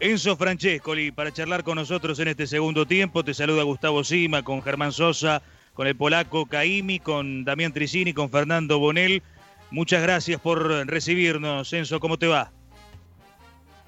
Enzo 0.00 0.36
Francescoli 0.36 1.12
para 1.12 1.32
charlar 1.32 1.62
con 1.62 1.76
nosotros 1.76 2.18
en 2.18 2.28
este 2.28 2.46
segundo 2.46 2.84
tiempo. 2.84 3.24
Te 3.24 3.32
saluda 3.32 3.62
Gustavo 3.62 4.02
Sima 4.02 4.42
con 4.42 4.60
Germán 4.60 4.92
Sosa, 4.92 5.40
con 5.72 5.86
el 5.86 5.96
polaco 5.96 6.46
Caimi, 6.46 6.98
con 6.98 7.44
Damián 7.44 7.72
Tricini, 7.72 8.12
con 8.12 8.28
Fernando 8.28 8.78
Bonel. 8.78 9.22
Muchas 9.70 10.02
gracias 10.02 10.40
por 10.40 10.68
recibirnos. 10.86 11.72
Enzo, 11.72 12.00
¿cómo 12.00 12.18
te 12.18 12.26
va? 12.26 12.50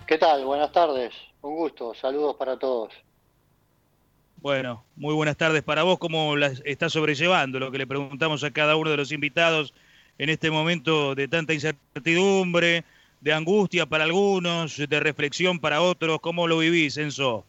¿Qué 0.07 0.17
tal? 0.17 0.45
Buenas 0.45 0.71
tardes. 0.71 1.13
Un 1.43 1.57
gusto. 1.57 1.93
Saludos 1.95 2.37
para 2.37 2.57
todos. 2.57 2.93
Bueno, 4.37 4.85
muy 4.95 5.15
buenas 5.15 5.37
tardes 5.37 5.65
para 5.65 5.83
vos. 5.83 5.99
¿Cómo 5.99 6.37
la 6.37 6.53
estás 6.65 6.93
sobrellevando? 6.93 7.59
Lo 7.59 7.73
que 7.73 7.79
le 7.79 7.87
preguntamos 7.87 8.45
a 8.45 8.53
cada 8.53 8.77
uno 8.77 8.91
de 8.91 8.97
los 8.97 9.11
invitados 9.11 9.75
en 10.19 10.31
este 10.31 10.51
momento 10.51 11.17
de 11.17 11.27
tanta 11.27 11.53
incertidumbre, 11.53 12.85
de 13.21 13.33
angustia 13.33 13.87
para 13.87 14.05
algunos, 14.05 14.77
de 14.77 15.01
reflexión 15.01 15.59
para 15.59 15.83
otros. 15.83 16.21
¿Cómo 16.21 16.47
lo 16.47 16.59
vivís, 16.59 16.97
Enzo? 16.97 17.45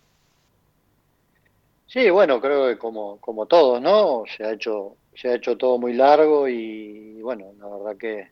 Sí, 1.87 2.09
bueno, 2.09 2.41
creo 2.41 2.67
que 2.67 2.77
como, 2.77 3.17
como 3.19 3.45
todos, 3.45 3.81
¿no? 3.81 4.23
Se 4.35 4.43
ha 4.43 4.51
hecho, 4.51 4.95
se 5.15 5.29
ha 5.29 5.35
hecho 5.35 5.57
todo 5.57 5.77
muy 5.77 5.93
largo 5.93 6.47
y 6.47 7.21
bueno, 7.21 7.53
la 7.59 7.67
verdad 7.67 7.97
que 7.97 8.29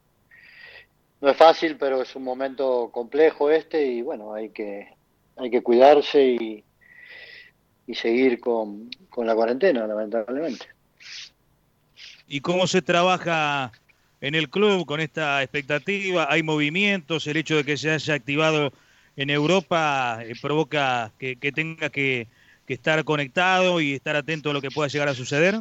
no 1.22 1.30
es 1.30 1.38
fácil, 1.38 1.78
pero 1.78 2.02
es 2.02 2.16
un 2.16 2.24
momento 2.24 2.90
complejo 2.92 3.50
este 3.50 3.86
y 3.86 4.02
bueno, 4.02 4.34
hay 4.34 4.50
que, 4.50 4.90
hay 5.38 5.50
que 5.50 5.64
cuidarse 5.64 6.24
y, 6.24 6.64
y 7.88 7.96
seguir 7.96 8.40
con, 8.40 8.90
con 9.10 9.26
la 9.26 9.36
cuarentena, 9.36 9.88
lamentablemente. 9.88 10.68
¿Y 12.28 12.42
cómo 12.42 12.68
se 12.68 12.82
trabaja 12.82 13.72
en 14.26 14.34
el 14.34 14.50
club 14.50 14.88
con 14.88 15.00
esta 15.00 15.44
expectativa? 15.44 16.26
¿Hay 16.28 16.42
movimientos? 16.42 17.28
¿El 17.28 17.38
hecho 17.38 17.58
de 17.58 17.64
que 17.64 17.78
se 17.78 17.92
haya 17.92 18.16
activado 18.16 18.74
en 19.16 19.30
Europa 19.30 20.20
eh, 20.24 20.34
provoca 20.42 21.12
que, 21.20 21.36
tenga 21.54 21.90
que, 21.90 22.28
estar 22.68 23.04
conectado 23.04 23.80
y 23.80 23.94
estar 23.94 24.16
atento 24.16 24.50
a 24.50 24.54
lo 24.54 24.62
que 24.62 24.72
pueda 24.72 24.90
llegar 24.90 25.10
a 25.10 25.14
suceder? 25.14 25.54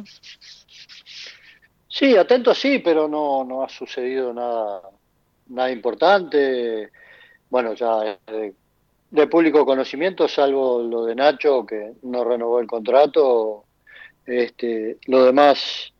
Sí, 1.87 2.17
atento 2.17 2.55
sí, 2.55 2.79
pero 2.79 3.07
no, 3.07 3.43
no 3.43 3.63
ha 3.63 3.69
sucedido 3.69 4.33
nada, 4.33 4.81
nada 5.47 5.71
importante. 5.71 6.89
Bueno, 7.51 7.75
ya 7.75 8.17
de 9.11 9.27
público 9.27 9.63
conocimiento, 9.63 10.27
salvo 10.27 10.81
lo 10.81 11.05
de 11.05 11.13
Nacho, 11.13 11.67
que 11.67 11.91
no 12.01 12.23
renovó 12.23 12.59
el 12.59 12.65
contrato. 12.65 13.65
Este, 14.25 14.97
lo 15.05 15.23
demás 15.23 15.93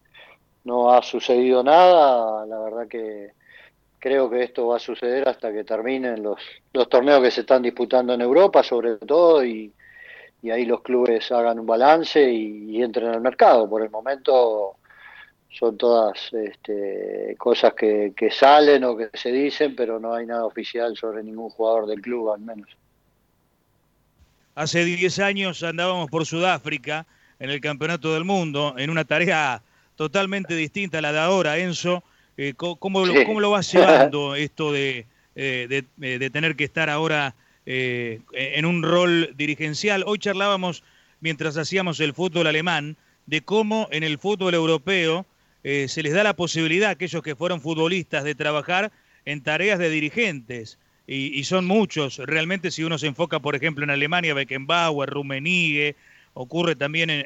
no 0.65 0.91
ha 0.91 1.01
sucedido 1.01 1.63
nada, 1.63 2.45
la 2.45 2.59
verdad 2.59 2.87
que 2.87 3.31
creo 3.99 4.29
que 4.29 4.43
esto 4.43 4.67
va 4.67 4.77
a 4.77 4.79
suceder 4.79 5.27
hasta 5.27 5.51
que 5.51 5.63
terminen 5.63 6.21
los, 6.21 6.39
los 6.73 6.89
torneos 6.89 7.23
que 7.23 7.31
se 7.31 7.41
están 7.41 7.61
disputando 7.61 8.13
en 8.13 8.21
Europa, 8.21 8.61
sobre 8.61 8.97
todo, 8.97 9.43
y, 9.43 9.71
ahí 10.43 10.63
los 10.65 10.83
clubes 10.83 11.31
hagan 11.31 11.57
un 11.57 11.65
balance 11.65 12.31
y, 12.31 12.79
entren 12.81 13.07
al 13.07 13.21
mercado. 13.21 13.67
Por 13.67 13.81
el 13.81 13.89
momento 13.89 14.75
son 15.49 15.75
todas 15.75 16.31
este, 16.33 17.35
cosas 17.39 17.73
que, 17.73 18.13
que 18.15 18.29
salen 18.29 18.83
o 18.83 18.95
que 18.95 19.09
se 19.13 19.31
dicen, 19.31 19.75
pero 19.75 19.99
no 19.99 20.13
hay 20.13 20.27
nada 20.27 20.45
oficial 20.45 20.95
sobre 20.95 21.23
ningún 21.23 21.49
jugador 21.49 21.87
del 21.87 22.01
club, 22.01 22.31
al 22.31 22.41
menos. 22.41 22.69
Hace 24.53 24.85
10 24.85 25.17
años 25.19 25.63
andábamos 25.63 26.11
por 26.11 26.27
Sudáfrica 26.27 27.07
en 27.39 27.49
el 27.49 27.59
Campeonato 27.59 28.13
del 28.13 28.23
Mundo 28.23 28.75
en 28.77 28.91
una 28.91 29.03
tarea 29.03 29.63
totalmente 29.95 30.55
distinta 30.55 30.99
a 30.99 31.01
la 31.01 31.11
de 31.11 31.19
ahora, 31.19 31.57
Enzo. 31.57 32.03
Eh, 32.37 32.53
¿cómo, 32.55 33.05
lo, 33.05 33.49
vas 33.49 33.71
llevando 33.71 34.35
esto 34.35 34.75
eh, 34.75 35.05
de, 35.35 35.85
de, 35.95 36.29
tener 36.29 36.55
que 36.55 36.65
estar 36.65 36.89
ahora 36.89 37.33
eh, 37.65 38.19
en 38.33 38.65
un 38.65 38.83
rol 38.83 39.33
dirigencial? 39.37 40.03
Hoy 40.05 40.19
charlábamos, 40.19 40.83
mientras 41.21 41.57
hacíamos 41.57 41.99
el 41.99 42.13
fútbol 42.13 42.47
alemán, 42.47 42.97
de 43.25 43.41
cómo 43.41 43.87
en 43.91 44.03
el 44.03 44.19
fútbol 44.19 44.53
europeo 44.53 45.25
se 45.63 46.03
les 46.03 46.13
da 46.13 46.23
la 46.23 46.35
posibilidad 46.35 46.89
a 46.89 46.91
aquellos 46.91 47.23
que 47.23 47.35
fueron 47.35 47.59
futbolistas 47.59 48.23
de 48.23 48.35
trabajar 48.35 48.91
en 49.25 49.41
tareas 49.41 49.79
de 49.79 49.89
dirigentes. 49.89 50.77
Y, 51.07 51.43
son 51.43 51.65
muchos. 51.65 52.17
Realmente 52.17 52.69
si 52.69 52.83
uno 52.83 52.99
se 52.99 53.07
enfoca, 53.07 53.39
por 53.39 53.55
ejemplo, 53.55 53.83
en 53.83 53.89
Alemania, 53.89 54.35
Beckenbauer, 54.35 55.09
Rummenigge, 55.09 55.95
ocurre 56.35 56.75
también 56.75 57.09
en, 57.09 57.25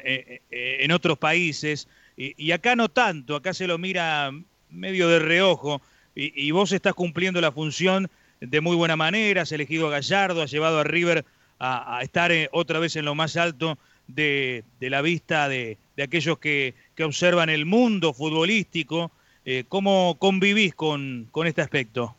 en 0.50 0.92
otros 0.92 1.18
países. 1.18 1.86
Y, 2.16 2.52
acá 2.52 2.76
no 2.76 2.88
tanto, 2.88 3.34
acá 3.34 3.54
se 3.54 3.66
lo 3.66 3.78
mira 3.78 4.30
medio 4.68 5.08
de 5.08 5.18
reojo 5.18 5.80
y, 6.14 6.50
vos 6.50 6.72
estás 6.72 6.94
cumpliendo 6.94 7.40
la 7.40 7.52
función 7.52 8.10
de 8.40 8.60
muy 8.60 8.76
buena 8.76 8.96
manera, 8.96 9.42
has 9.42 9.52
elegido 9.52 9.86
a 9.86 9.90
Gallardo, 9.90 10.42
has 10.42 10.50
llevado 10.50 10.80
a 10.80 10.84
River 10.84 11.24
a, 11.58 12.00
estar 12.02 12.32
eh, 12.32 12.48
otra 12.52 12.78
vez 12.78 12.96
en 12.96 13.04
lo 13.04 13.14
más 13.14 13.36
alto 13.36 13.78
de, 14.06 14.64
la 14.80 15.02
vista 15.02 15.48
de, 15.48 15.78
aquellos 16.02 16.38
que, 16.38 16.74
observan 17.02 17.48
el 17.48 17.64
mundo 17.64 18.12
futbolístico. 18.12 19.10
Eh, 19.46 19.64
¿Cómo 19.68 20.16
convivís 20.18 20.74
con, 20.74 21.28
con 21.30 21.46
este 21.46 21.62
aspecto? 21.62 22.14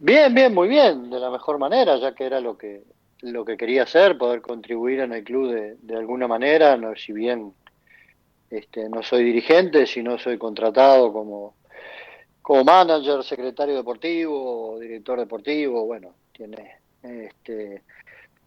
Bien, 0.00 0.34
bien, 0.34 0.54
muy 0.54 0.66
bien, 0.66 1.10
de 1.10 1.20
la 1.20 1.30
mejor 1.30 1.58
manera, 1.58 1.96
ya 1.98 2.14
que 2.14 2.24
era 2.24 2.40
lo 2.40 2.56
que 2.56 2.82
lo 3.22 3.44
que 3.44 3.56
quería 3.56 3.82
hacer, 3.82 4.16
poder 4.16 4.40
contribuir 4.40 5.00
en 5.00 5.12
el 5.12 5.24
club 5.24 5.52
de, 5.52 5.76
de 5.80 5.96
alguna 5.96 6.26
manera, 6.26 6.76
no, 6.76 6.96
si 6.96 7.12
bien 7.12 7.52
este, 8.50 8.88
no 8.88 9.02
soy 9.02 9.24
dirigente, 9.24 9.86
sino 9.86 10.18
soy 10.18 10.38
contratado 10.38 11.12
como, 11.12 11.54
como 12.42 12.64
manager, 12.64 13.22
secretario 13.22 13.76
deportivo, 13.76 14.78
director 14.80 15.18
deportivo, 15.18 15.86
bueno, 15.86 16.14
tiene 16.32 16.76
este 17.02 17.82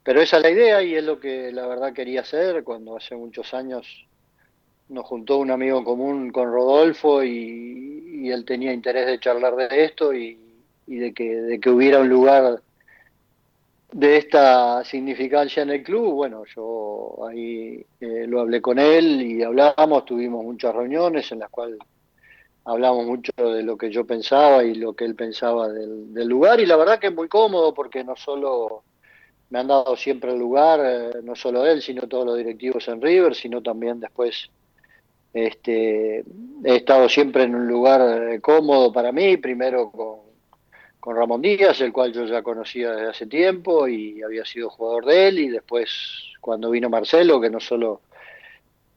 pero 0.03 0.21
esa 0.21 0.37
es 0.37 0.43
la 0.43 0.49
idea 0.51 0.83
y 0.83 0.95
es 0.95 1.03
lo 1.03 1.19
que 1.19 1.51
la 1.53 1.65
verdad 1.65 1.93
quería 1.93 2.21
hacer 2.21 2.63
cuando 2.65 2.97
hace 2.97 3.15
muchos 3.15 3.53
años 3.53 4.05
nos 4.89 5.05
juntó 5.05 5.37
un 5.37 5.49
amigo 5.49 5.83
común 5.83 6.29
con 6.31 6.51
Rodolfo 6.51 7.23
y, 7.23 8.29
él 8.29 8.45
tenía 8.45 8.71
interés 8.71 9.05
de 9.05 9.19
charlar 9.19 9.55
de 9.55 9.83
esto 9.83 10.13
y, 10.13 10.39
y, 10.87 10.95
de 10.95 11.13
que 11.13 11.35
de 11.35 11.59
que 11.59 11.69
hubiera 11.69 11.99
un 11.99 12.07
lugar 12.07 12.61
de 13.93 14.17
esta 14.17 14.83
significancia 14.83 15.61
en 15.61 15.69
el 15.69 15.83
club, 15.83 16.13
bueno, 16.13 16.43
yo 16.55 17.15
ahí 17.27 17.85
eh, 17.99 18.25
lo 18.27 18.41
hablé 18.41 18.59
con 18.59 18.79
él 18.79 19.21
y 19.21 19.43
hablamos, 19.43 20.05
tuvimos 20.05 20.43
muchas 20.43 20.73
reuniones 20.73 21.31
en 21.31 21.39
las 21.39 21.49
cuales 21.51 21.77
hablamos 22.65 23.05
mucho 23.05 23.31
de 23.37 23.61
lo 23.61 23.77
que 23.77 23.91
yo 23.91 24.05
pensaba 24.05 24.63
y 24.63 24.73
lo 24.73 24.93
que 24.93 25.05
él 25.05 25.13
pensaba 25.15 25.69
del, 25.69 26.27
lugar. 26.27 26.59
Y 26.59 26.65
la 26.65 26.75
verdad 26.75 26.99
que 26.99 27.07
es 27.07 27.13
muy 27.13 27.27
cómodo 27.27 27.73
porque 27.73 28.03
no 28.03 28.15
solo 28.15 28.83
me 29.51 29.59
han 29.59 29.67
dado 29.67 29.95
siempre 29.95 30.31
el 30.31 30.39
lugar, 30.39 30.79
eh, 30.83 31.21
no 31.23 31.35
solo 31.35 31.63
él, 31.65 31.83
sino 31.83 32.07
todos 32.07 32.25
los 32.25 32.37
directivos 32.37 32.87
en 32.87 32.99
River, 32.99 33.35
sino 33.35 33.61
también 33.61 33.99
después 33.99 34.49
este, 35.33 36.19
he 36.63 36.75
estado 36.75 37.07
siempre 37.09 37.43
en 37.43 37.53
un 37.53 37.67
lugar 37.67 38.31
eh, 38.31 38.41
cómodo 38.41 38.91
para 38.91 39.11
mí, 39.11 39.37
primero 39.37 39.91
con 39.91 40.22
con 41.03 41.17
Ramón 41.17 41.41
Díaz, 41.41 41.81
el 41.81 41.91
cual 41.91 42.13
yo 42.13 42.23
ya 42.23 42.41
conocía 42.41 42.91
desde 42.91 43.09
hace 43.09 43.25
tiempo 43.25 43.89
y 43.89 44.23
había 44.23 44.45
sido 44.45 44.69
jugador 44.69 45.05
de 45.07 45.27
él, 45.27 45.39
y 45.39 45.47
después 45.49 45.89
cuando 46.39 46.69
vino 46.69 46.89
Marcelo, 46.89 47.41
que 47.41 47.49
no 47.49 47.59
solo 47.59 47.99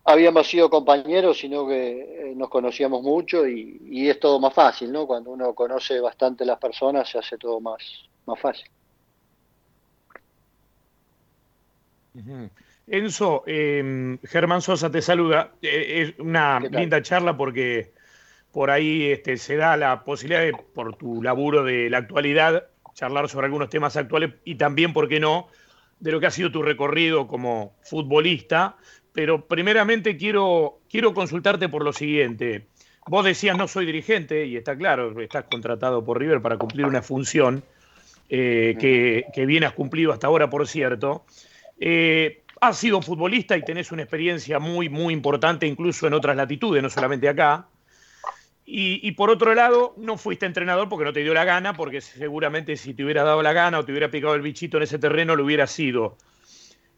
habíamos 0.05 0.47
sido 0.47 0.71
compañeros, 0.71 1.41
sino 1.41 1.67
que 1.67 2.31
eh, 2.31 2.35
nos 2.37 2.49
conocíamos 2.49 3.03
mucho 3.03 3.45
y, 3.49 4.09
es 4.09 4.21
todo 4.21 4.39
más 4.39 4.55
fácil, 4.55 4.93
¿no? 4.93 5.05
Cuando 5.05 5.33
uno 5.33 5.53
conoce 5.53 5.99
bastante 5.99 6.45
las 6.45 6.61
personas 6.61 7.11
se 7.11 7.19
hace 7.19 7.39
todo 7.39 7.59
más, 7.59 7.83
más 8.25 8.39
fácil. 8.39 8.71
Enzo, 12.87 13.43
em, 13.49 14.17
Germán 14.23 14.63
Sosa 14.63 14.93
te 14.93 15.03
saluda. 15.03 15.55
Eh, 15.61 16.15
es 16.15 16.21
una 16.21 16.61
linda 16.61 17.03
charla 17.03 17.37
porque 17.37 17.91
por 18.57 18.71
ahí 18.71 19.11
este, 19.11 19.37
se 19.37 19.57
da 19.57 19.77
la 19.77 20.03
posibilidad 20.03 20.41
de, 20.41 20.55
por 20.55 20.97
tu 20.97 21.23
laburo 21.23 21.63
de 21.63 21.91
la 21.91 21.99
actualidad, 21.99 22.69
charlar 22.95 23.29
sobre 23.29 23.45
algunos 23.49 23.69
temas 23.69 23.99
actuales 23.99 24.33
y 24.47 24.55
también, 24.55 24.95
¿por 24.95 25.11
qué 25.11 25.21
no?, 25.21 25.49
de 26.01 26.11
lo 26.11 26.21
que 26.21 26.27
ha 26.27 26.31
sido 26.31 26.51
tu 26.51 26.63
recorrido 26.63 27.27
como 27.27 27.77
futbolista. 27.83 28.79
Pero 29.13 29.47
primeramente 29.47 30.17
quiero, 30.17 30.81
quiero 30.89 31.13
consultarte 31.13 31.69
por 31.69 31.85
lo 31.85 31.93
siguiente. 31.93 32.69
Vos 33.07 33.27
decías 33.27 33.59
no 33.59 33.69
soy 33.69 33.85
dirigente, 33.85 34.47
y 34.47 34.57
está 34.57 34.75
claro, 34.75 35.21
estás 35.21 35.45
contratado 35.51 36.03
por 36.03 36.19
River 36.19 36.41
para 36.41 36.57
cumplir 36.57 36.87
una 36.87 37.03
función 37.03 37.63
eh, 38.31 38.75
que, 38.81 39.27
que, 39.35 39.45
bien 39.45 39.65
has 39.65 39.75
cumplido 39.75 40.15
hasta 40.15 40.29
ahora, 40.29 40.49
por 40.49 40.67
cierto. 40.67 41.27
Eh, 41.79 42.43
has 42.63 42.79
sido 42.79 43.03
futbolista 43.03 43.55
y 43.55 43.63
tenés 43.67 43.93
una 43.93 44.01
experiencia 44.01 44.59
muy, 44.59 44.89
muy 44.89 45.13
importante, 45.13 45.67
incluso 45.67 46.07
en 46.07 46.15
otras 46.15 46.39
latitudes, 46.39 46.83
no 46.83 46.89
solamente 46.89 47.29
acá. 47.29 47.69
Y, 48.69 49.13
por 49.13 49.31
otro 49.31 49.55
lado, 49.55 49.95
no 49.97 50.19
fuiste 50.19 50.45
entrenador 50.45 50.89
porque 50.89 51.05
no 51.05 51.13
te 51.13 51.23
dio 51.23 51.33
la 51.33 51.45
gana, 51.45 51.75
porque 51.75 52.01
seguramente 52.01 52.77
si 52.77 52.95
te 52.95 53.05
hubiera 53.05 53.23
dado 53.23 53.41
la 53.41 53.53
gana 53.53 53.79
o 53.79 53.85
te 53.85 53.93
hubiera 53.93 54.11
picado 54.11 54.35
el 54.35 54.43
bichito 54.43 54.77
en 54.77 54.83
ese 54.83 54.99
terreno, 54.99 55.37
lo 55.37 55.45
hubiera 55.45 55.69
sido. 55.69 56.17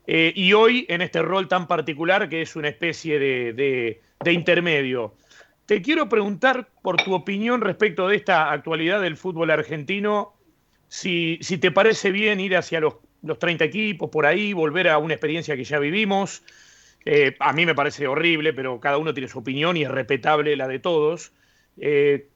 Eh, 0.06 0.32
y 0.35 0.55
hoy, 0.55 0.87
en 0.88 1.03
este 1.03 1.20
rol 1.20 1.47
tan 1.47 1.67
particular, 1.67 2.31
que 2.31 2.41
es 2.41 2.56
una 2.56 2.69
especie 2.69 3.19
de, 3.19 4.00
intermedio, 4.25 5.15
te 5.67 5.82
quiero 5.82 6.09
preguntar 6.09 6.70
por 6.81 6.97
tu 6.97 7.12
opinión 7.12 7.61
respecto 7.61 8.09
de 8.09 8.17
esta 8.17 8.50
actualidad 8.50 9.03
del 9.03 9.19
fútbol 9.19 9.50
argentino, 9.50 10.32
si, 10.88 11.38
si 11.43 11.59
te 11.59 11.71
parece 11.71 12.11
bien 12.12 12.41
ir 12.41 12.56
hacia 12.56 12.81
los, 12.81 12.94
los 13.23 13.38
30 13.38 13.64
equipos, 13.67 14.09
por 14.09 14.25
ahí, 14.25 14.55
volver 14.55 14.88
a 14.88 14.97
una 14.97 15.12
experiencia 15.12 15.55
que 15.55 15.64
ya 15.64 15.79
vivimos. 15.79 16.43
Eh, 17.05 17.37
a 17.41 17.53
mí 17.53 17.67
me 17.67 17.75
parece 17.75 18.06
horrible, 18.06 18.55
pero 18.55 18.81
cada 18.81 18.97
uno 18.97 19.12
tiene 19.12 19.29
su 19.29 19.38
opinión 19.38 19.76
y 19.76 19.82
es 19.82 19.91
respetable 19.91 20.56
la 20.56 20.67
de 20.67 20.79
todos. 20.79 21.32
Eh, 21.81 22.29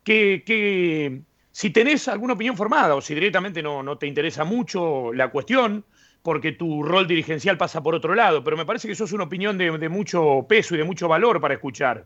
si 1.50 1.71
tenés 1.71 2.09
alguna 2.09 2.35
opinión 2.35 2.56
formada 2.56 2.94
o 2.94 3.00
si 3.00 3.15
directamente 3.15 3.62
no, 3.62 3.83
no 3.83 3.99
te 3.99 4.06
interesa 4.06 4.44
mucho 4.44 5.12
la 5.12 5.31
cuestión, 5.31 5.85
porque 6.23 6.53
tu 6.53 6.83
rol 6.83 7.06
dirigencial 7.06 7.59
pasa 7.59 7.83
por 7.83 7.94
otro 7.94 8.15
lado, 8.15 8.43
pero 8.44 8.56
me 8.56 8.65
parece 8.65 8.87
que 8.87 8.93
eso 8.93 9.05
es 9.05 9.12
una 9.12 9.25
opinión 9.25 9.59
de, 9.59 9.89
mucho 9.89 10.47
peso 10.49 10.75
y 10.75 10.79
de 10.79 10.85
mucho 10.85 11.09
valor 11.09 11.41
para 11.41 11.55
escuchar. 11.55 12.05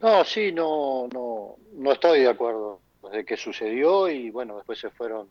No, 0.00 0.24
sí, 0.24 0.52
no, 0.52 1.08
no, 1.12 1.56
no 1.72 1.92
estoy 1.92 2.20
de 2.20 2.28
acuerdo 2.28 2.80
de 3.12 3.24
qué 3.24 3.36
sucedió 3.36 4.08
y 4.08 4.30
bueno, 4.30 4.56
después 4.56 4.78
se 4.78 4.90
fueron 4.90 5.28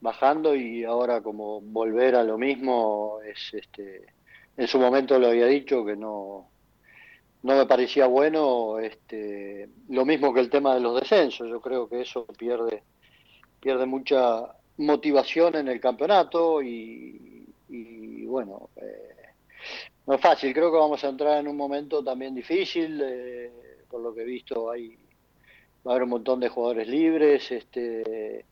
bajando 0.00 0.54
y 0.54 0.84
ahora 0.84 1.20
como 1.20 1.60
volver 1.60 2.14
a 2.14 2.24
lo 2.24 2.36
mismo 2.36 3.20
es 3.24 3.54
este 3.54 4.06
en 4.56 4.68
su 4.68 4.78
momento 4.78 5.18
lo 5.18 5.28
había 5.28 5.46
dicho 5.46 5.84
que 5.84 5.96
no 5.96 6.50
no 7.44 7.56
me 7.56 7.66
parecía 7.66 8.06
bueno 8.06 8.78
este 8.78 9.68
lo 9.90 10.06
mismo 10.06 10.32
que 10.32 10.40
el 10.40 10.48
tema 10.48 10.74
de 10.74 10.80
los 10.80 10.98
descensos. 10.98 11.48
Yo 11.48 11.60
creo 11.60 11.88
que 11.88 12.00
eso 12.00 12.26
pierde 12.38 12.82
pierde 13.60 13.86
mucha 13.86 14.48
motivación 14.78 15.56
en 15.56 15.68
el 15.68 15.80
campeonato 15.80 16.62
y, 16.62 17.46
bueno, 18.26 18.70
eh, 18.76 19.32
no 20.06 20.14
es 20.14 20.20
fácil, 20.20 20.52
creo 20.52 20.72
que 20.72 20.78
vamos 20.78 21.04
a 21.04 21.08
entrar 21.08 21.38
en 21.38 21.48
un 21.48 21.56
momento 21.56 22.02
también 22.02 22.34
difícil, 22.34 23.00
eh, 23.02 23.50
por 23.88 24.00
lo 24.00 24.14
que 24.14 24.22
he 24.22 24.24
visto 24.24 24.70
hay 24.70 24.98
va 25.86 25.92
a 25.92 25.94
haber 25.94 26.04
un 26.04 26.10
montón 26.10 26.40
de 26.40 26.48
jugadores 26.48 26.88
libres, 26.88 27.52
este 27.52 28.44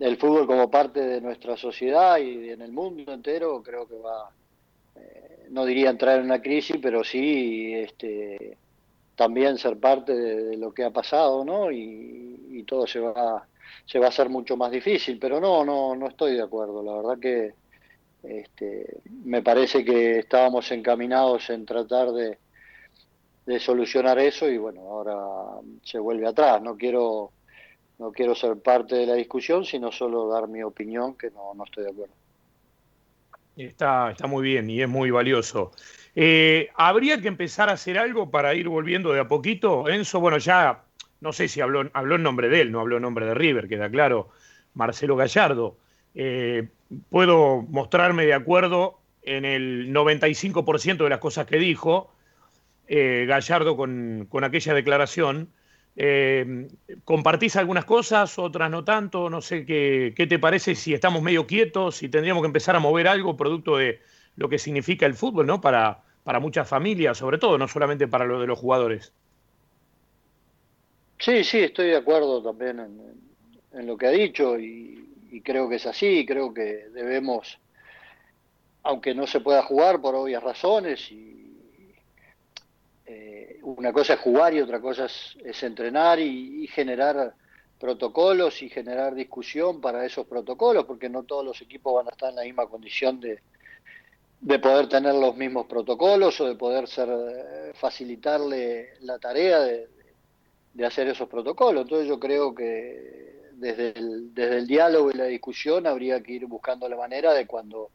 el 0.00 0.16
fútbol 0.16 0.46
como 0.46 0.70
parte 0.70 1.00
de 1.00 1.20
nuestra 1.20 1.56
sociedad 1.56 2.18
y 2.18 2.50
en 2.50 2.62
el 2.62 2.72
mundo 2.72 3.12
entero 3.12 3.62
creo 3.62 3.86
que 3.86 3.98
va 3.98 4.30
eh, 4.96 5.31
no 5.52 5.66
diría 5.66 5.90
entrar 5.90 6.18
en 6.18 6.24
una 6.24 6.40
crisis, 6.40 6.78
pero 6.82 7.04
sí 7.04 7.74
este 7.74 8.56
también 9.14 9.58
ser 9.58 9.78
parte 9.78 10.14
de, 10.14 10.56
lo 10.56 10.72
que 10.72 10.84
ha 10.84 10.90
pasado, 10.90 11.44
¿no? 11.44 11.70
Y, 11.70 12.64
todo 12.66 12.86
se 12.86 13.00
va 13.00 13.44
se 13.84 13.98
va 13.98 14.06
a 14.06 14.08
hacer 14.10 14.28
mucho 14.28 14.56
más 14.56 14.70
difícil, 14.70 15.18
pero 15.18 15.40
no, 15.40 15.64
no, 15.64 15.96
no 15.96 16.06
estoy 16.06 16.36
de 16.36 16.42
acuerdo. 16.42 16.82
La 16.82 16.94
verdad 16.94 17.18
que 17.18 17.54
este, 18.22 19.00
me 19.24 19.42
parece 19.42 19.84
que 19.84 20.20
estábamos 20.20 20.70
encaminados 20.70 21.50
en 21.50 21.66
tratar 21.66 22.12
de, 22.12 22.38
de 23.44 23.58
solucionar 23.58 24.18
eso 24.20 24.48
y 24.48 24.58
bueno, 24.58 24.82
ahora 24.82 25.60
se 25.82 25.98
vuelve 25.98 26.26
atrás. 26.28 26.62
No 26.62 26.76
quiero, 26.76 27.32
no 27.98 28.12
quiero 28.12 28.34
ser 28.34 28.56
parte 28.58 28.94
de 28.94 29.06
la 29.06 29.14
discusión, 29.14 29.64
sino 29.64 29.90
solo 29.90 30.28
dar 30.28 30.48
mi 30.48 30.62
opinión, 30.62 31.16
que 31.16 31.30
no, 31.30 31.52
no 31.54 31.64
estoy 31.64 31.84
de 31.84 31.90
acuerdo. 31.90 32.21
Está, 33.56 34.10
está 34.10 34.26
muy 34.26 34.42
bien 34.42 34.70
y 34.70 34.82
es 34.82 34.88
muy 34.88 35.10
valioso. 35.10 35.72
Eh, 36.14 36.68
¿Habría 36.74 37.20
que 37.20 37.28
empezar 37.28 37.68
a 37.68 37.72
hacer 37.72 37.98
algo 37.98 38.30
para 38.30 38.54
ir 38.54 38.68
volviendo 38.68 39.12
de 39.12 39.20
a 39.20 39.28
poquito? 39.28 39.88
Enzo, 39.88 40.20
bueno, 40.20 40.38
ya 40.38 40.84
no 41.20 41.32
sé 41.32 41.48
si 41.48 41.60
habló, 41.60 41.88
habló 41.92 42.16
en 42.16 42.22
nombre 42.22 42.48
de 42.48 42.62
él, 42.62 42.72
no 42.72 42.80
habló 42.80 42.96
en 42.96 43.02
nombre 43.02 43.26
de 43.26 43.34
River, 43.34 43.68
queda 43.68 43.90
claro, 43.90 44.30
Marcelo 44.74 45.16
Gallardo. 45.16 45.76
Eh, 46.14 46.68
puedo 47.10 47.62
mostrarme 47.62 48.26
de 48.26 48.34
acuerdo 48.34 48.98
en 49.22 49.44
el 49.44 49.92
95% 49.92 51.04
de 51.04 51.08
las 51.08 51.20
cosas 51.20 51.46
que 51.46 51.58
dijo 51.58 52.12
eh, 52.88 53.24
Gallardo 53.26 53.76
con, 53.76 54.28
aquella 54.42 54.74
declaración. 54.74 55.48
Eh, 55.94 56.68
¿Compartís 57.04 57.56
algunas 57.56 57.84
cosas, 57.84 58.38
otras 58.38 58.70
no 58.70 58.84
tanto? 58.84 59.28
No 59.28 59.40
sé 59.40 59.66
qué, 59.66 60.14
qué 60.16 60.26
te 60.26 60.38
parece 60.38 60.74
si 60.74 60.94
estamos 60.94 61.22
medio 61.22 61.46
quietos, 61.46 61.96
si 61.96 62.08
tendríamos 62.08 62.42
que 62.42 62.46
empezar 62.46 62.76
a 62.76 62.80
mover 62.80 63.08
algo 63.08 63.36
producto 63.36 63.76
de 63.76 64.00
lo 64.36 64.48
que 64.48 64.58
significa 64.58 65.06
el 65.06 65.14
fútbol, 65.14 65.46
¿no? 65.46 65.60
Para, 65.60 66.02
para 66.24 66.40
muchas 66.40 66.68
familias, 66.68 67.18
sobre 67.18 67.38
todo, 67.38 67.58
no 67.58 67.68
solamente 67.68 68.08
para 68.08 68.24
lo 68.24 68.40
de 68.40 68.46
los 68.46 68.58
jugadores. 68.58 69.12
Sí, 71.18 71.44
sí, 71.44 71.58
estoy 71.60 71.88
de 71.88 71.96
acuerdo 71.96 72.42
también 72.42 72.80
en, 73.72 73.86
lo 73.86 73.96
que 73.96 74.06
ha 74.06 74.10
dicho 74.10 74.58
y, 74.58 74.98
creo 75.44 75.68
que 75.68 75.76
es 75.76 75.86
así, 75.86 76.26
creo 76.26 76.52
que 76.52 76.88
debemos, 76.92 77.58
aunque 78.82 79.14
no 79.14 79.26
se 79.26 79.40
pueda 79.40 79.62
jugar 79.62 80.00
por 80.00 80.14
obvias 80.14 80.42
razones, 80.42 81.10
y 81.10 81.41
una 83.62 83.92
cosa 83.92 84.14
es 84.14 84.20
jugar 84.20 84.54
y 84.54 84.60
otra 84.60 84.80
cosa 84.80 85.06
es, 85.06 85.62
entrenar 85.62 86.18
y, 86.20 86.66
generar 86.68 87.34
protocolos 87.78 88.62
y 88.62 88.68
generar 88.68 89.14
discusión 89.14 89.80
para 89.80 90.04
esos 90.04 90.26
protocolos, 90.26 90.84
porque 90.84 91.08
no 91.08 91.24
todos 91.24 91.44
los 91.44 91.60
equipos 91.62 91.94
van 91.94 92.06
a 92.08 92.10
estar 92.10 92.30
en 92.30 92.36
la 92.36 92.42
misma 92.42 92.66
condición 92.66 93.20
de, 93.20 93.40
de 94.40 94.58
poder 94.58 94.88
tener 94.88 95.14
los 95.14 95.36
mismos 95.36 95.66
protocolos 95.66 96.40
o 96.40 96.46
de 96.46 96.54
poder 96.54 96.86
ser 96.86 97.08
eh, 97.10 97.72
facilitarle 97.74 98.94
la 99.00 99.18
tarea 99.18 99.60
de, 99.60 99.88
de 100.74 100.86
hacer 100.86 101.08
esos 101.08 101.28
protocolos. 101.28 101.82
Entonces 101.82 102.08
yo 102.08 102.18
creo 102.18 102.54
que 102.54 103.50
desde 103.54 103.90
el, 103.98 104.34
desde 104.34 104.58
el 104.58 104.66
diálogo 104.66 105.10
y 105.10 105.14
la 105.14 105.24
discusión 105.24 105.86
habría 105.86 106.22
que 106.22 106.32
ir 106.32 106.46
buscando 106.46 106.88
la 106.88 106.96
manera 106.96 107.32
de 107.32 107.46
cuando 107.46 107.90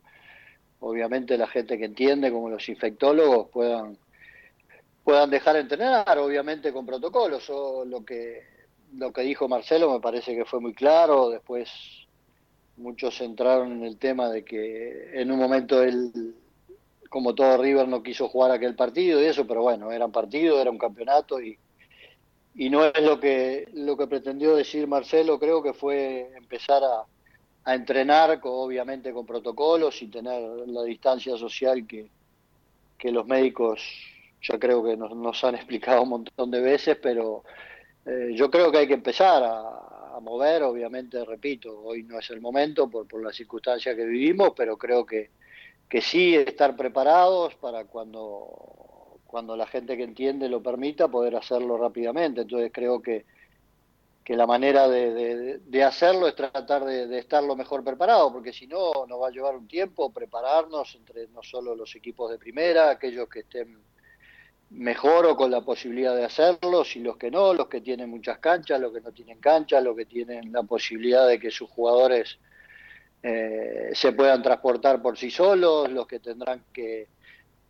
obviamente 0.80 1.38
la 1.38 1.48
gente 1.48 1.78
que 1.78 1.86
entiende, 1.86 2.32
como 2.32 2.50
los 2.50 2.68
infectólogos, 2.70 3.50
puedan 3.50 3.98
puedan 5.08 5.30
dejar 5.30 5.54
de 5.54 5.62
entrenar, 5.62 6.18
obviamente 6.18 6.74
con 6.74 6.86
protocolos. 6.86 7.50
O 7.50 7.86
lo 7.86 8.04
que 8.04 8.44
lo 8.94 9.14
que 9.14 9.22
dijo 9.22 9.48
Marcelo 9.48 9.90
me 9.90 10.02
parece 10.02 10.36
que 10.36 10.44
fue 10.44 10.60
muy 10.60 10.74
claro. 10.74 11.30
Después 11.30 11.70
muchos 12.76 13.22
entraron 13.22 13.72
en 13.72 13.86
el 13.86 13.98
tema 13.98 14.28
de 14.30 14.44
que 14.44 15.12
en 15.14 15.32
un 15.32 15.40
momento 15.40 15.82
él, 15.82 16.36
como 17.10 17.34
todo 17.34 17.56
River, 17.56 17.88
no 17.88 18.04
quiso 18.04 18.28
jugar 18.28 18.52
aquel 18.52 18.76
partido 18.76 19.22
y 19.22 19.28
eso, 19.28 19.48
pero 19.48 19.62
bueno, 19.62 19.94
era 19.94 20.06
un 20.06 20.12
partido, 20.12 20.60
era 20.60 20.72
un 20.72 20.78
campeonato 20.78 21.40
y, 21.40 21.58
y 22.56 22.70
no 22.70 22.84
es 22.84 23.02
lo 23.02 23.18
que 23.18 23.70
lo 23.76 23.96
que 23.96 24.08
pretendió 24.08 24.58
decir 24.58 24.88
Marcelo 24.88 25.40
creo 25.40 25.64
que 25.64 25.72
fue 25.72 26.34
empezar 26.36 26.84
a, 26.84 27.74
entrenar 27.74 28.42
obviamente 28.44 29.14
con 29.14 29.26
protocolos 29.26 30.02
y 30.02 30.08
tener 30.08 30.42
la 30.68 30.84
distancia 30.84 31.38
social 31.38 31.88
que, 31.88 32.10
que 32.98 33.12
los 33.12 33.26
médicos 33.26 33.82
ya 34.42 34.60
creo 34.60 34.84
que 34.84 34.96
nos, 34.98 35.44
han 35.44 35.56
explicado 35.56 36.04
un 36.04 36.10
montón 36.10 36.52
de 36.52 36.62
veces 36.62 36.98
pero 37.02 37.44
eh, 38.06 38.32
yo 38.34 38.50
creo 38.50 38.72
que 38.72 38.80
hay 38.80 38.88
que 38.88 38.94
empezar 38.94 39.44
a, 39.44 39.84
mover 40.20 40.64
obviamente 40.64 41.24
repito 41.24 41.80
hoy 41.80 42.02
no 42.02 42.18
es 42.18 42.28
el 42.32 42.42
momento 42.42 42.90
por, 42.90 43.08
por 43.08 43.22
las 43.22 43.36
circunstancias 43.36 43.96
que 43.96 44.04
vivimos 44.04 44.54
pero 44.58 44.76
creo 44.76 45.06
que 45.06 45.30
que 45.88 46.02
sí 46.02 46.36
estar 46.36 46.76
preparados 46.76 47.54
para 47.56 47.86
cuando 47.86 48.88
cuando 49.28 49.56
la 49.56 49.68
gente 49.68 49.96
que 49.98 50.04
entiende 50.04 50.50
lo 50.50 50.64
permita, 50.64 51.10
poder 51.10 51.36
hacerlo 51.36 51.78
rápidamente. 51.78 52.42
Entonces 52.42 52.72
creo 52.74 53.02
que, 53.02 53.26
que 54.24 54.36
la 54.36 54.48
manera 54.48 54.88
de, 54.88 55.60
de, 55.60 55.84
hacerlo 55.84 56.28
es 56.28 56.36
tratar 56.36 56.86
de, 56.86 57.20
estar 57.20 57.44
lo 57.44 57.56
mejor 57.56 57.84
preparado, 57.84 58.32
porque 58.32 58.54
si 58.54 58.66
no, 58.66 59.06
nos 59.06 59.22
va 59.22 59.28
a 59.28 59.32
llevar 59.32 59.56
un 59.56 59.68
tiempo 59.68 60.12
prepararnos 60.12 60.96
entre 60.96 61.28
no 61.28 61.44
solo 61.44 61.76
los 61.76 61.94
equipos 61.96 62.32
de 62.32 62.40
primera, 62.40 62.90
aquellos 62.90 63.30
que 63.30 63.42
estén 63.42 63.78
mejor 64.70 65.26
o 65.26 65.36
con 65.36 65.52
la 65.52 65.62
posibilidad 65.62 66.16
de 66.16 66.26
hacerlo, 66.26 66.84
y 66.94 67.00
los 67.00 67.18
que 67.18 67.32
no, 67.32 67.54
los 67.54 67.68
que 67.68 67.82
tienen 67.82 68.10
muchas 68.10 68.40
canchas, 68.40 68.80
los 68.80 68.94
que 68.94 69.02
no 69.02 69.12
tienen 69.12 69.40
canchas, 69.40 69.84
los 69.84 69.96
que 69.96 70.06
tienen 70.06 70.52
la 70.52 70.64
posibilidad 70.64 71.28
de 71.28 71.40
que 71.40 71.52
sus 71.52 71.70
jugadores 71.70 72.38
eh, 73.24 73.92
se 73.94 74.12
puedan 74.12 74.42
transportar 74.42 75.02
por 75.02 75.18
sí 75.18 75.32
solos, 75.32 75.90
los 75.90 76.06
que 76.06 76.20
tendrán 76.20 76.64
que 76.74 77.08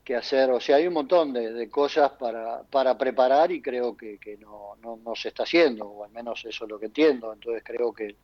que 0.08 0.16
hacer, 0.16 0.50
o 0.52 0.62
sea, 0.62 0.78
hay 0.78 0.88
un 0.88 0.94
montón 0.94 1.34
de, 1.34 1.70
cosas 1.70 2.12
para, 2.12 2.64
para, 2.64 2.98
preparar 2.98 3.52
y 3.52 3.62
creo 3.62 3.98
que, 3.98 4.18
no, 4.40 4.78
no, 4.82 5.16
se 5.18 5.28
está 5.28 5.44
haciendo, 5.44 5.86
o 5.86 6.06
al 6.06 6.12
menos 6.12 6.46
eso 6.46 6.64
es 6.64 6.70
lo 6.70 6.80
que 6.80 6.86
entiendo, 6.86 7.34
entonces 7.34 7.62
creo 7.66 7.92
que 7.92 8.16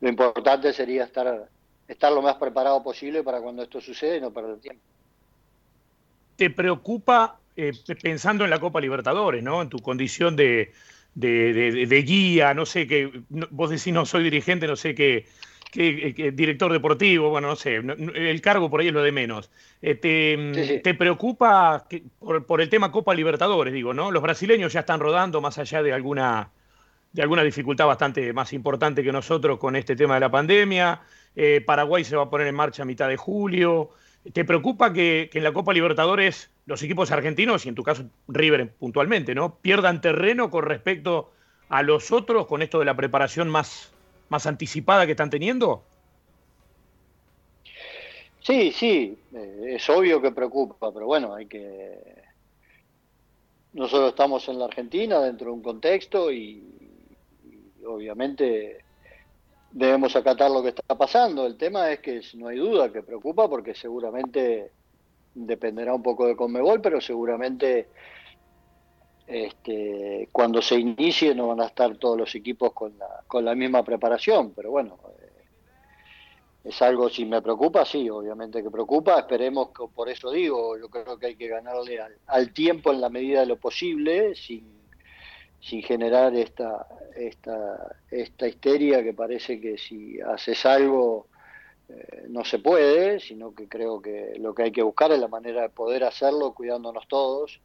lo 0.00 0.08
importante 0.08 0.72
sería 0.72 1.02
estar, 1.02 1.48
estar 1.88 2.12
lo 2.12 2.22
más 2.22 2.36
preparado 2.36 2.84
posible 2.84 3.24
para 3.24 3.40
cuando 3.40 3.64
esto 3.64 3.80
suceda 3.80 4.14
y 4.14 4.20
no 4.20 4.32
perder 4.32 4.60
tiempo. 4.60 4.80
¿Te 6.36 6.50
preocupa, 6.50 7.40
eh, 7.56 7.72
pensando 8.02 8.44
en 8.44 8.50
la 8.50 8.60
Copa 8.60 8.80
Libertadores, 8.80 9.42
¿no? 9.42 9.62
en 9.62 9.68
tu 9.68 9.78
condición 9.78 10.36
de, 10.36 10.72
de, 11.14 12.02
guía, 12.06 12.54
no 12.54 12.66
sé, 12.66 12.86
que 12.86 13.10
vos 13.28 13.70
decís 13.70 13.92
no 13.92 14.06
soy 14.06 14.24
dirigente, 14.24 14.66
no 14.66 14.76
sé 14.76 14.94
qué 14.94 15.26
que, 15.74 16.32
director 16.32 16.72
deportivo, 16.72 17.30
bueno, 17.30 17.48
no 17.48 17.56
sé, 17.56 17.76
el 17.76 18.40
cargo 18.40 18.70
por 18.70 18.80
ahí 18.80 18.88
es 18.88 18.92
lo 18.92 19.02
de 19.02 19.10
menos. 19.10 19.50
Eh, 19.82 20.80
te, 20.82 20.94
preocupa 20.94 21.86
por, 22.20 22.60
el 22.60 22.68
tema 22.68 22.92
Copa 22.92 23.12
Libertadores, 23.12 23.74
digo, 23.74 23.92
¿no? 23.92 24.12
Los 24.12 24.22
brasileños 24.22 24.72
ya 24.72 24.80
están 24.80 25.00
rodando 25.00 25.40
más 25.40 25.58
allá 25.58 25.82
de 25.82 25.92
alguna, 25.92 26.50
de 27.12 27.22
alguna 27.22 27.42
dificultad 27.42 27.86
bastante 27.86 28.32
más 28.32 28.52
importante 28.52 29.02
que 29.02 29.10
nosotros 29.10 29.58
con 29.58 29.74
este 29.74 29.96
tema 29.96 30.14
de 30.14 30.20
la 30.20 30.30
pandemia. 30.30 31.00
Eh, 31.34 31.60
Paraguay 31.66 32.04
se 32.04 32.14
va 32.14 32.24
a 32.24 32.30
poner 32.30 32.46
en 32.46 32.54
marcha 32.54 32.82
a 32.84 32.86
mitad 32.86 33.08
de 33.08 33.16
julio. 33.16 33.90
¿Te 34.32 34.44
preocupa 34.44 34.92
que, 34.92 35.30
en 35.32 35.44
la 35.44 35.52
Copa 35.52 35.72
Libertadores 35.72 36.50
los 36.66 36.82
equipos 36.82 37.10
argentinos, 37.10 37.66
y 37.66 37.68
en 37.68 37.74
tu 37.74 37.82
caso 37.82 38.04
River 38.28 38.72
puntualmente, 38.72 39.34
¿no? 39.34 39.56
pierdan 39.56 40.00
terreno 40.00 40.50
con 40.50 40.64
respecto 40.64 41.32
a 41.68 41.82
los 41.82 42.10
otros 42.10 42.46
con 42.46 42.62
esto 42.62 42.78
de 42.78 42.86
la 42.86 42.96
preparación 42.96 43.48
más 43.50 43.92
más 44.28 44.46
anticipada 44.46 45.06
que 45.06 45.12
están 45.12 45.30
teniendo? 45.30 45.84
Sí, 48.40 48.72
sí, 48.72 49.16
eh, 49.34 49.76
es 49.76 49.88
obvio 49.88 50.20
que 50.20 50.32
preocupa, 50.32 50.92
pero 50.92 51.06
bueno, 51.06 51.34
hay 51.34 51.46
que... 51.46 52.22
Nosotros 53.72 54.10
estamos 54.10 54.48
en 54.48 54.58
la 54.58 54.66
Argentina 54.66 55.20
dentro 55.20 55.46
de 55.46 55.52
un 55.52 55.62
contexto 55.62 56.30
y, 56.30 56.62
obviamente 57.86 58.83
debemos 59.74 60.14
acatar 60.14 60.50
lo 60.50 60.62
que 60.62 60.68
está 60.68 60.96
pasando. 60.96 61.44
El 61.44 61.56
tema 61.56 61.90
es 61.90 61.98
que 61.98 62.22
no 62.34 62.48
hay 62.48 62.58
duda 62.58 62.92
que 62.92 63.02
preocupa 63.02 63.48
porque 63.48 63.74
seguramente 63.74 64.70
dependerá 65.34 65.92
un 65.92 66.02
poco 66.02 66.26
de 66.26 66.36
Conmebol, 66.36 66.80
pero 66.80 67.00
seguramente 67.00 67.88
este, 69.26 70.28
cuando 70.30 70.62
se 70.62 70.76
inicie 70.76 71.34
no 71.34 71.48
van 71.48 71.60
a 71.60 71.66
estar 71.66 71.96
todos 71.96 72.16
los 72.16 72.34
equipos 72.36 72.72
con 72.72 72.96
la, 72.96 73.24
con 73.26 73.44
la 73.44 73.56
misma 73.56 73.82
preparación, 73.82 74.52
pero 74.54 74.70
bueno, 74.70 74.96
es 76.62 76.80
algo, 76.80 77.10
si 77.10 77.26
me 77.26 77.42
preocupa, 77.42 77.84
sí, 77.84 78.08
obviamente 78.08 78.62
que 78.62 78.70
preocupa, 78.70 79.18
esperemos 79.18 79.70
que, 79.70 79.84
por 79.92 80.08
eso 80.08 80.30
digo, 80.30 80.78
yo 80.78 80.88
creo 80.88 81.18
que 81.18 81.26
hay 81.26 81.36
que 81.36 81.48
ganarle 81.48 81.98
al, 82.26 82.52
tiempo 82.52 82.92
en 82.92 83.00
la 83.00 83.10
medida 83.10 83.40
de 83.40 83.46
lo 83.46 83.56
posible, 83.56 84.36
sin, 84.36 84.83
sin 85.64 85.82
generar 85.82 86.34
esta, 86.34 86.86
esta, 87.16 87.96
esta 88.10 88.46
histeria 88.46 89.02
que 89.02 89.14
parece 89.14 89.58
que 89.58 89.78
si 89.78 90.20
haces 90.20 90.66
algo 90.66 91.28
eh, 91.88 92.26
no 92.28 92.44
se 92.44 92.58
puede, 92.58 93.18
sino 93.18 93.54
que 93.54 93.66
creo 93.66 94.02
que 94.02 94.34
lo 94.38 94.54
que 94.54 94.64
hay 94.64 94.72
que 94.72 94.82
buscar 94.82 95.10
es 95.12 95.18
la 95.18 95.28
manera 95.28 95.62
de 95.62 95.70
poder 95.70 96.04
hacerlo 96.04 96.52
cuidándonos 96.52 97.08
todos, 97.08 97.60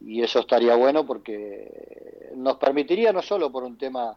y 0.00 0.22
eso 0.22 0.40
estaría 0.40 0.74
bueno 0.74 1.06
porque 1.06 2.32
nos 2.34 2.56
permitiría 2.56 3.12
no 3.12 3.22
solo 3.22 3.52
por 3.52 3.62
un 3.62 3.78
tema 3.78 4.16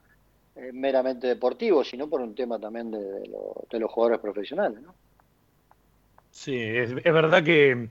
eh, 0.55 0.71
meramente 0.73 1.27
deportivo, 1.27 1.83
sino 1.83 2.09
por 2.09 2.19
un 2.21 2.33
tema 2.33 2.57
también 2.57 2.89
de, 2.89 3.29
los 3.79 3.91
jugadores 3.91 4.19
profesionales. 4.19 4.81
¿no? 4.81 4.95
Sí, 6.31 6.57
es, 6.57 6.95
verdad 6.95 7.43
que 7.43 7.89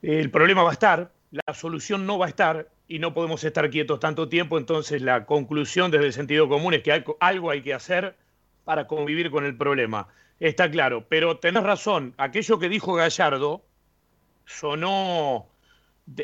el 0.00 0.30
problema 0.30 0.62
va 0.62 0.70
a 0.70 0.72
estar, 0.72 1.12
la 1.30 1.52
solución 1.52 2.06
no 2.06 2.16
va 2.16 2.24
a 2.24 2.30
estar 2.30 2.70
y 2.90 2.98
no 2.98 3.14
podemos 3.14 3.44
estar 3.44 3.70
quietos 3.70 4.00
tanto 4.00 4.28
tiempo, 4.28 4.58
entonces 4.58 5.00
la 5.00 5.24
conclusión 5.24 5.92
desde 5.92 6.06
el 6.06 6.12
sentido 6.12 6.48
común 6.48 6.74
es 6.74 6.82
que 6.82 7.04
algo 7.20 7.50
hay 7.52 7.62
que 7.62 7.72
hacer 7.72 8.16
para 8.64 8.88
convivir 8.88 9.30
con 9.30 9.44
el 9.46 9.56
problema. 9.56 10.08
Está 10.40 10.68
claro, 10.68 11.06
pero 11.08 11.38
tenés 11.38 11.62
razón, 11.62 12.14
aquello 12.18 12.58
que 12.58 12.68
dijo 12.68 12.94
Gallardo 12.94 13.62
sonó 14.44 15.46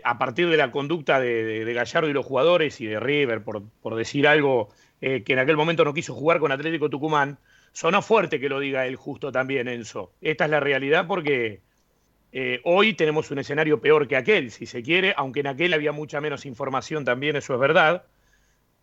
a 0.02 0.18
partir 0.18 0.50
de 0.50 0.56
la 0.56 0.72
conducta 0.72 1.20
de, 1.20 1.72
Gallardo 1.72 2.08
y 2.08 2.12
los 2.12 2.26
jugadores 2.26 2.80
y 2.80 2.86
de 2.86 2.98
River, 2.98 3.44
por, 3.44 3.62
por 3.80 3.94
decir 3.94 4.26
algo 4.26 4.70
eh, 5.00 5.22
que 5.22 5.34
en 5.34 5.38
aquel 5.38 5.56
momento 5.56 5.84
no 5.84 5.94
quiso 5.94 6.14
jugar 6.14 6.40
con 6.40 6.50
Atlético 6.50 6.90
Tucumán, 6.90 7.38
sonó 7.70 8.02
fuerte 8.02 8.40
que 8.40 8.48
lo 8.48 8.58
diga 8.58 8.88
él 8.88 8.96
justo 8.96 9.30
también, 9.30 9.68
Enzo. 9.68 10.10
Esta 10.20 10.46
es 10.46 10.50
la 10.50 10.58
realidad 10.58 11.06
porque 11.06 11.60
eh, 12.38 12.60
hoy 12.64 12.92
tenemos 12.92 13.30
un 13.30 13.38
escenario 13.38 13.80
peor 13.80 14.06
que 14.06 14.14
aquel, 14.14 14.50
si 14.50 14.66
se 14.66 14.82
quiere, 14.82 15.14
aunque 15.16 15.40
en 15.40 15.46
aquel 15.46 15.72
había 15.72 15.92
mucha 15.92 16.20
menos 16.20 16.44
información 16.44 17.02
también, 17.02 17.34
eso 17.34 17.54
es 17.54 17.60
verdad. 17.60 18.04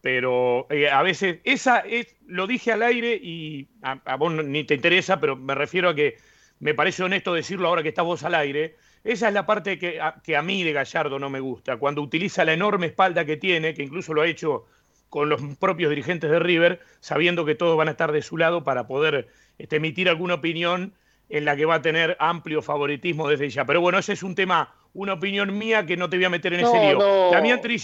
Pero 0.01 0.65
eh, 0.71 0.89
a 0.89 1.03
veces, 1.03 1.37
esa 1.43 1.77
es, 1.81 2.15
lo 2.25 2.47
dije 2.47 2.71
al 2.71 2.81
aire 2.81 3.13
y 3.13 3.67
a, 3.83 4.15
vos 4.15 4.33
ni 4.33 4.63
te 4.63 4.73
interesa, 4.73 5.19
pero 5.19 5.35
me 5.35 5.53
refiero 5.53 5.89
a 5.89 5.93
que 5.93 6.17
me 6.59 6.73
parece 6.73 7.03
honesto 7.03 7.31
decirlo 7.31 7.67
ahora 7.67 7.83
que 7.83 7.89
estás 7.89 8.03
vos 8.03 8.23
al 8.23 8.33
aire. 8.33 8.75
Esa 9.03 9.27
es 9.27 9.35
la 9.35 9.45
parte 9.45 9.77
que 9.77 10.01
que 10.23 10.35
a 10.35 10.41
mí 10.41 10.63
de 10.63 10.73
Gallardo 10.73 11.19
no 11.19 11.29
me 11.29 11.39
gusta, 11.39 11.77
cuando 11.77 12.01
utiliza 12.01 12.43
la 12.45 12.53
enorme 12.53 12.87
espalda 12.87 13.23
que 13.23 13.37
tiene, 13.37 13.75
que 13.75 13.83
incluso 13.83 14.15
lo 14.15 14.23
ha 14.23 14.27
hecho 14.27 14.65
con 15.09 15.29
los 15.29 15.39
propios 15.59 15.91
dirigentes 15.91 16.31
de 16.31 16.39
River, 16.39 16.79
sabiendo 17.01 17.45
que 17.45 17.53
todos 17.53 17.77
van 17.77 17.89
a 17.89 17.91
estar 17.91 18.11
de 18.13 18.23
su 18.23 18.35
lado 18.35 18.63
para 18.63 18.87
poder 18.87 19.27
este, 19.59 19.75
emitir 19.75 20.09
alguna 20.09 20.33
opinión 20.33 20.95
en 21.29 21.45
la 21.45 21.55
que 21.55 21.65
va 21.65 21.75
a 21.75 21.81
tener 21.81 22.15
amplio 22.19 22.61
favoritismo 22.61 23.27
desde 23.27 23.49
ya. 23.49 23.65
Pero 23.65 23.81
bueno, 23.81 23.97
ese 23.97 24.13
es 24.13 24.23
un 24.23 24.35
tema, 24.35 24.75
una 24.93 25.13
opinión 25.13 25.57
mía 25.57 25.85
que 25.85 25.97
no 25.97 26.09
te 26.09 26.17
voy 26.17 26.25
a 26.25 26.29
meter 26.29 26.53
en 26.53 26.61
ese 26.61 26.79
lío. 26.79 26.99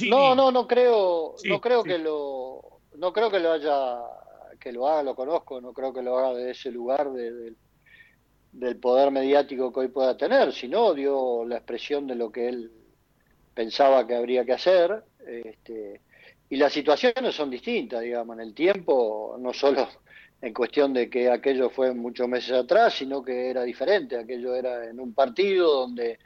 No, 0.10 0.36
no, 0.36 0.52
no, 0.52 0.68
creo, 0.68 1.36
no 1.46 1.62
creo 1.62 1.84
que 1.84 1.98
lo, 1.98 2.80
no 2.98 3.14
creo 3.14 3.32
que 3.32 3.40
lo 3.40 3.54
haya, 3.54 3.98
que 4.60 4.72
lo 4.72 4.88
haga, 4.88 5.04
lo 5.04 5.16
conozco, 5.16 5.62
no 5.62 5.74
creo 5.74 5.94
que 5.94 6.02
lo 6.02 6.18
haga 6.18 6.34
de 6.34 6.52
ese 6.52 6.72
lugar 6.72 7.12
del 7.12 8.78
poder 8.80 9.12
mediático 9.12 9.72
que 9.72 9.80
hoy 9.80 9.88
pueda 9.88 10.18
tener, 10.18 10.54
sino 10.54 10.94
dio 10.94 11.46
la 11.46 11.58
expresión 11.58 12.08
de 12.08 12.16
lo 12.16 12.32
que 12.32 12.50
él 12.50 12.72
pensaba 13.54 14.06
que 14.06 14.16
habría 14.16 14.46
que 14.46 14.54
hacer. 14.54 15.04
Este, 15.26 16.02
y 16.50 16.58
las 16.58 16.74
situaciones 16.74 17.36
son 17.36 17.50
distintas, 17.50 18.02
digamos, 18.02 18.36
en 18.38 18.42
el 18.42 18.54
tiempo, 18.54 19.38
no 19.40 19.54
solo 19.54 19.88
en 20.42 20.54
cuestión 20.54 20.94
de 20.94 21.10
que 21.10 21.30
aquello 21.30 21.70
fue 21.70 21.94
muchos 21.94 22.28
meses 22.28 22.52
atrás, 22.52 22.94
sino 22.94 23.22
que 23.24 23.50
era 23.50 23.64
diferente, 23.64 24.18
aquello 24.18 24.56
era 24.56 24.90
en 24.90 25.00
un 25.00 25.14
partido 25.14 25.82
donde 25.82 26.20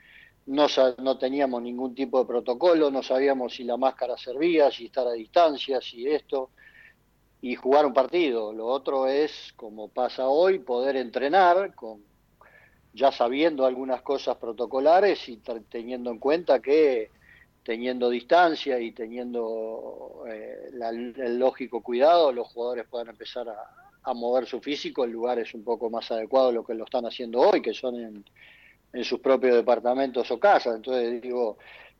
no, 0.46 0.68
no 1.00 1.18
teníamos 1.18 1.62
ningún 1.62 1.96
tipo 1.96 2.20
de 2.20 2.26
protocolo, 2.26 2.92
no 2.92 3.02
sabíamos 3.02 3.56
si 3.56 3.64
la 3.64 3.78
máscara 3.78 4.18
servía, 4.18 4.70
si 4.70 4.86
estar 4.86 5.08
a 5.08 5.14
distancia, 5.14 5.82
si 5.82 6.08
esto, 6.08 6.52
y 7.42 7.56
jugar 7.56 7.86
un 7.86 7.94
partido. 7.94 8.54
Lo 8.54 8.68
otro 8.68 9.08
es, 9.08 9.54
como 9.56 9.88
pasa 9.88 10.28
hoy, 10.28 10.60
poder 10.60 10.96
entrenar 10.96 11.74
con 11.74 12.04
ya 12.96 13.12
sabiendo 13.12 13.66
algunas 13.66 14.04
cosas 14.04 14.38
protocolares 14.38 15.28
y 15.28 15.38
teniendo 15.70 16.12
en 16.12 16.20
cuenta 16.20 16.62
que 16.62 17.10
teniendo 17.64 18.10
distancia 18.10 18.80
y 18.80 18.92
teniendo 18.92 20.26
eh, 20.28 20.70
el 21.18 21.40
lógico 21.40 21.82
cuidado, 21.82 22.32
los 22.32 22.48
jugadores 22.50 22.86
puedan 22.88 23.10
empezar 23.10 23.50
a, 23.50 23.83
mover 24.14 24.46
su 24.46 24.60
físico 24.60 25.06
en 25.06 25.12
lugares 25.12 25.54
un 25.54 25.64
poco 25.64 25.90
más 25.90 26.12
adecuados 26.12 26.50
a 26.50 26.56
lo 26.56 26.66
que 26.66 26.74
lo 26.74 26.84
están 26.84 27.06
haciendo 27.06 27.40
hoy, 27.40 27.62
que 27.62 27.74
son 27.74 27.96
en, 28.00 28.26
sus 29.04 29.20
propios 29.20 29.56
departamentos 29.56 30.30
o 30.30 30.40
casas. 30.40 30.76
Entonces, 30.76 31.22
digo, 31.22 31.58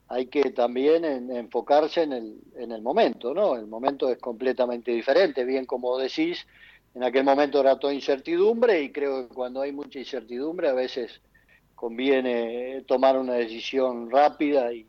hay 0.10 0.28
que 0.28 0.52
también 0.52 1.06
enfocarse 1.32 2.04
en 2.04 2.14
el, 2.14 2.36
en 2.56 2.72
el 2.72 2.82
momento, 2.82 3.34
¿no? 3.34 3.56
El 3.56 3.68
momento 3.68 4.10
es 4.10 4.18
completamente 4.20 4.92
diferente, 4.92 5.46
bien 5.46 5.66
como 5.66 5.98
decís, 5.98 6.46
en 6.94 7.04
aquel 7.04 7.24
momento 7.24 7.60
era 7.60 7.80
toda 7.80 7.94
incertidumbre 7.94 8.82
y 8.82 8.92
creo 8.92 9.28
que 9.28 9.34
cuando 9.34 9.62
hay 9.62 9.72
mucha 9.72 9.98
incertidumbre 9.98 10.68
a 10.68 10.74
veces 10.74 11.22
conviene 11.74 12.84
tomar 12.86 13.18
una 13.18 13.34
decisión 13.34 14.12
rápida 14.12 14.72
y, 14.72 14.86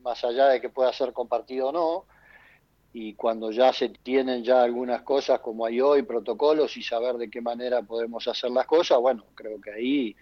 más 0.00 0.24
allá 0.24 0.48
de 0.48 0.60
que 0.60 0.68
pueda 0.68 0.92
ser 0.92 1.12
compartido 1.12 1.68
o 1.68 1.72
no, 1.72 2.04
y 2.92 3.14
cuando 3.14 3.50
ya 3.50 3.72
se 3.72 3.90
tienen 3.90 4.42
ya 4.42 4.62
algunas 4.62 5.02
cosas 5.02 5.40
como 5.40 5.66
hay 5.66 5.80
hoy, 5.80 6.02
protocolos 6.02 6.76
y 6.76 6.82
saber 6.82 7.16
de 7.16 7.30
qué 7.30 7.40
manera 7.40 7.82
podemos 7.82 8.26
hacer 8.28 8.50
las 8.50 8.66
cosas, 8.66 8.98
bueno, 8.98 9.24
creo 9.34 9.60
que 9.60 9.70
ahí 9.70 10.16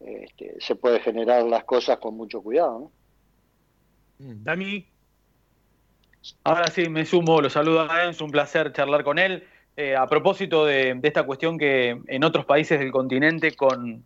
este, 0.00 0.56
se 0.60 0.74
puede 0.74 1.00
generar 1.00 1.44
las 1.44 1.64
cosas 1.64 1.98
con 1.98 2.16
mucho 2.16 2.42
cuidado. 2.42 2.90
Mm, 4.18 4.42
Dani. 4.42 4.86
Ahora 6.44 6.66
sí, 6.66 6.88
me 6.88 7.04
sumo, 7.04 7.40
lo 7.40 7.48
saludo 7.48 7.90
a 7.90 8.04
Enzo, 8.04 8.24
un 8.24 8.30
placer 8.30 8.72
charlar 8.72 9.04
con 9.04 9.18
él. 9.18 9.44
Eh, 9.76 9.94
a 9.94 10.08
propósito 10.08 10.66
de, 10.66 10.98
esta 11.02 11.22
cuestión 11.22 11.56
que 11.56 12.00
en 12.08 12.24
otros 12.24 12.44
países 12.44 12.80
del 12.80 12.90
continente 12.90 13.54
con 13.54 14.04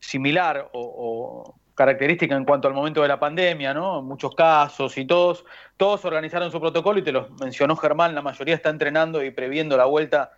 similar 0.00 0.68
o 0.72 1.54
característica 1.76 2.34
en 2.34 2.44
cuanto 2.44 2.66
al 2.66 2.74
momento 2.74 3.02
de 3.02 3.08
la 3.08 3.20
pandemia, 3.20 3.74
¿no? 3.74 4.02
Muchos 4.02 4.34
casos 4.34 4.96
y 4.96 5.04
todos, 5.04 5.44
todos 5.76 6.04
organizaron 6.06 6.50
su 6.50 6.58
protocolo 6.58 6.98
y 6.98 7.02
te 7.02 7.12
lo 7.12 7.28
mencionó 7.38 7.76
Germán, 7.76 8.14
la 8.14 8.22
mayoría 8.22 8.54
está 8.54 8.70
entrenando 8.70 9.22
y 9.22 9.30
previendo 9.30 9.76
la 9.76 9.84
vuelta 9.84 10.32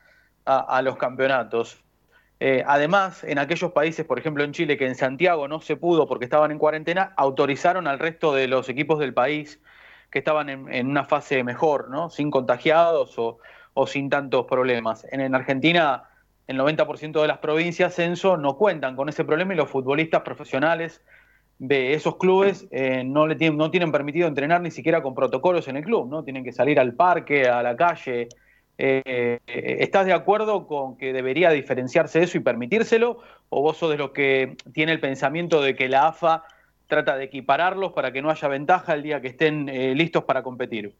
a, 0.44 0.82
los 0.82 0.96
campeonatos. 0.96 1.78
Eh, 2.40 2.64
además, 2.66 3.22
en 3.22 3.38
aquellos 3.38 3.72
países, 3.72 4.04
por 4.06 4.18
ejemplo 4.18 4.42
en 4.42 4.52
Chile, 4.52 4.76
que 4.76 4.86
en 4.86 4.94
Santiago 4.94 5.46
no 5.46 5.60
se 5.60 5.76
pudo 5.76 6.08
porque 6.08 6.24
estaban 6.24 6.50
en 6.50 6.58
cuarentena, 6.58 7.12
autorizaron 7.16 7.86
al 7.86 7.98
resto 7.98 8.32
de 8.32 8.48
los 8.48 8.68
equipos 8.68 8.98
del 8.98 9.14
país 9.14 9.60
que 10.10 10.18
estaban 10.18 10.48
en, 10.48 10.86
una 10.86 11.04
fase 11.04 11.44
mejor, 11.44 11.90
¿no? 11.90 12.10
Sin 12.10 12.30
contagiados 12.30 13.14
o, 13.18 13.38
sin 13.86 14.10
tantos 14.10 14.46
problemas. 14.46 15.06
En, 15.12 15.34
Argentina, 15.34 16.04
el 16.46 16.58
90% 16.58 17.20
de 17.20 17.28
las 17.28 17.38
provincias, 17.38 17.94
censo, 17.94 18.36
no 18.36 18.56
cuentan 18.56 18.96
con 18.96 19.08
ese 19.08 19.24
problema 19.24 19.52
y 19.52 19.56
los 19.56 19.70
futbolistas 19.70 20.22
profesionales 20.22 21.02
de 21.58 21.94
esos 21.94 22.16
clubes 22.16 22.66
eh, 22.70 23.02
no, 23.04 23.26
le 23.26 23.34
tienen, 23.34 23.58
no 23.58 23.70
tienen 23.70 23.90
permitido 23.90 24.28
entrenar 24.28 24.60
ni 24.60 24.70
siquiera 24.70 25.02
con 25.02 25.14
protocolos 25.14 25.66
en 25.68 25.76
el 25.76 25.84
club, 25.84 26.08
¿no? 26.08 26.22
Tienen 26.22 26.44
que 26.44 26.52
salir 26.52 26.78
al 26.78 26.94
parque, 26.94 27.48
a 27.48 27.62
la 27.62 27.76
calle. 27.76 28.28
Eh, 28.76 29.40
¿Estás 29.46 30.06
de 30.06 30.12
acuerdo 30.12 30.68
con 30.68 30.96
que 30.96 31.12
debería 31.12 31.50
diferenciarse 31.50 32.22
eso 32.22 32.38
y 32.38 32.40
permitírselo? 32.40 33.18
¿O 33.48 33.62
vos 33.62 33.76
sos 33.76 33.90
de 33.90 33.98
los 33.98 34.10
que 34.10 34.56
tiene 34.72 34.92
el 34.92 35.00
pensamiento 35.00 35.60
de 35.60 35.74
que 35.74 35.88
la 35.88 36.06
AFA 36.08 36.44
trata 36.86 37.16
de 37.16 37.24
equipararlos 37.24 37.92
para 37.92 38.12
que 38.12 38.22
no 38.22 38.30
haya 38.30 38.48
ventaja 38.48 38.94
el 38.94 39.02
día 39.02 39.20
que 39.20 39.28
estén 39.28 39.68
eh, 39.68 39.94
listos 39.94 40.24
para 40.24 40.42
competir? 40.42 40.94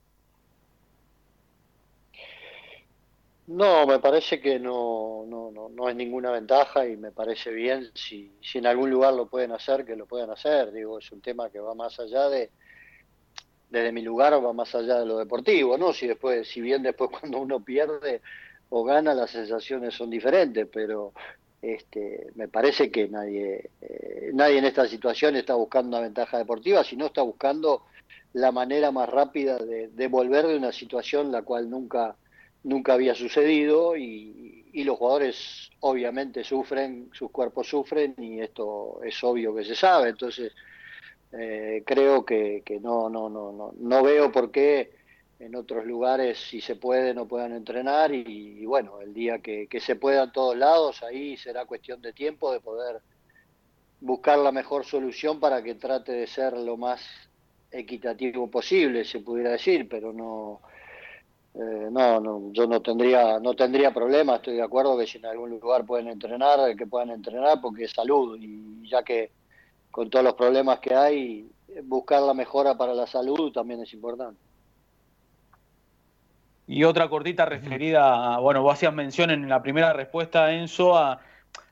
No, 3.48 3.86
me 3.86 3.98
parece 3.98 4.40
que 4.40 4.58
no, 4.58 5.24
no, 5.26 5.50
no, 5.50 5.68
no 5.70 5.88
es 5.88 5.96
ninguna 5.96 6.30
ventaja 6.30 6.86
y 6.86 6.96
me 6.96 7.12
parece 7.12 7.50
bien 7.50 7.90
si, 7.94 8.30
si 8.40 8.58
en 8.58 8.66
algún 8.66 8.90
lugar 8.90 9.14
lo 9.14 9.26
pueden 9.26 9.52
hacer, 9.52 9.84
que 9.84 9.96
lo 9.96 10.06
puedan 10.06 10.30
hacer. 10.30 10.70
Digo, 10.70 10.98
es 10.98 11.10
un 11.10 11.20
tema 11.20 11.50
que 11.50 11.58
va 11.58 11.74
más 11.74 11.98
allá 11.98 12.28
de, 12.28 12.50
desde 13.70 13.92
mi 13.92 14.02
lugar, 14.02 14.32
va 14.44 14.52
más 14.52 14.74
allá 14.74 15.00
de 15.00 15.06
lo 15.06 15.18
deportivo, 15.18 15.76
¿no? 15.76 15.92
Si 15.92 16.06
después, 16.06 16.46
si 16.48 16.60
bien 16.60 16.82
después 16.82 17.10
cuando 17.20 17.38
uno 17.38 17.60
pierde, 17.64 18.20
o 18.70 18.84
gana, 18.84 19.14
las 19.14 19.30
sensaciones 19.30 19.94
son 19.94 20.10
diferentes, 20.10 20.68
pero 20.70 21.12
este, 21.62 22.28
me 22.34 22.48
parece 22.48 22.90
que 22.90 23.08
nadie, 23.08 23.70
eh, 23.80 24.30
nadie 24.32 24.58
en 24.58 24.64
esta 24.64 24.86
situación 24.86 25.36
está 25.36 25.54
buscando 25.54 25.96
una 25.96 26.00
ventaja 26.06 26.38
deportiva, 26.38 26.84
sino 26.84 27.06
está 27.06 27.22
buscando 27.22 27.84
la 28.34 28.52
manera 28.52 28.90
más 28.90 29.08
rápida 29.08 29.58
de, 29.58 30.08
volver 30.08 30.46
de 30.46 30.56
una 30.56 30.70
situación 30.70 31.32
la 31.32 31.42
cual 31.42 31.70
nunca, 31.70 32.16
nunca 32.64 32.94
había 32.94 33.14
sucedido 33.14 33.96
y, 33.96 34.46
los 34.84 34.96
jugadores 34.96 35.70
obviamente 35.80 36.44
sufren, 36.44 37.10
sus 37.12 37.32
cuerpos 37.32 37.66
sufren 37.68 38.14
y 38.16 38.40
esto 38.40 39.00
es 39.02 39.24
obvio 39.24 39.52
que 39.52 39.64
se 39.64 39.74
sabe. 39.74 40.10
Entonces, 40.10 40.52
eh, 41.32 41.82
creo 41.84 42.24
que, 42.24 42.62
que 42.64 42.78
no, 42.78 43.10
no, 43.10 43.28
no, 43.28 43.50
no, 43.50 43.74
no 43.76 44.02
veo 44.04 44.30
por 44.30 44.52
qué 44.52 44.92
en 45.38 45.54
otros 45.54 45.86
lugares 45.86 46.38
si 46.38 46.60
se 46.60 46.76
puede 46.76 47.14
no 47.14 47.26
puedan 47.28 47.52
entrenar 47.52 48.12
y, 48.12 48.64
bueno, 48.66 49.00
el 49.00 49.14
día 49.14 49.38
que, 49.38 49.68
se 49.80 49.96
pueda 49.96 50.24
en 50.24 50.32
todos 50.32 50.56
lados, 50.56 51.02
ahí 51.02 51.36
será 51.36 51.64
cuestión 51.64 52.02
de 52.02 52.12
tiempo 52.12 52.52
de 52.52 52.60
poder 52.60 53.00
buscar 54.00 54.38
la 54.38 54.52
mejor 54.52 54.84
solución 54.84 55.40
para 55.40 55.62
que 55.62 55.74
trate 55.74 56.12
de 56.12 56.26
ser 56.26 56.54
lo 56.54 56.76
más 56.76 57.00
equitativo 57.70 58.50
posible, 58.50 59.04
se 59.04 59.20
pudiera 59.20 59.50
decir, 59.50 59.88
pero 59.88 60.12
no, 60.12 60.60
eh, 61.54 61.88
no, 61.90 62.20
no, 62.20 62.52
yo 62.52 62.66
no 62.66 62.80
tendría, 62.80 63.38
no 63.40 63.54
tendría 63.54 63.92
problema, 63.92 64.36
estoy 64.36 64.56
de 64.56 64.62
acuerdo 64.62 64.96
que 64.98 65.06
si 65.06 65.18
en 65.18 65.26
algún 65.26 65.50
lugar 65.50 65.84
pueden 65.84 66.08
entrenar, 66.08 66.76
que 66.76 66.86
puedan 66.86 67.10
entrenar 67.10 67.60
porque 67.60 67.84
es 67.84 67.92
salud 67.92 68.38
y 68.40 68.88
ya 68.88 69.02
que 69.02 69.30
con 69.90 70.10
todos 70.10 70.24
los 70.24 70.34
problemas 70.34 70.78
que 70.80 70.94
hay, 70.94 71.50
buscar 71.84 72.22
la 72.22 72.34
mejora 72.34 72.76
para 72.76 72.94
la 72.94 73.06
salud 73.06 73.52
también 73.52 73.80
es 73.82 73.92
importante. 73.92 74.40
Y 76.66 76.84
otra 76.84 77.08
cortita 77.08 77.46
referida 77.46 78.34
a, 78.34 78.40
bueno, 78.40 78.62
vos 78.62 78.74
hacías 78.74 78.92
mención 78.92 79.30
en 79.30 79.48
la 79.48 79.62
primera 79.62 79.94
respuesta, 79.94 80.52
Enzo, 80.52 80.96
a 80.96 81.18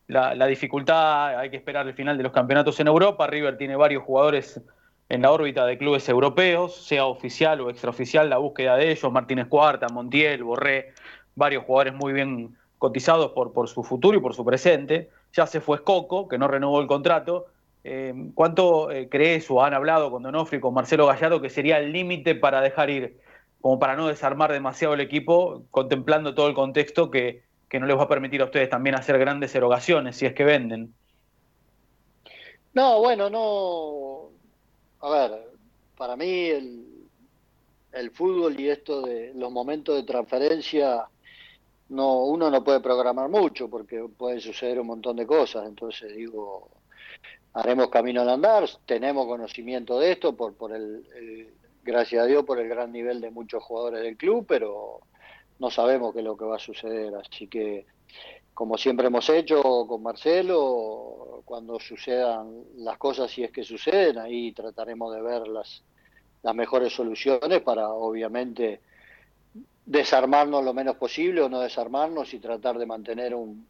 la, 0.08 0.46
dificultad, 0.46 1.38
hay 1.38 1.50
que 1.50 1.56
esperar 1.56 1.86
el 1.86 1.94
final 1.94 2.16
de 2.16 2.22
los 2.22 2.32
campeonatos 2.32 2.80
en 2.80 2.86
Europa. 2.86 3.26
River 3.26 3.58
tiene 3.58 3.76
varios 3.76 4.04
jugadores 4.04 4.60
en 5.08 5.22
la 5.22 5.30
órbita 5.30 5.64
de 5.66 5.78
clubes 5.78 6.08
europeos, 6.08 6.86
sea 6.86 7.06
oficial 7.06 7.60
o 7.60 7.70
extraoficial, 7.70 8.28
la 8.28 8.38
búsqueda 8.38 8.76
de 8.76 8.90
ellos, 8.90 9.12
Martínez 9.12 9.46
Cuarta, 9.46 9.86
Montiel, 9.88 10.42
Borré, 10.42 10.94
varios 11.34 11.64
jugadores 11.64 11.94
muy 11.94 12.12
bien 12.12 12.56
cotizados 12.78 13.32
por, 13.32 13.68
su 13.68 13.82
futuro 13.82 14.18
y 14.18 14.20
por 14.20 14.34
su 14.34 14.44
presente. 14.44 15.10
Ya 15.32 15.46
se 15.46 15.60
fue 15.60 15.82
Coco, 15.82 16.28
que 16.28 16.38
no 16.38 16.48
renovó 16.48 16.80
el 16.80 16.86
contrato. 16.86 17.46
Eh, 17.84 18.12
¿Cuánto 18.34 18.90
eh, 18.90 19.08
crees 19.08 19.50
o 19.50 19.62
han 19.62 19.74
hablado 19.74 20.10
con 20.10 20.22
Donofri, 20.22 20.58
con 20.58 20.74
Marcelo 20.74 21.06
Gallardo, 21.06 21.40
que 21.40 21.50
sería 21.50 21.78
el 21.78 21.92
límite 21.92 22.34
para 22.34 22.60
dejar 22.60 22.90
ir 22.90 23.20
como 23.60 23.78
para 23.78 23.96
no 23.96 24.06
desarmar 24.06 24.52
demasiado 24.52 24.94
el 24.94 25.00
equipo, 25.00 25.64
contemplando 25.72 26.34
todo 26.34 26.48
el 26.48 26.54
contexto 26.54 27.10
que, 27.10 27.42
no 27.78 27.84
les 27.84 27.98
va 27.98 28.04
a 28.04 28.08
permitir 28.08 28.40
a 28.40 28.44
ustedes 28.46 28.70
también 28.70 28.94
hacer 28.94 29.18
grandes 29.18 29.54
erogaciones 29.54 30.16
si 30.16 30.24
es 30.24 30.32
que 30.32 30.44
venden. 30.44 30.94
No, 32.72 33.00
bueno, 33.00 33.28
no. 33.28 34.15
A 35.00 35.10
ver, 35.10 35.50
para 35.96 36.16
mí 36.16 36.48
el, 36.48 38.10
fútbol 38.12 38.58
y 38.60 38.68
esto 38.68 39.02
de 39.02 39.32
los 39.34 39.50
momentos 39.50 39.96
de 39.96 40.02
transferencia, 40.02 41.06
no, 41.88 42.24
uno 42.24 42.50
no 42.50 42.62
puede 42.62 42.80
programar 42.80 43.28
mucho 43.28 43.68
porque 43.68 44.06
puede 44.16 44.40
suceder 44.40 44.80
un 44.80 44.88
montón 44.88 45.16
de 45.16 45.26
cosas. 45.26 45.66
Entonces 45.66 46.14
digo, 46.14 46.70
haremos 47.54 47.88
camino 47.88 48.22
al 48.22 48.28
andar, 48.28 48.68
tenemos 48.84 49.26
conocimiento 49.26 49.98
de 49.98 50.12
esto 50.12 50.36
por, 50.36 50.54
por 50.54 50.74
el, 50.74 51.06
gracias 51.82 52.22
a 52.22 52.26
Dios 52.26 52.44
por 52.44 52.58
el 52.58 52.68
gran 52.68 52.92
nivel 52.92 53.20
de 53.20 53.30
muchos 53.30 53.62
jugadores 53.62 54.02
del 54.02 54.16
club, 54.16 54.44
pero 54.46 55.00
no 55.58 55.70
sabemos 55.70 56.12
qué 56.12 56.18
es 56.18 56.24
lo 56.24 56.36
que 56.36 56.44
va 56.44 56.56
a 56.56 56.60
suceder. 56.60 57.14
Así 57.14 57.46
que, 57.46 57.86
como 58.56 58.78
siempre 58.78 59.08
hemos 59.08 59.28
hecho 59.28 59.86
con 59.86 60.02
Marcelo, 60.02 61.42
cuando 61.44 61.78
sucedan 61.78 62.64
las 62.76 62.96
cosas, 62.96 63.30
si 63.30 63.44
es 63.44 63.52
que 63.52 63.62
suceden, 63.62 64.16
ahí 64.16 64.52
trataremos 64.52 65.14
de 65.14 65.20
ver 65.20 65.46
las, 65.46 65.82
las 66.42 66.54
mejores 66.54 66.90
soluciones 66.94 67.60
para, 67.60 67.90
obviamente, 67.90 68.80
desarmarnos 69.84 70.64
lo 70.64 70.72
menos 70.72 70.96
posible 70.96 71.42
o 71.42 71.50
no 71.50 71.60
desarmarnos 71.60 72.32
y 72.32 72.38
tratar 72.38 72.78
de 72.78 72.86
mantener 72.86 73.34
un, 73.34 73.68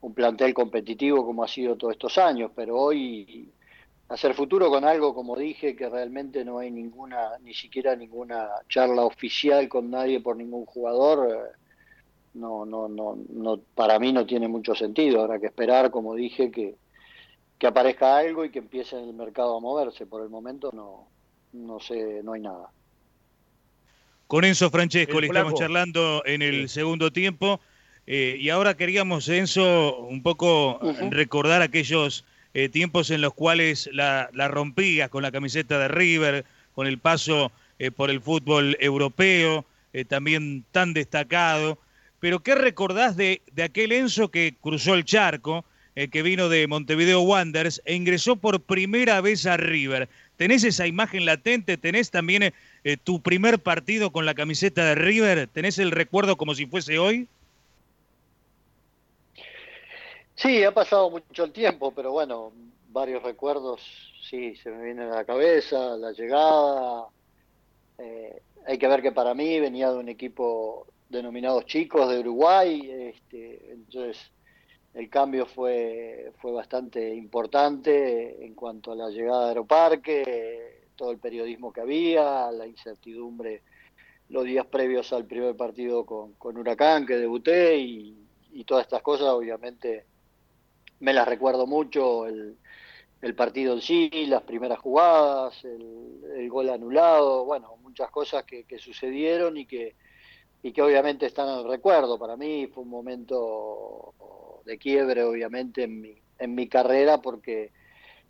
un 0.00 0.14
plantel 0.14 0.52
competitivo 0.52 1.24
como 1.24 1.44
ha 1.44 1.48
sido 1.48 1.76
todos 1.76 1.92
estos 1.92 2.18
años. 2.18 2.50
Pero 2.56 2.76
hoy 2.76 3.52
hacer 4.08 4.34
futuro 4.34 4.68
con 4.68 4.84
algo, 4.84 5.14
como 5.14 5.36
dije, 5.36 5.76
que 5.76 5.88
realmente 5.88 6.44
no 6.44 6.58
hay 6.58 6.72
ninguna, 6.72 7.38
ni 7.40 7.54
siquiera 7.54 7.94
ninguna 7.94 8.48
charla 8.68 9.04
oficial 9.04 9.68
con 9.68 9.92
nadie 9.92 10.18
por 10.18 10.36
ningún 10.36 10.66
jugador, 10.66 11.30
eh, 11.30 11.63
no, 12.34 12.64
no, 12.64 12.88
no, 12.88 13.18
no, 13.30 13.60
para 13.74 13.98
mí 13.98 14.12
no 14.12 14.26
tiene 14.26 14.48
mucho 14.48 14.74
sentido. 14.74 15.22
Habrá 15.22 15.38
que 15.38 15.46
esperar, 15.46 15.90
como 15.90 16.14
dije, 16.14 16.50
que, 16.50 16.74
que 17.58 17.66
aparezca 17.66 18.16
algo 18.16 18.44
y 18.44 18.50
que 18.50 18.58
empiece 18.58 18.96
el 18.96 19.14
mercado 19.14 19.56
a 19.56 19.60
moverse. 19.60 20.06
Por 20.06 20.22
el 20.22 20.28
momento 20.28 20.70
no, 20.72 21.06
no 21.52 21.80
sé, 21.80 22.22
no 22.22 22.32
hay 22.32 22.40
nada. 22.40 22.70
Con 24.26 24.44
Enzo 24.44 24.70
Francesco 24.70 25.20
le 25.20 25.28
estamos 25.28 25.54
charlando 25.54 26.22
en 26.26 26.42
el 26.42 26.68
segundo 26.68 27.12
tiempo. 27.12 27.60
Eh, 28.06 28.36
y 28.38 28.50
ahora 28.50 28.76
queríamos, 28.76 29.28
Enzo, 29.28 29.98
un 30.00 30.22
poco 30.22 30.78
recordar 31.10 31.62
aquellos 31.62 32.24
eh, 32.52 32.68
tiempos 32.68 33.10
en 33.10 33.20
los 33.20 33.34
cuales 33.34 33.88
la, 33.92 34.30
la, 34.32 34.48
rompías 34.48 35.08
con 35.08 35.22
la 35.22 35.32
camiseta 35.32 35.78
de 35.78 35.88
River, 35.88 36.44
con 36.74 36.86
el 36.86 36.98
paso 36.98 37.50
eh, 37.80 37.90
por 37.90 38.10
el 38.10 38.20
fútbol 38.20 38.76
europeo, 38.78 39.64
eh, 39.92 40.04
también 40.04 40.64
tan 40.70 40.92
destacado. 40.94 41.78
Pero 42.24 42.40
¿qué 42.40 42.54
recordás 42.54 43.18
de, 43.18 43.42
de 43.52 43.64
aquel 43.64 43.92
Enzo 43.92 44.30
que 44.30 44.54
cruzó 44.62 44.94
el 44.94 45.04
charco, 45.04 45.62
que 45.94 46.22
vino 46.22 46.48
de 46.48 46.66
Montevideo 46.66 47.20
Wanderers 47.20 47.82
e 47.84 47.94
ingresó 47.94 48.36
por 48.36 48.62
primera 48.62 49.20
vez 49.20 49.44
a 49.44 49.58
River? 49.58 50.08
¿Tenés 50.38 50.64
esa 50.64 50.86
imagen 50.86 51.26
latente? 51.26 51.76
¿Tenés 51.76 52.10
también 52.10 52.54
tu 53.02 53.20
primer 53.20 53.58
partido 53.58 54.10
con 54.10 54.24
la 54.24 54.32
camiseta 54.32 54.86
de 54.86 54.94
River? 54.94 55.48
¿Tenés 55.48 55.78
el 55.78 55.90
recuerdo 55.90 56.36
como 56.36 56.54
si 56.54 56.64
fuese 56.64 56.98
hoy? 56.98 57.28
Sí, 60.34 60.64
ha 60.64 60.72
pasado 60.72 61.10
mucho 61.10 61.44
el 61.44 61.52
tiempo, 61.52 61.92
pero 61.94 62.12
bueno, 62.12 62.52
varios 62.88 63.22
recuerdos 63.22 63.82
sí 64.30 64.56
se 64.62 64.70
me 64.70 64.82
vienen 64.82 65.10
a 65.10 65.16
la 65.16 65.24
cabeza, 65.26 65.98
la 65.98 66.12
llegada. 66.12 67.04
Eh, 67.98 68.40
hay 68.66 68.78
que 68.78 68.88
ver 68.88 69.02
que 69.02 69.12
para 69.12 69.34
mí 69.34 69.60
venía 69.60 69.90
de 69.90 69.98
un 69.98 70.08
equipo 70.08 70.86
denominado 71.08 71.62
Chicos 71.62 72.10
de 72.10 72.20
Uruguay, 72.20 72.90
este, 72.90 73.72
entonces 73.72 74.18
el 74.94 75.08
cambio 75.08 75.46
fue, 75.46 76.32
fue 76.40 76.52
bastante 76.52 77.14
importante 77.14 78.44
en 78.44 78.54
cuanto 78.54 78.92
a 78.92 78.96
la 78.96 79.10
llegada 79.10 79.44
de 79.44 79.48
Aeroparque, 79.48 80.88
todo 80.96 81.10
el 81.10 81.18
periodismo 81.18 81.72
que 81.72 81.80
había, 81.80 82.50
la 82.52 82.66
incertidumbre 82.66 83.62
los 84.28 84.44
días 84.44 84.66
previos 84.66 85.12
al 85.12 85.26
primer 85.26 85.56
partido 85.56 86.06
con, 86.06 86.32
con 86.34 86.56
Huracán 86.56 87.06
que 87.06 87.16
debuté 87.16 87.78
y, 87.78 88.20
todas 88.66 88.84
estas 88.84 89.02
cosas 89.02 89.28
obviamente 89.28 90.06
me 91.00 91.12
las 91.12 91.28
recuerdo 91.28 91.66
mucho, 91.66 92.26
el, 92.26 92.56
el 93.20 93.34
partido 93.34 93.74
en 93.74 93.82
sí, 93.82 94.10
las 94.26 94.42
primeras 94.42 94.78
jugadas, 94.78 95.64
el, 95.64 96.48
gol 96.48 96.70
anulado, 96.70 97.44
bueno, 97.44 97.76
muchas 97.82 98.10
cosas 98.10 98.44
que, 98.44 98.64
sucedieron 98.78 99.56
y 99.56 99.66
que, 99.66 99.96
y 100.64 100.72
que 100.72 100.80
obviamente 100.80 101.26
están 101.26 101.50
en 101.50 101.58
el 101.58 101.68
recuerdo. 101.68 102.18
Para 102.18 102.38
mí 102.38 102.66
fue 102.68 102.84
un 102.84 102.88
momento 102.88 104.14
de 104.64 104.78
quiebre, 104.78 105.22
obviamente, 105.22 105.82
en 105.82 106.00
mi, 106.00 106.14
en 106.38 106.54
mi 106.54 106.68
carrera, 106.68 107.20
porque 107.20 107.70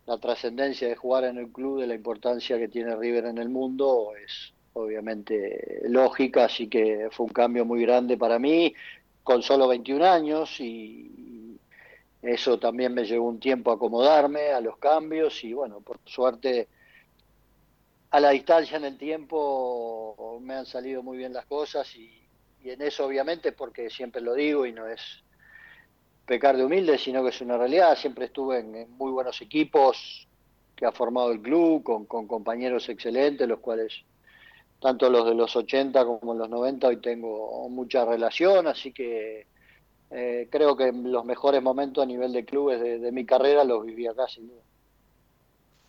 la 0.04 0.18
trascendencia 0.18 0.88
de 0.88 0.96
jugar 0.96 1.22
en 1.24 1.38
el 1.38 1.52
club, 1.52 1.80
de 1.80 1.86
la 1.86 1.94
importancia 1.94 2.58
que 2.58 2.66
tiene 2.66 2.96
River 2.96 3.26
en 3.26 3.38
el 3.38 3.48
mundo, 3.50 4.14
es 4.20 4.52
obviamente 4.72 5.82
lógica, 5.84 6.46
así 6.46 6.66
que 6.66 7.06
fue 7.12 7.26
un 7.26 7.32
cambio 7.32 7.64
muy 7.64 7.82
grande 7.82 8.16
para 8.16 8.40
mí, 8.40 8.74
con 9.22 9.40
solo 9.40 9.68
21 9.68 10.04
años 10.04 10.58
y, 10.58 11.12
eso 12.20 12.58
también 12.58 12.94
me 12.94 13.04
llevó 13.04 13.28
un 13.28 13.38
tiempo 13.38 13.70
a 13.70 13.74
acomodarme 13.74 14.48
a 14.48 14.60
los 14.62 14.78
cambios 14.78 15.44
y 15.44 15.52
bueno, 15.52 15.82
por 15.82 15.98
suerte 16.06 16.68
a 18.10 18.18
la 18.18 18.30
distancia 18.30 18.78
en 18.78 18.86
el 18.86 18.96
tiempo 18.96 20.38
me 20.40 20.54
han 20.54 20.64
salido 20.64 21.02
muy 21.02 21.18
bien 21.18 21.34
las 21.34 21.44
cosas 21.44 21.94
y, 21.96 22.23
en 22.70 22.82
eso 22.82 23.06
obviamente 23.06 23.52
porque 23.52 23.90
siempre 23.90 24.20
lo 24.20 24.34
digo 24.34 24.66
y 24.66 24.72
no 24.72 24.86
es 24.86 25.24
pecar 26.26 26.56
de 26.56 26.64
humilde, 26.64 26.98
sino 26.98 27.22
que 27.22 27.30
es 27.30 27.40
una 27.40 27.58
realidad. 27.58 27.96
Siempre 27.96 28.26
estuve 28.26 28.60
en, 28.60 28.90
muy 28.96 29.10
buenos 29.12 29.40
equipos 29.42 30.26
que 30.76 30.86
ha 30.86 30.92
formado 30.92 31.30
el 31.30 31.40
club, 31.40 31.82
con, 31.82 32.06
compañeros 32.06 32.88
excelentes, 32.88 33.46
los 33.46 33.60
cuales, 33.60 33.92
tanto 34.80 35.08
los 35.08 35.26
de 35.26 35.34
los 35.34 35.54
80 35.54 36.04
como 36.04 36.34
los 36.34 36.48
90, 36.48 36.88
hoy 36.88 36.96
tengo 36.96 37.68
mucha 37.68 38.04
relación, 38.04 38.66
así 38.66 38.92
que 38.92 39.46
eh, 40.10 40.48
creo 40.50 40.76
que 40.76 40.92
los 40.92 41.24
mejores 41.24 41.62
momentos 41.62 42.02
a 42.02 42.06
nivel 42.06 42.32
de 42.32 42.44
clubes 42.44 42.80
de, 42.80 43.12
mi 43.12 43.24
carrera 43.24 43.62
los 43.62 43.84
viví 43.84 44.06
acá, 44.06 44.26
sin 44.28 44.48
duda. 44.48 44.62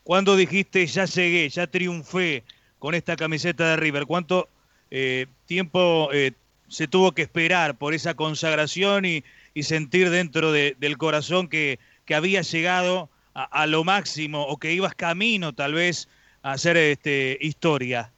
¿Cuándo 0.03 0.35
dijiste 0.35 0.85
ya 0.85 1.05
llegué, 1.05 1.49
ya 1.49 1.65
triunfé 1.65 2.43
con 2.77 2.93
esta 2.93 3.15
camiseta 3.15 3.71
de 3.71 3.77
River? 3.77 4.05
¿Cuánto 4.05 4.49
eh, 4.91 5.25
tiempo 5.47 6.09
eh, 6.13 6.33
se 6.67 6.87
tuvo 6.87 7.11
que 7.11 7.21
esperar 7.21 7.77
por 7.77 7.93
esa 7.93 8.15
consagración 8.15 9.05
y, 9.05 9.23
sentir 9.61 10.09
dentro 10.09 10.51
del 10.51 10.97
corazón 10.97 11.47
que, 11.47 11.79
había 12.13 12.41
llegado 12.41 13.09
a, 13.33 13.65
lo 13.67 13.83
máximo 13.83 14.45
o 14.47 14.57
que 14.57 14.73
ibas 14.73 14.95
camino 14.95 15.53
tal 15.53 15.73
vez 15.73 16.07
a 16.41 16.53
hacer 16.53 16.77
este, 16.77 17.37
historia. 17.41 18.11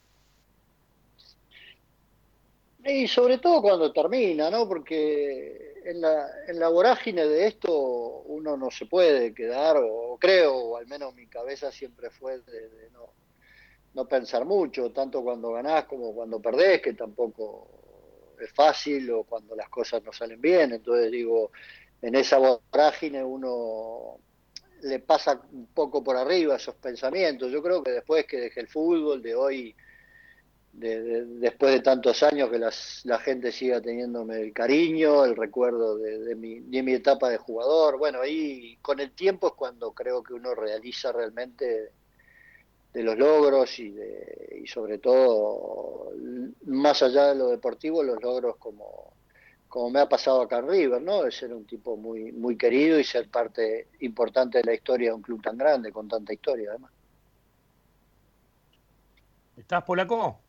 Y 2.83 3.07
sobre 3.07 3.37
todo 3.37 3.61
cuando 3.61 3.91
termina, 3.91 4.49
¿no? 4.49 4.67
Porque 4.67 5.67
en 5.85 6.01
la, 6.01 6.27
en 6.47 6.59
la 6.59 6.69
vorágine 6.69 7.25
de 7.25 7.47
esto 7.47 7.71
uno 8.25 8.57
no 8.57 8.71
se 8.71 8.85
puede 8.85 9.33
quedar, 9.33 9.77
o 9.77 10.17
creo, 10.19 10.55
o 10.55 10.77
al 10.77 10.87
menos 10.87 11.13
mi 11.13 11.27
cabeza 11.27 11.71
siempre 11.71 12.09
fue 12.09 12.39
de, 12.39 12.89
no, 12.93 13.11
no 13.93 14.07
pensar 14.07 14.45
mucho, 14.45 14.91
tanto 14.91 15.23
cuando 15.23 15.53
ganás 15.53 15.85
como 15.85 16.13
cuando 16.13 16.41
perdés, 16.41 16.81
que 16.81 16.93
tampoco 16.93 17.76
es 18.39 18.51
fácil 18.51 19.09
o 19.11 19.23
cuando 19.23 19.55
las 19.55 19.69
cosas 19.69 20.03
no 20.03 20.11
salen 20.11 20.41
bien. 20.41 20.73
Entonces 20.73 21.11
digo, 21.11 21.51
en 22.01 22.15
esa 22.15 22.37
vorágine 22.37 23.23
uno 23.23 24.19
le 24.83 24.99
pasa 24.99 25.41
un 25.51 25.67
poco 25.67 26.03
por 26.03 26.17
arriba 26.17 26.55
esos 26.55 26.75
pensamientos. 26.75 27.51
Yo 27.51 27.61
creo 27.61 27.83
que 27.83 27.91
después 27.91 28.25
que 28.25 28.39
dejé 28.39 28.61
el 28.61 28.67
fútbol, 28.67 29.21
de 29.21 29.35
hoy, 29.35 29.75
de, 30.73 31.25
después 31.25 31.73
de 31.73 31.81
tantos 31.81 32.21
años 32.23 32.49
que 32.49 32.59
la 32.59 33.19
gente 33.19 33.51
siga 33.51 33.81
teniéndome 33.81 34.39
el 34.39 34.53
cariño, 34.53 35.25
el 35.25 35.35
recuerdo 35.35 35.97
de, 35.97 36.35
mi, 36.35 36.59
de 36.59 36.83
mi 36.83 36.93
etapa 36.93 37.29
de 37.29 37.37
jugador, 37.37 37.97
bueno, 37.97 38.21
ahí 38.21 38.77
con 38.81 38.99
el 38.99 39.11
tiempo 39.11 39.47
es 39.47 39.53
cuando 39.53 39.91
creo 39.93 40.21
que 40.21 40.33
uno 40.33 40.53
realiza 40.53 41.11
realmente 41.11 41.91
de 42.97 43.03
los 43.03 43.15
logros 43.15 43.77
y, 43.77 43.91
de, 43.91 44.61
y 44.63 44.65
sobre 44.65 44.97
todo, 44.97 46.13
más 46.65 47.03
allá 47.03 47.27
de 47.27 47.35
lo 47.35 47.49
deportivo, 47.49 48.01
los 48.01 48.19
logros 48.19 48.55
como, 48.57 49.13
como 49.67 49.91
me 49.91 49.99
ha 49.99 50.09
pasado 50.09 50.41
acá 50.41 50.57
en 50.57 50.67
River, 50.67 50.99
¿no? 51.03 51.21
De 51.21 51.31
ser 51.31 51.53
un 51.53 51.65
tipo 51.65 51.95
muy, 51.95 52.31
muy 52.31 52.57
querido 52.57 52.99
y 52.99 53.03
ser 53.03 53.29
parte 53.29 53.89
importante 53.99 54.57
de 54.57 54.63
la 54.63 54.73
historia 54.73 55.09
de 55.09 55.13
un 55.13 55.21
club 55.21 55.43
tan 55.43 55.59
grande, 55.59 55.91
con 55.91 56.07
tanta 56.07 56.33
historia 56.33 56.71
además. 56.71 56.91
¿Estás 59.57 59.83
polaco? 59.83 60.39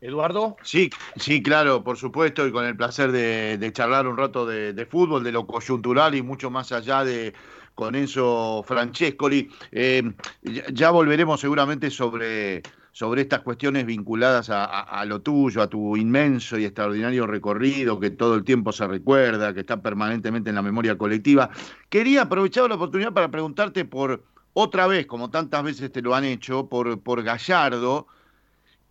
Eduardo. 0.00 0.56
Sí, 0.62 0.88
sí, 1.16 1.42
claro, 1.42 1.84
por 1.84 1.98
supuesto, 1.98 2.46
y 2.46 2.52
con 2.52 2.64
el 2.64 2.74
placer 2.74 3.12
de, 3.12 3.70
charlar 3.74 4.06
un 4.06 4.16
rato 4.16 4.46
de, 4.46 4.86
fútbol, 4.86 5.22
de 5.24 5.32
lo 5.32 5.46
coyuntural 5.46 6.14
y 6.14 6.22
mucho 6.22 6.50
más 6.50 6.72
allá 6.72 7.04
de, 7.04 7.34
con 7.74 7.94
Enzo 7.94 8.62
Francescoli. 8.66 9.50
Eh, 9.70 10.12
ya, 10.72 10.90
volveremos 10.90 11.40
seguramente 11.40 11.90
sobre, 11.90 12.62
sobre 12.92 13.22
estas 13.22 13.40
cuestiones 13.40 13.86
vinculadas 13.86 14.50
a, 14.50 15.04
lo 15.06 15.20
tuyo, 15.20 15.62
a 15.62 15.68
tu 15.68 15.96
inmenso 15.96 16.58
y 16.58 16.64
extraordinario 16.64 17.26
recorrido 17.26 17.98
que 17.98 18.10
todo 18.10 18.34
el 18.34 18.44
tiempo 18.44 18.72
se 18.72 18.86
recuerda, 18.86 19.54
que 19.54 19.60
está 19.60 19.80
permanentemente 19.80 20.50
en 20.50 20.56
la 20.56 20.62
memoria 20.62 20.96
colectiva. 20.98 21.50
Quería 21.88 22.22
aprovechar 22.22 22.68
la 22.68 22.76
oportunidad 22.76 23.12
para 23.12 23.30
preguntarte 23.30 23.84
por 23.84 24.22
otra 24.54 24.86
vez, 24.86 25.06
como 25.06 25.30
tantas 25.30 25.62
veces 25.62 25.90
te 25.90 26.02
lo 26.02 26.14
han 26.14 26.24
hecho, 26.24 26.68
por, 26.68 27.00
por 27.00 27.22
Gallardo 27.22 28.06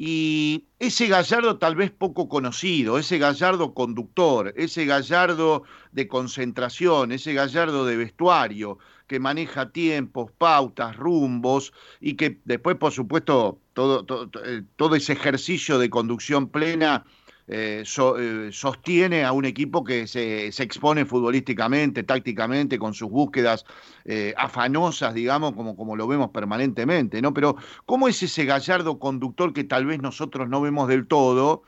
y 0.03 0.65
ese 0.79 1.05
Gallardo 1.05 1.59
tal 1.59 1.75
vez 1.75 1.91
poco 1.91 2.27
conocido, 2.27 2.97
ese 2.97 3.19
Gallardo 3.19 3.75
conductor, 3.75 4.51
ese 4.57 4.85
Gallardo 4.85 5.61
de 5.91 6.07
concentración, 6.07 7.11
ese 7.11 7.35
Gallardo 7.35 7.85
de 7.85 7.97
vestuario, 7.97 8.79
que 9.05 9.19
maneja 9.19 9.69
tiempos, 9.69 10.31
pautas, 10.35 10.95
rumbos 10.97 11.71
y 11.99 12.15
que 12.15 12.39
después, 12.45 12.77
por 12.77 12.91
supuesto, 12.91 13.59
todo, 13.73 14.03
todo, 14.03 14.31
eh, 14.43 14.63
todo 14.75 14.95
ese 14.95 15.13
ejercicio 15.13 15.77
de 15.77 15.91
conducción 15.91 16.49
plena 16.49 17.05
eh, 17.53 17.83
eh, 17.83 18.49
sostiene 18.53 19.25
a 19.25 19.33
un 19.33 19.43
equipo 19.43 19.83
que 19.83 20.07
se, 20.07 20.47
expone 20.47 21.03
futbolísticamente, 21.03 22.01
tácticamente, 22.01 22.79
con 22.79 22.93
sus 22.93 23.09
búsquedas 23.09 23.65
eh, 24.05 24.33
afanosas, 24.37 25.13
digamos, 25.13 25.51
como, 25.51 25.75
como 25.75 25.97
lo 25.97 26.07
vemos 26.07 26.29
permanentemente, 26.29 27.21
¿no? 27.21 27.33
Pero, 27.33 27.57
¿cómo 27.85 28.07
es 28.07 28.23
ese 28.23 28.45
gallardo 28.45 28.99
conductor 28.99 29.51
que 29.51 29.65
tal 29.65 29.85
vez 29.85 30.01
nosotros 30.01 30.47
no 30.47 30.61
vemos 30.61 30.87
del 30.87 31.05
todo 31.07 31.63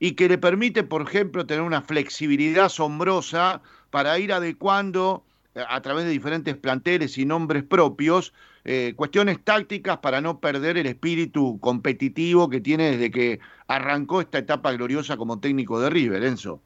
y 0.00 0.12
que 0.12 0.28
le 0.28 0.38
permite, 0.38 0.82
por 0.82 1.02
ejemplo, 1.02 1.46
tener 1.46 1.62
una 1.62 1.82
flexibilidad 1.82 2.64
asombrosa 2.64 3.62
para 3.90 4.18
ir 4.18 4.32
adecuando 4.32 5.22
a 5.68 5.80
través 5.82 6.04
de 6.04 6.10
diferentes 6.10 6.56
planteles 6.56 7.16
y 7.16 7.24
nombres 7.24 7.62
propios, 7.62 8.32
eh, 8.64 8.94
cuestiones 8.96 9.42
tácticas 9.44 9.98
para 9.98 10.20
no 10.20 10.40
perder 10.40 10.78
el 10.78 10.86
espíritu 10.86 11.58
competitivo 11.60 12.48
que 12.48 12.60
tiene 12.60 12.92
desde 12.92 13.10
que 13.10 13.40
arrancó 13.66 14.20
esta 14.20 14.38
etapa 14.38 14.72
gloriosa 14.72 15.16
como 15.16 15.40
técnico 15.40 15.80
de 15.80 15.90
River, 15.90 16.24
Enzo. 16.24 16.60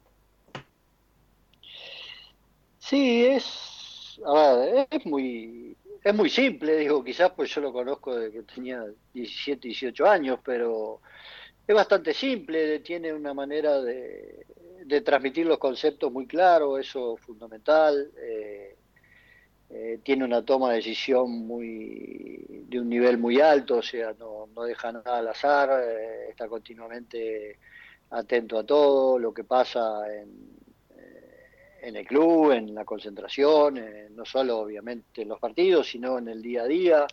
Sí, 2.79 3.25
es, 3.25 4.19
a 4.25 4.55
ver, 4.55 4.87
es 4.91 5.05
muy, 5.05 5.77
es 6.03 6.13
muy 6.13 6.29
simple, 6.29 6.77
digo, 6.77 7.03
quizás 7.03 7.31
pues 7.31 7.53
yo 7.53 7.61
lo 7.61 7.71
conozco 7.71 8.15
desde 8.15 8.33
que 8.33 8.43
tenía 8.43 8.83
17, 9.13 9.67
18 9.67 10.05
años, 10.05 10.39
pero 10.43 10.99
es 11.65 11.73
bastante 11.73 12.13
simple, 12.13 12.79
tiene 12.79 13.13
una 13.13 13.33
manera 13.33 13.81
de, 13.81 14.45
de 14.85 15.01
transmitir 15.01 15.45
los 15.45 15.57
conceptos 15.57 16.11
muy 16.11 16.27
claro, 16.27 16.77
eso 16.77 17.15
es 17.15 17.21
fundamental. 17.21 18.11
Eh, 18.17 18.75
eh, 19.75 20.01
tiene 20.03 20.23
una 20.23 20.45
toma 20.45 20.69
de 20.69 20.75
decisión 20.75 21.31
muy 21.47 22.45
de 22.67 22.79
un 22.79 22.87
nivel 22.87 23.17
muy 23.17 23.41
alto, 23.41 23.77
o 23.77 23.81
sea, 23.81 24.13
no, 24.19 24.47
deja 24.65 24.91
nada 24.91 25.17
al 25.17 25.27
azar, 25.29 25.81
eh, 25.83 26.29
está 26.29 26.47
continuamente 26.47 27.57
atento 28.11 28.59
a 28.59 28.65
todo 28.67 29.17
lo 29.17 29.33
que 29.33 29.43
pasa 29.43 29.81
en, 30.13 30.29
eh, 30.95 31.79
en 31.81 31.95
el 31.95 32.05
club, 32.05 32.51
en 32.51 32.75
la 32.75 32.85
concentración, 32.85 33.79
no 34.15 34.25
solo 34.25 34.59
obviamente 34.59 35.23
en 35.23 35.29
los 35.29 35.39
partidos, 35.39 35.89
sino 35.89 36.19
en 36.19 36.27
el 36.27 36.43
día 36.43 36.61
a 36.61 36.67
día. 36.67 37.07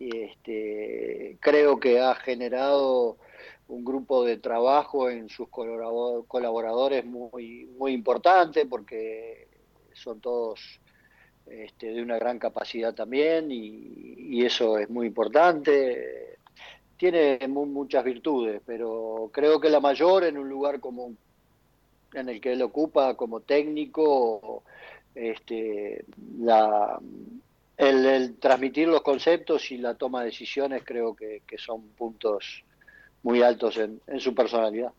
Este, 0.00 1.36
creo 1.38 1.78
que 1.78 2.00
ha 2.00 2.14
generado 2.14 3.18
un 3.68 3.84
grupo 3.84 4.24
de 4.24 4.38
trabajo 4.38 5.10
en 5.10 5.28
sus 5.28 5.50
colaboradores 5.50 7.04
muy 7.04 7.92
importante 7.92 8.64
porque 8.64 9.48
son 9.92 10.20
todos 10.20 10.80
este, 11.46 11.92
de 11.92 12.02
una 12.02 12.18
gran 12.18 12.38
capacidad 12.38 12.94
también 12.94 13.50
y, 13.50 14.44
eso 14.44 14.78
es 14.78 14.90
muy 14.90 15.06
importante. 15.06 16.38
Tiene 16.98 17.38
muchas 17.48 18.04
virtudes, 18.04 18.60
pero 18.66 19.30
creo 19.32 19.60
que 19.60 19.70
la 19.70 19.80
mayor 19.80 20.24
en 20.24 20.36
un 20.36 20.48
lugar 20.48 20.80
como 20.80 21.14
en 22.12 22.28
el 22.28 22.40
que 22.40 22.52
él 22.52 22.62
ocupa 22.62 23.14
como 23.14 23.40
técnico, 23.40 24.64
este, 25.14 26.04
la, 26.40 27.00
el, 27.76 28.36
transmitir 28.38 28.88
los 28.88 29.02
conceptos 29.02 29.70
y 29.70 29.78
la 29.78 29.94
toma 29.94 30.20
de 30.20 30.26
decisiones 30.26 30.82
creo 30.84 31.14
que, 31.14 31.42
son 31.56 31.82
puntos 31.90 32.64
muy 33.22 33.40
altos 33.40 33.78
en 33.78 34.20
su 34.20 34.34
personalidad. 34.34 34.92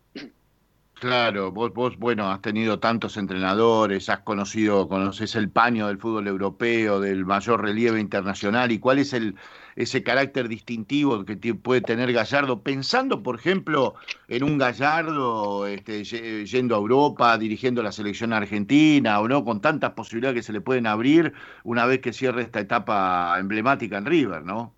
Claro, 0.98 1.52
vos, 1.52 1.74
vos, 1.74 1.98
bueno, 1.98 2.30
has 2.30 2.40
tenido 2.40 2.78
tantos 2.80 3.18
entrenadores, 3.18 4.08
has 4.08 4.20
conocido, 4.20 4.88
conoces 4.88 5.34
el 5.34 5.50
paño 5.50 5.88
del 5.88 5.98
fútbol 5.98 6.26
europeo, 6.26 7.00
del 7.00 7.26
mayor 7.26 7.60
relieve 7.60 8.00
internacional, 8.00 8.72
y 8.72 8.78
cuál 8.78 8.98
es 9.00 9.12
el, 9.12 9.34
ese 9.76 10.02
carácter 10.02 10.48
distintivo 10.48 11.22
que 11.26 11.36
puede 11.54 11.82
tener 11.82 12.14
Gallardo, 12.14 12.62
pensando, 12.62 13.22
por 13.22 13.38
ejemplo, 13.38 13.94
en 14.28 14.42
un 14.42 14.56
Gallardo 14.56 15.66
este, 15.66 16.02
yendo 16.46 16.74
a 16.74 16.78
Europa, 16.78 17.36
dirigiendo 17.36 17.82
la 17.82 17.92
selección 17.92 18.32
argentina, 18.32 19.20
o 19.20 19.28
no, 19.28 19.44
con 19.44 19.60
tantas 19.60 19.92
posibilidades 19.92 20.36
que 20.36 20.42
se 20.44 20.54
le 20.54 20.62
pueden 20.62 20.86
abrir 20.86 21.34
una 21.62 21.84
vez 21.84 22.00
que 22.00 22.14
cierre 22.14 22.40
esta 22.40 22.60
etapa 22.60 23.36
emblemática 23.38 23.98
en 23.98 24.06
River, 24.06 24.44
¿no? 24.44 24.74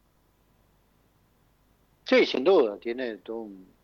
Sí, 2.06 2.26
sin 2.26 2.42
duda, 2.42 2.76
tiene 2.80 3.18
todo 3.18 3.42
un 3.42 3.77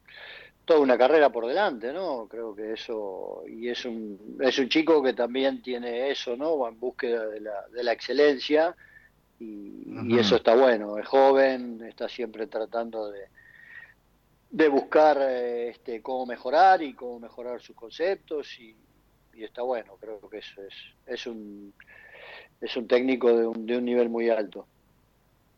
toda 0.64 0.80
una 0.80 0.96
carrera 0.96 1.30
por 1.30 1.46
delante, 1.46 1.92
¿no? 1.92 2.26
Creo 2.28 2.54
que 2.54 2.72
eso, 2.72 3.42
y 3.46 3.68
es 3.68 3.84
un, 3.84 4.38
es 4.40 4.58
un 4.58 4.68
chico 4.68 5.02
que 5.02 5.12
también 5.12 5.62
tiene 5.62 6.10
eso, 6.10 6.36
¿no? 6.36 6.58
Va 6.58 6.70
en 6.70 6.80
búsqueda 6.80 7.26
de 7.26 7.40
la, 7.40 7.68
de 7.68 7.82
la 7.82 7.92
excelencia 7.92 8.74
y, 9.38 10.18
eso 10.18 10.36
está 10.36 10.54
bueno, 10.54 10.98
es 10.98 11.06
joven, 11.06 11.82
está 11.86 12.08
siempre 12.08 12.46
tratando 12.46 13.10
de, 13.10 13.26
de 14.50 14.68
buscar 14.68 15.20
este, 15.20 16.00
cómo 16.02 16.26
mejorar 16.26 16.82
y 16.82 16.94
cómo 16.94 17.20
mejorar 17.20 17.60
sus 17.60 17.76
conceptos 17.76 18.58
y, 18.58 18.76
está 19.36 19.62
bueno, 19.62 19.96
creo 20.00 20.20
que 20.30 20.38
eso 20.38 20.62
es, 20.62 20.74
es 21.06 21.26
un 21.26 21.74
es 22.60 22.76
un 22.76 22.86
técnico 22.86 23.36
de 23.36 23.46
un, 23.46 23.66
de 23.66 23.76
un 23.76 23.84
nivel 23.84 24.08
muy 24.08 24.30
alto. 24.30 24.66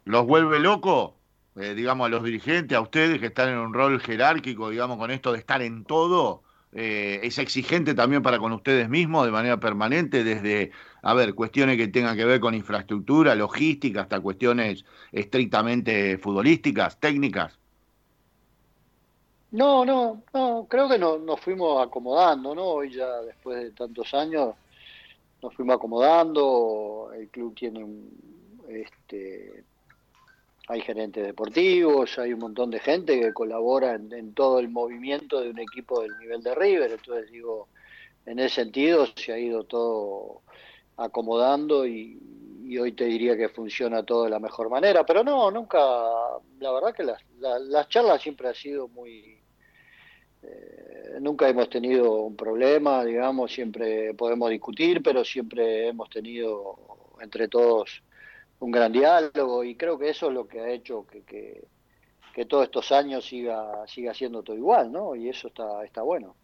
¿Los 0.04 0.26
vuelve 0.26 0.58
loco? 0.58 1.14
Eh, 1.56 1.74
digamos, 1.74 2.06
a 2.06 2.08
los 2.10 2.22
dirigentes, 2.22 2.76
a 2.76 2.82
ustedes 2.82 3.18
que 3.18 3.26
están 3.26 3.48
en 3.48 3.58
un 3.58 3.72
rol 3.72 3.98
jerárquico, 4.00 4.68
digamos, 4.68 4.98
con 4.98 5.10
esto 5.10 5.32
de 5.32 5.38
estar 5.38 5.62
en 5.62 5.84
todo, 5.84 6.42
eh, 6.72 7.20
es 7.22 7.38
exigente 7.38 7.94
también 7.94 8.22
para 8.22 8.38
con 8.38 8.52
ustedes 8.52 8.90
mismos 8.90 9.24
de 9.24 9.32
manera 9.32 9.58
permanente, 9.58 10.22
desde, 10.22 10.70
a 11.00 11.14
ver, 11.14 11.34
cuestiones 11.34 11.78
que 11.78 11.88
tengan 11.88 12.14
que 12.14 12.26
ver 12.26 12.40
con 12.40 12.54
infraestructura, 12.54 13.34
logística, 13.34 14.02
hasta 14.02 14.20
cuestiones 14.20 14.84
estrictamente 15.12 16.18
futbolísticas, 16.18 17.00
técnicas. 17.00 17.58
No, 19.52 19.86
no, 19.86 20.22
no, 20.34 20.66
creo 20.68 20.88
que 20.90 20.98
no, 20.98 21.16
nos 21.16 21.40
fuimos 21.40 21.82
acomodando, 21.82 22.54
¿no? 22.54 22.64
Hoy 22.64 22.92
ya 22.92 23.22
después 23.22 23.56
de 23.62 23.70
tantos 23.70 24.12
años 24.12 24.54
nos 25.40 25.54
fuimos 25.54 25.76
acomodando, 25.76 27.10
el 27.16 27.28
club 27.28 27.54
tiene 27.54 27.82
un, 27.82 28.10
este, 28.68 29.64
hay 30.68 30.80
gerentes 30.80 31.24
deportivos, 31.24 32.18
hay 32.18 32.32
un 32.32 32.40
montón 32.40 32.70
de 32.70 32.80
gente 32.80 33.20
que 33.20 33.32
colabora 33.32 33.94
en, 33.94 34.34
todo 34.34 34.58
el 34.58 34.68
movimiento 34.68 35.40
de 35.40 35.50
un 35.50 35.58
equipo 35.60 36.02
del 36.02 36.18
nivel 36.18 36.42
de 36.42 36.54
River, 36.54 36.92
entonces 36.92 37.30
digo, 37.30 37.68
en 38.24 38.40
ese 38.40 38.56
sentido 38.56 39.06
se 39.14 39.32
ha 39.32 39.38
ido 39.38 39.64
todo 39.64 40.42
acomodando 40.96 41.86
y, 41.86 42.20
hoy 42.80 42.92
te 42.92 43.04
diría 43.04 43.36
que 43.36 43.48
funciona 43.48 44.02
todo 44.02 44.24
de 44.24 44.30
la 44.30 44.40
mejor 44.40 44.68
manera, 44.68 45.06
pero 45.06 45.22
no, 45.22 45.52
nunca, 45.52 45.78
la 46.58 46.72
verdad 46.72 46.92
que 46.92 47.04
las, 47.04 47.22
las, 47.38 47.88
charlas 47.88 48.20
siempre 48.20 48.48
han 48.48 48.56
sido 48.56 48.88
muy... 48.88 49.40
Eh, 50.42 51.18
nunca 51.20 51.48
hemos 51.48 51.70
tenido 51.70 52.22
un 52.22 52.36
problema, 52.36 53.04
digamos, 53.04 53.52
siempre 53.52 54.12
podemos 54.14 54.50
discutir, 54.50 55.00
pero 55.00 55.24
siempre 55.24 55.86
hemos 55.86 56.10
tenido 56.10 56.76
entre 57.20 57.46
todos 57.46 58.02
un 58.60 58.70
gran 58.70 58.92
diálogo 58.92 59.64
y 59.64 59.74
creo 59.74 59.98
que 59.98 60.10
eso 60.10 60.28
es 60.28 60.34
lo 60.34 60.46
que 60.46 60.60
ha 60.60 60.70
hecho 60.70 61.06
que, 61.06 61.22
que, 62.34 62.44
todos 62.46 62.64
estos 62.64 62.92
años 62.92 63.24
siga, 63.24 63.86
siga 63.86 64.12
siendo 64.12 64.42
todo 64.42 64.56
igual, 64.56 64.92
¿no? 64.92 65.14
Y 65.16 65.28
eso 65.28 65.48
está, 65.48 65.84
está 65.84 66.02
bueno. 66.02 66.36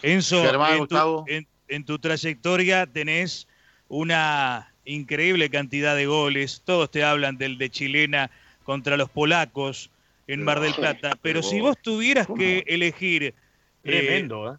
Enzo, 0.00 0.42
en 0.44 0.86
tu, 0.86 1.24
en, 1.68 1.84
tu 1.84 1.98
trayectoria 1.98 2.86
tenés 2.86 3.46
una 3.88 4.72
increíble 4.86 5.50
cantidad 5.50 5.94
de 5.94 6.06
goles, 6.06 6.62
todos 6.64 6.90
te 6.90 7.04
hablan 7.04 7.36
del 7.36 7.58
de 7.58 7.68
chilena 7.68 8.30
contra 8.64 8.96
los 8.96 9.10
polacos 9.10 9.90
en 10.26 10.42
Mar 10.42 10.60
del 10.60 10.72
Plata, 10.72 11.18
pero 11.20 11.42
si 11.42 11.60
vos 11.60 11.76
tuvieras 11.82 12.26
que 12.26 12.64
elegir 12.66 13.22
eh, 13.24 13.34
Tremendo, 13.82 14.54
¿eh? 14.54 14.56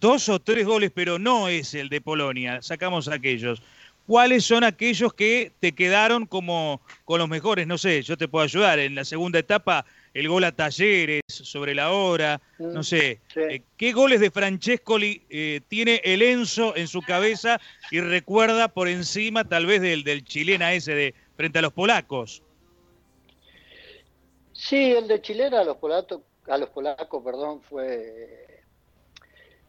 dos 0.00 0.28
o 0.28 0.38
tres 0.38 0.66
goles, 0.66 0.92
pero 0.94 1.18
no 1.18 1.48
es 1.48 1.74
el 1.74 1.88
de 1.88 2.00
Polonia, 2.00 2.62
sacamos 2.62 3.08
aquellos 3.08 3.62
cuáles 4.10 4.44
son 4.44 4.64
aquellos 4.64 5.14
que 5.14 5.52
te 5.60 5.72
quedaron 5.72 6.26
como 6.26 6.80
con 7.04 7.20
los 7.20 7.28
mejores. 7.28 7.68
No 7.68 7.78
sé, 7.78 8.02
yo 8.02 8.16
te 8.16 8.26
puedo 8.26 8.42
ayudar. 8.42 8.80
En 8.80 8.96
la 8.96 9.04
segunda 9.04 9.38
etapa, 9.38 9.86
el 10.14 10.26
gol 10.26 10.42
a 10.42 10.50
Talleres, 10.50 11.22
sobre 11.28 11.76
la 11.76 11.92
hora, 11.92 12.40
mm, 12.58 12.72
no 12.72 12.82
sé. 12.82 13.20
Eh, 13.36 13.62
¿Qué 13.76 13.92
goles 13.92 14.18
de 14.18 14.32
Francescoli 14.32 15.22
eh, 15.30 15.60
tiene 15.68 16.00
el 16.02 16.22
Enzo 16.22 16.74
en 16.74 16.88
su 16.88 17.02
cabeza 17.02 17.60
y 17.92 18.00
recuerda 18.00 18.66
por 18.66 18.88
encima 18.88 19.44
tal 19.44 19.66
vez 19.66 19.80
del, 19.80 20.02
del 20.02 20.24
chilena 20.24 20.72
ese 20.72 20.92
de 20.92 21.14
frente 21.36 21.60
a 21.60 21.62
los 21.62 21.72
polacos? 21.72 22.42
Sí, 24.52 24.90
el 24.90 25.06
de 25.06 25.22
chilena 25.22 25.60
a 25.60 25.64
los 25.64 25.76
polacos, 25.76 26.22
a 26.48 26.58
los 26.58 26.70
polacos, 26.70 27.22
perdón, 27.22 27.60
fue 27.62 28.64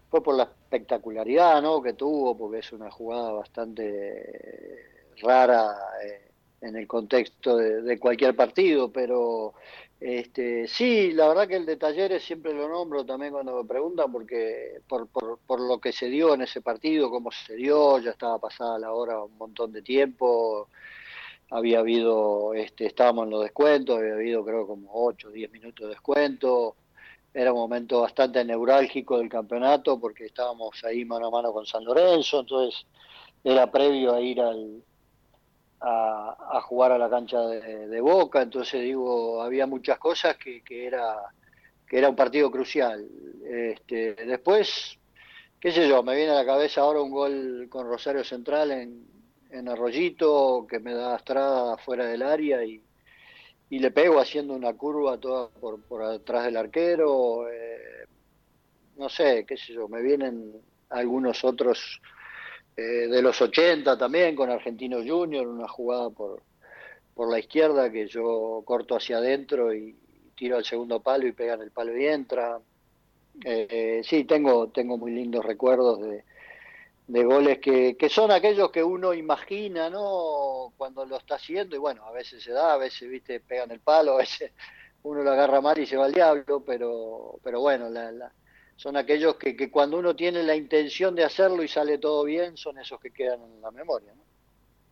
fue 0.09 0.23
por 0.23 0.35
la 0.35 0.51
espectacularidad 0.71 1.61
¿no? 1.61 1.81
que 1.81 1.93
tuvo, 1.93 2.37
porque 2.37 2.59
es 2.59 2.71
una 2.71 2.89
jugada 2.89 3.31
bastante 3.33 4.85
rara 5.21 5.75
eh, 6.01 6.31
en 6.61 6.77
el 6.77 6.87
contexto 6.87 7.57
de, 7.57 7.99
cualquier 7.99 8.35
partido, 8.35 8.89
pero 8.89 9.53
este, 9.99 10.67
sí, 10.69 11.11
la 11.11 11.27
verdad 11.27 11.47
que 11.47 11.57
el 11.57 11.65
de 11.65 11.75
Talleres 11.75 12.23
siempre 12.23 12.53
lo 12.53 12.69
nombro 12.69 13.05
también 13.05 13.33
cuando 13.33 13.61
me 13.61 13.67
preguntan, 13.67 14.11
porque 14.11 14.79
por, 14.87 15.07
por, 15.07 15.39
por 15.45 15.59
lo 15.59 15.79
que 15.79 15.91
se 15.91 16.07
dio 16.07 16.33
en 16.33 16.43
ese 16.43 16.61
partido, 16.61 17.09
cómo 17.09 17.31
se 17.31 17.55
dio, 17.55 17.99
ya 17.99 18.11
estaba 18.11 18.39
pasada 18.39 18.79
la 18.79 18.93
hora 18.93 19.21
un 19.21 19.37
montón 19.37 19.73
de 19.73 19.81
tiempo, 19.81 20.69
había 21.49 21.79
habido, 21.79 22.53
este, 22.53 22.85
estábamos 22.85 23.25
en 23.25 23.31
los 23.31 23.43
descuentos, 23.43 23.97
había 23.97 24.13
habido 24.13 24.45
creo 24.45 24.65
como 24.65 24.89
8 24.93 25.27
o 25.27 25.31
10 25.31 25.51
minutos 25.51 25.85
de 25.85 25.89
descuento, 25.89 26.77
era 27.33 27.53
un 27.53 27.59
momento 27.59 28.01
bastante 28.01 28.43
neurálgico 28.43 29.17
del 29.17 29.29
campeonato 29.29 29.99
porque 29.99 30.25
estábamos 30.25 30.83
ahí 30.83 31.05
mano 31.05 31.27
a 31.27 31.31
mano 31.31 31.53
con 31.53 31.65
San 31.65 31.83
Lorenzo, 31.83 32.41
entonces 32.41 32.85
era 33.43 33.71
previo 33.71 34.13
a 34.13 34.21
ir 34.21 34.41
al, 34.41 34.83
a, 35.79 36.61
jugar 36.63 36.91
a 36.91 36.97
la 36.97 37.09
cancha 37.09 37.39
de, 37.41 38.01
Boca, 38.01 38.41
entonces 38.41 38.81
digo, 38.81 39.41
había 39.41 39.65
muchas 39.65 39.97
cosas 39.97 40.37
que, 40.37 40.61
que, 40.63 40.85
era 40.85 41.17
que 41.87 41.97
era 41.97 42.09
un 42.09 42.15
partido 42.15 42.51
crucial. 42.51 43.07
Este, 43.45 44.13
después, 44.13 44.97
qué 45.59 45.71
sé 45.71 45.87
yo, 45.87 46.03
me 46.03 46.15
viene 46.15 46.31
a 46.31 46.35
la 46.35 46.45
cabeza 46.45 46.81
ahora 46.81 47.01
un 47.01 47.11
gol 47.11 47.67
con 47.69 47.87
Rosario 47.87 48.23
Central 48.23 48.71
en, 48.71 49.05
en 49.49 49.67
Arroyito 49.67 50.65
que 50.69 50.79
me 50.79 50.93
da 50.93 51.15
Estrada 51.15 51.77
fuera 51.77 52.05
del 52.05 52.21
área 52.21 52.63
y, 52.63 52.81
y 53.71 53.79
le 53.79 53.89
pego 53.89 54.19
haciendo 54.19 54.53
una 54.53 54.73
curva 54.73 55.17
toda 55.17 55.47
por, 55.47 55.81
por 55.83 56.03
atrás 56.03 56.43
del 56.43 56.57
arquero. 56.57 57.49
Eh, 57.49 58.05
no 58.97 59.07
sé, 59.07 59.45
qué 59.47 59.55
sé 59.55 59.71
yo, 59.73 59.87
me 59.87 60.01
vienen 60.01 60.61
algunos 60.89 61.45
otros 61.45 62.01
eh, 62.75 63.07
de 63.07 63.21
los 63.21 63.41
80 63.41 63.97
también, 63.97 64.35
con 64.35 64.49
Argentino 64.49 64.97
Junior, 64.97 65.47
una 65.47 65.69
jugada 65.69 66.09
por, 66.09 66.43
por 67.15 67.31
la 67.31 67.39
izquierda 67.39 67.89
que 67.89 68.07
yo 68.07 68.61
corto 68.65 68.97
hacia 68.97 69.19
adentro 69.19 69.73
y 69.73 69.95
tiro 70.35 70.57
al 70.57 70.65
segundo 70.65 70.99
palo 70.99 71.25
y 71.25 71.31
pega 71.31 71.53
en 71.53 71.61
el 71.61 71.71
palo 71.71 71.97
y 71.97 72.07
entra. 72.07 72.59
Eh, 73.45 74.01
sí, 74.03 74.25
tengo, 74.25 74.67
tengo 74.67 74.97
muy 74.97 75.11
lindos 75.11 75.45
recuerdos 75.45 76.01
de, 76.01 76.25
de 77.11 77.25
goles 77.25 77.59
que, 77.59 77.97
que, 77.97 78.07
son 78.07 78.31
aquellos 78.31 78.71
que 78.71 78.81
uno 78.81 79.13
imagina, 79.13 79.89
¿no? 79.89 80.71
Cuando 80.77 81.05
lo 81.05 81.17
está 81.17 81.35
haciendo, 81.35 81.75
y 81.75 81.79
bueno, 81.79 82.05
a 82.05 82.11
veces 82.11 82.41
se 82.41 82.53
da, 82.53 82.73
a 82.73 82.77
veces, 82.77 83.09
viste, 83.09 83.41
pegan 83.41 83.69
el 83.71 83.81
palo, 83.81 84.13
a 84.13 84.17
veces 84.19 84.53
uno 85.03 85.21
lo 85.21 85.31
agarra 85.31 85.59
mal 85.59 85.77
y 85.77 85.85
se 85.85 85.97
va 85.97 86.05
al 86.05 86.13
diablo, 86.13 86.63
pero, 86.65 87.37
pero 87.43 87.59
bueno, 87.59 87.89
la, 87.89 88.31
son 88.77 88.95
aquellos 88.95 89.35
que, 89.35 89.57
que, 89.57 89.69
cuando 89.69 89.99
uno 89.99 90.15
tiene 90.15 90.41
la 90.41 90.55
intención 90.55 91.13
de 91.13 91.25
hacerlo 91.25 91.63
y 91.63 91.67
sale 91.67 91.97
todo 91.97 92.23
bien, 92.23 92.55
son 92.55 92.79
esos 92.79 92.97
que 93.01 93.11
quedan 93.11 93.41
en 93.43 93.61
la 93.61 93.71
memoria, 93.71 94.13
¿no? 94.15 94.23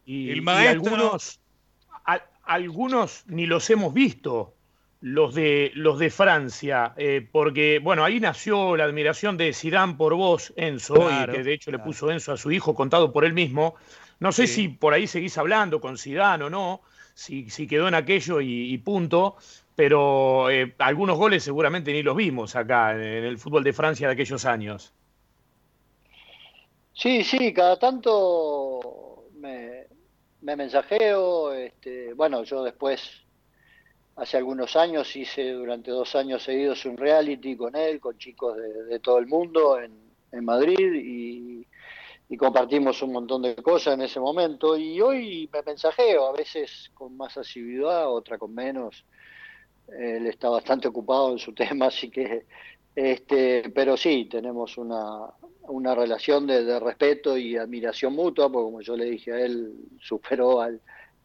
Y, 0.05 0.33
y 0.33 0.47
algunos, 0.67 1.39
algunos 2.43 3.23
ni 3.27 3.45
los 3.45 3.69
hemos 3.69 3.93
visto, 3.93 4.55
los 5.01 5.33
de, 5.33 5.71
los 5.75 5.97
de 5.97 6.09
Francia, 6.09 6.93
eh, 6.97 7.25
porque, 7.31 7.79
bueno, 7.79 8.03
ahí 8.03 8.19
nació 8.19 8.75
la 8.75 8.83
admiración 8.83 9.37
de 9.37 9.53
Zidane 9.53 9.95
por 9.95 10.13
vos, 10.15 10.53
Enzo, 10.57 11.09
y 11.09 11.31
que 11.31 11.43
de 11.43 11.53
hecho 11.53 11.71
le 11.71 11.79
puso 11.79 12.11
Enzo 12.11 12.33
a 12.33 12.37
su 12.37 12.51
hijo, 12.51 12.75
contado 12.75 13.13
por 13.13 13.23
él 13.23 13.33
mismo. 13.33 13.75
No 14.19 14.33
sé 14.33 14.47
si 14.47 14.67
por 14.67 14.93
ahí 14.93 15.07
seguís 15.07 15.37
hablando 15.37 15.79
con 15.79 15.97
Zidane 15.97 16.43
o 16.43 16.49
no, 16.49 16.81
si, 17.13 17.49
si 17.49 17.67
quedó 17.67 17.87
en 17.87 17.95
aquello 17.95 18.41
y, 18.41 18.77
punto, 18.79 19.37
pero 19.75 20.49
eh, 20.49 20.75
algunos 20.79 21.17
goles 21.17 21.43
seguramente 21.43 21.93
ni 21.93 22.03
los 22.03 22.17
vimos 22.17 22.57
acá 22.57 22.91
en, 22.93 23.01
el 23.01 23.37
fútbol 23.37 23.63
de 23.63 23.71
Francia 23.71 24.07
de 24.07 24.13
aquellos 24.13 24.43
años. 24.45 24.93
Sí, 26.93 27.23
sí, 27.23 27.53
cada 27.53 27.79
tanto 27.79 29.27
me, 29.35 29.85
me 30.41 30.57
mensajeo, 30.57 31.53
este, 31.53 32.13
bueno, 32.13 32.43
yo 32.43 32.65
después 32.65 33.23
hace 34.19 34.37
algunos 34.37 34.75
años 34.75 35.15
hice 35.15 35.51
durante 35.53 35.91
dos 35.91 36.13
años 36.15 36.43
seguidos 36.43 36.85
un 36.85 36.97
reality 36.97 37.55
con 37.55 37.75
él, 37.75 38.01
con 38.01 38.17
chicos 38.17 38.57
de, 38.57 38.99
todo 38.99 39.17
el 39.17 39.27
mundo 39.27 39.79
en, 39.79 39.97
Madrid 40.43 40.93
y, 40.93 41.65
compartimos 42.37 43.01
un 43.01 43.11
montón 43.11 43.41
de 43.41 43.55
cosas 43.55 43.95
en 43.95 44.01
ese 44.01 44.19
momento 44.19 44.77
y 44.77 45.01
hoy 45.01 45.49
me 45.51 45.61
mensajeo, 45.63 46.27
a 46.27 46.33
veces 46.33 46.91
con 46.93 47.17
más 47.17 47.35
asiduidad, 47.37 48.09
otra 48.09 48.37
con 48.37 48.53
menos. 48.53 49.03
Él 49.87 50.27
está 50.27 50.47
bastante 50.49 50.87
ocupado 50.87 51.31
en 51.31 51.39
su 51.39 51.53
tema, 51.55 51.87
así 51.87 52.09
que, 52.09 52.45
este, 52.95 53.71
pero 53.71 53.97
sí, 53.97 54.29
tenemos 54.29 54.77
una, 54.77 55.31
una 55.63 55.95
relación 55.95 56.45
de, 56.45 56.63
de 56.63 56.79
respeto 56.79 57.35
y 57.35 57.57
admiración 57.57 58.13
mutua, 58.13 58.49
porque 58.49 58.65
como 58.65 58.81
yo 58.81 58.95
le 58.95 59.05
dije 59.05 59.33
a 59.33 59.39
él, 59.39 59.73
superó 59.99 60.61
al, 60.61 60.79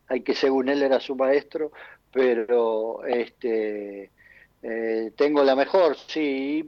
al 0.09 0.23
que 0.23 0.35
según 0.35 0.69
él 0.69 0.83
era 0.83 1.01
su 1.01 1.15
maestro, 1.15 1.73
pero 2.15 3.05
este 3.05 4.13
eh, 4.63 5.13
tengo 5.17 5.43
la 5.43 5.57
mejor, 5.57 5.97
sí. 5.97 6.61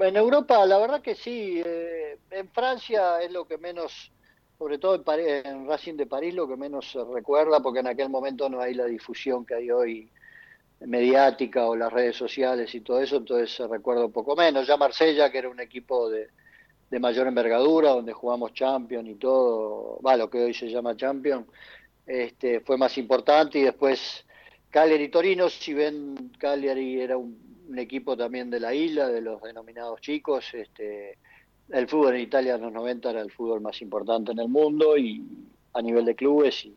En 0.00 0.16
Europa, 0.16 0.66
la 0.66 0.78
verdad 0.78 1.00
que 1.00 1.14
sí. 1.14 1.62
Eh, 1.64 2.18
en 2.30 2.48
Francia 2.50 3.22
es 3.22 3.30
lo 3.30 3.46
que 3.46 3.58
menos, 3.58 4.12
sobre 4.58 4.78
todo 4.78 4.96
en, 4.96 5.46
en, 5.46 5.68
Racing 5.68 5.94
de 5.94 6.06
París, 6.06 6.34
lo 6.34 6.48
que 6.48 6.56
menos 6.56 6.90
se 6.90 7.02
recuerda, 7.04 7.60
porque 7.60 7.78
en 7.78 7.86
aquel 7.86 8.10
momento 8.10 8.48
no 8.48 8.60
hay 8.60 8.74
la 8.74 8.86
difusión 8.86 9.46
que 9.46 9.54
hay 9.54 9.70
hoy 9.70 10.10
mediática 10.80 11.66
o 11.66 11.76
las 11.76 11.92
redes 11.92 12.16
sociales 12.16 12.74
y 12.74 12.80
todo 12.80 13.00
eso, 13.00 13.16
entonces 13.16 13.54
se 13.54 13.66
recuerda 13.66 14.04
un 14.04 14.12
poco 14.12 14.34
menos. 14.34 14.66
Ya 14.66 14.76
Marsella, 14.76 15.30
que 15.30 15.38
era 15.38 15.48
un 15.48 15.60
equipo 15.60 16.10
de, 16.10 16.28
de 16.90 16.98
mayor 16.98 17.28
envergadura, 17.28 17.90
donde 17.90 18.12
jugamos 18.12 18.52
Champion 18.52 19.06
y 19.06 19.14
todo, 19.14 20.00
va, 20.04 20.16
lo 20.16 20.28
que 20.28 20.42
hoy 20.42 20.54
se 20.54 20.68
llama 20.68 20.96
Champion, 20.96 21.46
este, 22.06 22.60
fue 22.60 22.76
más 22.76 22.98
importante 22.98 23.58
y 23.58 23.62
después 23.62 24.24
Cagliari 24.70 25.08
Torino, 25.08 25.48
si 25.48 25.72
ven, 25.72 26.32
Cagliari 26.38 27.00
era 27.00 27.16
un, 27.16 27.46
equipo 27.76 28.16
también 28.16 28.48
de 28.48 28.60
la 28.60 28.74
isla, 28.74 29.08
de 29.08 29.20
los 29.20 29.42
denominados 29.42 30.00
chicos. 30.00 30.54
Este, 30.54 31.18
el 31.68 31.86
fútbol 31.86 32.14
en 32.14 32.22
Italia 32.22 32.54
en 32.54 32.62
los 32.62 32.72
90 32.72 33.10
era 33.10 33.20
el 33.20 33.30
fútbol 33.30 33.60
más 33.60 33.80
importante 33.82 34.32
en 34.32 34.38
el 34.38 34.48
mundo 34.48 34.96
y 34.96 35.22
a 35.74 35.82
nivel 35.82 36.04
de 36.04 36.14
clubes 36.14 36.64
y, 36.64 36.74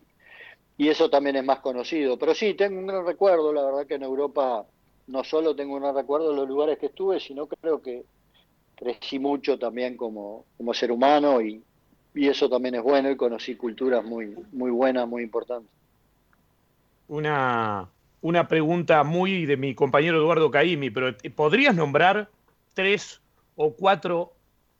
eso 0.77 1.12
también 1.12 1.36
es 1.36 1.45
más 1.45 1.60
conocido. 1.60 2.17
Pero 2.17 2.34
sí, 2.34 2.56
tengo 2.56 2.80
un 2.80 2.88
gran 2.88 3.06
recuerdo, 3.06 3.54
la 3.54 3.63
verdad 3.63 3.86
que 3.86 3.93
en 3.95 4.04
Europa 4.04 4.65
no 5.08 5.23
solo 5.23 5.56
tengo 5.56 5.75
un 5.75 5.95
recuerdo 5.95 6.32
de 6.32 6.36
los 6.36 6.47
lugares 6.47 6.80
que 6.80 6.88
estuve, 6.88 7.19
sino 7.19 7.45
creo 7.45 7.84
que 7.84 8.04
crecí 8.75 9.19
mucho 9.19 9.60
también 9.60 9.95
como, 9.95 10.45
como 10.58 10.73
ser 10.73 10.91
humano 10.91 11.39
y, 11.39 11.63
y 12.15 12.27
eso 12.27 12.49
también 12.49 12.75
es 12.75 12.82
bueno 12.82 13.12
y 13.12 13.15
conocí 13.15 13.56
culturas 13.56 14.04
muy, 14.04 14.36
muy 14.51 14.71
buenas, 14.71 15.08
muy 15.08 15.21
importantes. 15.21 15.81
Una, 17.12 17.89
una 18.21 18.47
pregunta 18.47 19.04
muy 19.04 19.45
de 19.45 19.58
mi 19.58 19.76
compañero 19.76 20.17
Eduardo 20.17 20.50
Caimi, 20.50 20.89
pero 20.91 21.13
¿podrías 21.36 21.76
nombrar 21.76 22.30
tres 22.74 23.21
o 23.58 23.74
cuatro 23.74 24.32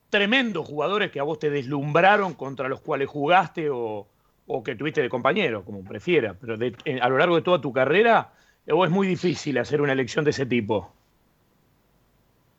tremendos 0.08 0.66
jugadores 0.66 1.10
que 1.10 1.20
a 1.20 1.24
vos 1.24 1.38
te 1.38 1.50
deslumbraron 1.50 2.32
contra 2.32 2.70
los 2.70 2.80
cuales 2.80 3.08
jugaste 3.08 3.68
o, 3.68 4.06
o 4.46 4.62
que 4.62 4.74
tuviste 4.74 5.02
de 5.02 5.08
compañero, 5.08 5.62
como 5.62 5.84
prefieras, 5.84 6.36
pero 6.40 6.54
a 6.54 7.08
lo 7.08 7.18
largo 7.18 7.36
de 7.36 7.42
toda 7.42 7.60
tu 7.60 7.72
carrera, 7.72 8.32
¿o 8.70 8.84
es 8.84 8.90
muy 8.90 9.06
difícil 9.06 9.58
hacer 9.58 9.80
una 9.80 9.92
elección 9.92 10.24
de 10.24 10.30
ese 10.30 10.46
tipo? 10.46 10.90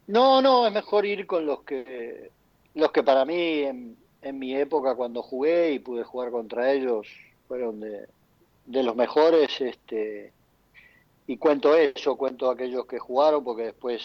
No, 0.08 0.42
no, 0.42 0.68
es 0.68 0.74
mejor 0.74 1.06
ir 1.06 1.26
con 1.26 1.46
los 1.46 1.62
que, 1.62 2.30
los 2.76 2.92
que 2.92 3.04
para 3.04 3.26
mí 3.26 3.64
en, 3.64 3.98
mi 4.34 4.56
época 4.56 4.96
cuando 4.96 5.22
jugué 5.22 5.72
y 5.74 5.80
pude 5.80 6.04
jugar 6.04 6.32
contra 6.32 6.72
ellos 6.72 7.08
fueron 7.48 7.82
de, 7.82 8.08
de 8.66 8.84
los 8.84 8.96
mejores, 8.96 9.60
este, 9.62 10.32
y 11.28 11.38
cuento 11.38 11.76
eso, 11.76 12.16
cuento 12.16 12.50
aquellos 12.50 12.86
que 12.86 13.00
jugaron 13.00 13.44
porque 13.44 13.64
después 13.64 14.04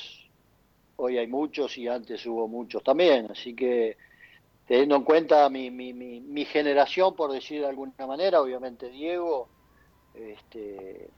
hoy 0.96 1.18
hay 1.18 1.26
muchos 1.26 1.76
y 1.78 1.88
antes 1.88 2.26
hubo 2.26 2.48
muchos 2.48 2.82
también, 2.82 3.28
así 3.30 3.54
que 3.54 3.96
teniendo 4.66 4.96
en 4.96 5.04
cuenta 5.04 5.48
mi, 5.48 5.70
mi, 5.70 5.92
mi, 5.92 6.44
generación, 6.44 7.16
por 7.16 7.32
decir 7.32 7.62
de 7.62 7.68
alguna 7.68 8.06
manera, 8.06 8.42
obviamente 8.42 8.90
Diego, 8.90 9.48
este, 10.14 11.08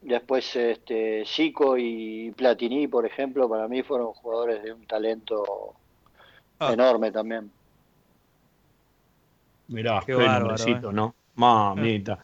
después 0.00 0.56
este, 0.56 1.24
Zico 1.26 1.76
y 1.76 2.32
Platini, 2.32 2.88
por 2.88 3.04
ejemplo, 3.04 3.48
para 3.48 3.68
mí 3.68 3.82
fueron 3.82 4.12
jugadores 4.14 4.62
de 4.62 4.72
un 4.72 4.86
talento 4.86 5.74
ah. 6.58 6.72
enorme 6.72 7.10
también. 7.10 7.50
Mirá, 9.68 10.00
qué, 10.06 10.16
qué 10.16 10.80
¿no? 10.92 11.14
Mamita. 11.38 12.18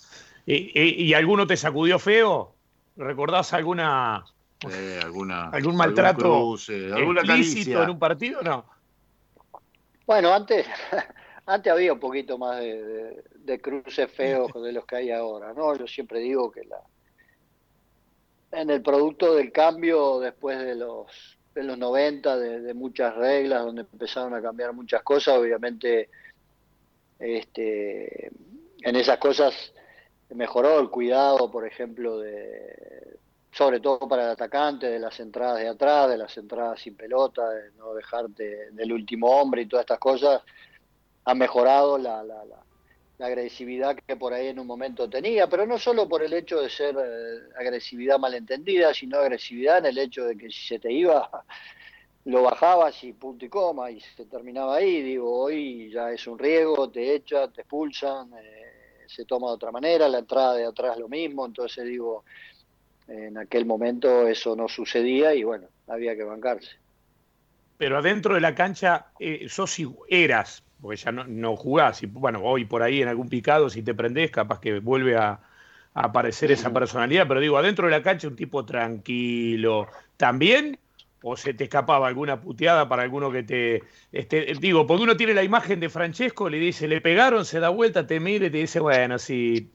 ¿Y, 0.44 1.04
¿Y, 1.04 1.14
alguno 1.14 1.46
te 1.46 1.56
sacudió 1.56 1.98
feo? 1.98 2.54
¿Recordás 2.96 3.52
alguna, 3.54 4.24
alguna 5.02 5.48
algún 5.50 5.76
maltrato 5.76 6.56
alguna 6.94 7.20
explícito 7.20 7.82
en 7.82 7.90
un 7.90 7.98
partido? 7.98 8.42
No. 8.42 8.66
Bueno, 10.06 10.34
antes, 10.34 10.66
antes 11.46 11.72
había 11.72 11.92
un 11.92 12.00
poquito 12.00 12.36
más 12.38 12.60
de, 12.60 13.60
cruces 13.62 14.10
feos 14.10 14.52
de 14.52 14.72
los 14.72 14.84
que 14.84 14.96
hay 14.96 15.10
ahora, 15.10 15.54
¿no? 15.54 15.76
Yo 15.76 15.86
siempre 15.86 16.18
digo 16.18 16.50
que 16.50 16.64
la 16.64 16.80
en 18.50 18.70
el 18.70 18.82
producto 18.82 19.34
del 19.34 19.50
cambio 19.50 20.20
después 20.20 20.58
de 20.58 20.74
los 20.74 21.38
de 21.54 21.62
los 21.62 21.78
90 21.78 22.36
de, 22.36 22.74
muchas 22.74 23.14
reglas 23.16 23.64
donde 23.64 23.82
empezaron 23.82 24.34
a 24.34 24.42
cambiar 24.42 24.72
muchas 24.72 25.02
cosas 25.02 25.38
obviamente 25.38 26.08
este 27.18 28.30
en 28.84 28.96
esas 28.96 29.18
cosas 29.18 29.72
mejoró 30.30 30.78
el 30.80 30.90
cuidado 30.90 31.50
por 31.50 31.66
ejemplo 31.66 32.18
de 32.18 33.18
sobre 33.54 33.78
todo 33.78 34.00
para 34.00 34.24
el 34.24 34.30
atacante, 34.30 34.88
de 34.88 34.98
las 34.98 35.18
entradas 35.20 35.60
de 35.60 35.68
atrás, 35.68 36.10
de 36.10 36.16
las 36.16 36.36
entradas 36.36 36.80
sin 36.80 36.96
pelota, 36.96 37.48
de 37.50 37.70
no 37.78 37.94
dejarte 37.94 38.72
del 38.72 38.92
último 38.92 39.28
hombre 39.28 39.62
y 39.62 39.66
todas 39.66 39.84
estas 39.84 40.00
cosas, 40.00 40.42
ha 41.24 41.34
mejorado 41.34 41.96
la, 41.96 42.24
la, 42.24 42.44
la, 42.44 42.56
agresividad 43.20 43.96
que 43.96 44.16
por 44.16 44.34
ahí 44.34 44.48
en 44.48 44.58
un 44.58 44.66
momento 44.66 45.08
tenía, 45.08 45.46
pero 45.48 45.66
no 45.66 45.78
solo 45.78 46.08
por 46.08 46.22
el 46.22 46.32
hecho 46.32 46.60
de 46.60 46.68
ser 46.68 46.96
eh, 46.98 47.54
agresividad 47.56 48.18
malentendida, 48.18 48.92
sino 48.92 49.18
agresividad 49.18 49.78
en 49.78 49.86
el 49.86 49.98
hecho 49.98 50.24
de 50.24 50.36
que 50.36 50.50
si 50.50 50.66
se 50.66 50.78
te 50.80 50.92
iba, 50.92 51.30
lo 52.24 52.42
bajabas 52.42 53.02
y 53.04 53.12
punto 53.12 53.44
y 53.44 53.48
coma 53.48 53.90
y 53.90 54.00
se 54.00 54.26
terminaba 54.26 54.76
ahí. 54.76 55.00
Digo, 55.00 55.32
hoy 55.32 55.90
ya 55.92 56.10
es 56.10 56.26
un 56.26 56.38
riesgo, 56.38 56.90
te 56.90 57.14
echan, 57.14 57.52
te 57.52 57.60
expulsan, 57.60 58.32
eh, 58.34 58.73
se 59.14 59.24
toma 59.24 59.48
de 59.48 59.54
otra 59.54 59.70
manera, 59.70 60.08
la 60.08 60.18
entrada 60.18 60.54
de 60.54 60.66
atrás 60.66 60.98
lo 60.98 61.08
mismo, 61.08 61.46
entonces 61.46 61.84
digo 61.84 62.24
en 63.06 63.36
aquel 63.38 63.66
momento 63.66 64.26
eso 64.26 64.56
no 64.56 64.68
sucedía 64.68 65.34
y 65.34 65.44
bueno, 65.44 65.66
había 65.88 66.16
que 66.16 66.24
bancarse. 66.24 66.70
Pero 67.76 67.98
adentro 67.98 68.34
de 68.34 68.40
la 68.40 68.54
cancha, 68.54 69.06
eh, 69.18 69.46
sos 69.48 69.76
eras, 70.08 70.62
porque 70.80 70.96
ya 70.96 71.12
no, 71.12 71.24
no 71.24 71.56
jugás, 71.56 72.02
y 72.02 72.06
bueno, 72.06 72.40
hoy 72.42 72.64
por 72.64 72.82
ahí 72.82 73.02
en 73.02 73.08
algún 73.08 73.28
picado, 73.28 73.68
si 73.68 73.82
te 73.82 73.94
prendés, 73.94 74.30
capaz 74.30 74.60
que 74.60 74.80
vuelve 74.80 75.16
a, 75.16 75.40
aparecer 75.96 76.50
esa 76.50 76.72
personalidad, 76.72 77.28
pero 77.28 77.38
digo, 77.38 77.56
adentro 77.56 77.86
de 77.86 77.92
la 77.92 78.02
cancha 78.02 78.26
un 78.26 78.34
tipo 78.34 78.64
tranquilo, 78.64 79.86
¿también? 80.16 80.76
¿O 81.26 81.38
se 81.38 81.54
te 81.54 81.64
escapaba 81.64 82.06
alguna 82.06 82.40
puteada 82.40 82.86
para 82.86 83.02
alguno 83.02 83.32
que 83.32 83.42
te... 83.42 83.82
Este, 84.12 84.52
digo, 84.60 84.86
porque 84.86 85.04
uno 85.04 85.16
tiene 85.16 85.32
la 85.32 85.42
imagen 85.42 85.80
de 85.80 85.88
Francesco, 85.88 86.50
le 86.50 86.58
dice, 86.58 86.86
le 86.86 87.00
pegaron, 87.00 87.46
se 87.46 87.60
da 87.60 87.70
vuelta, 87.70 88.06
te 88.06 88.20
mira 88.20 88.46
y 88.46 88.50
te 88.50 88.58
dice, 88.58 88.78
bueno, 88.78 89.18
sí, 89.18 89.70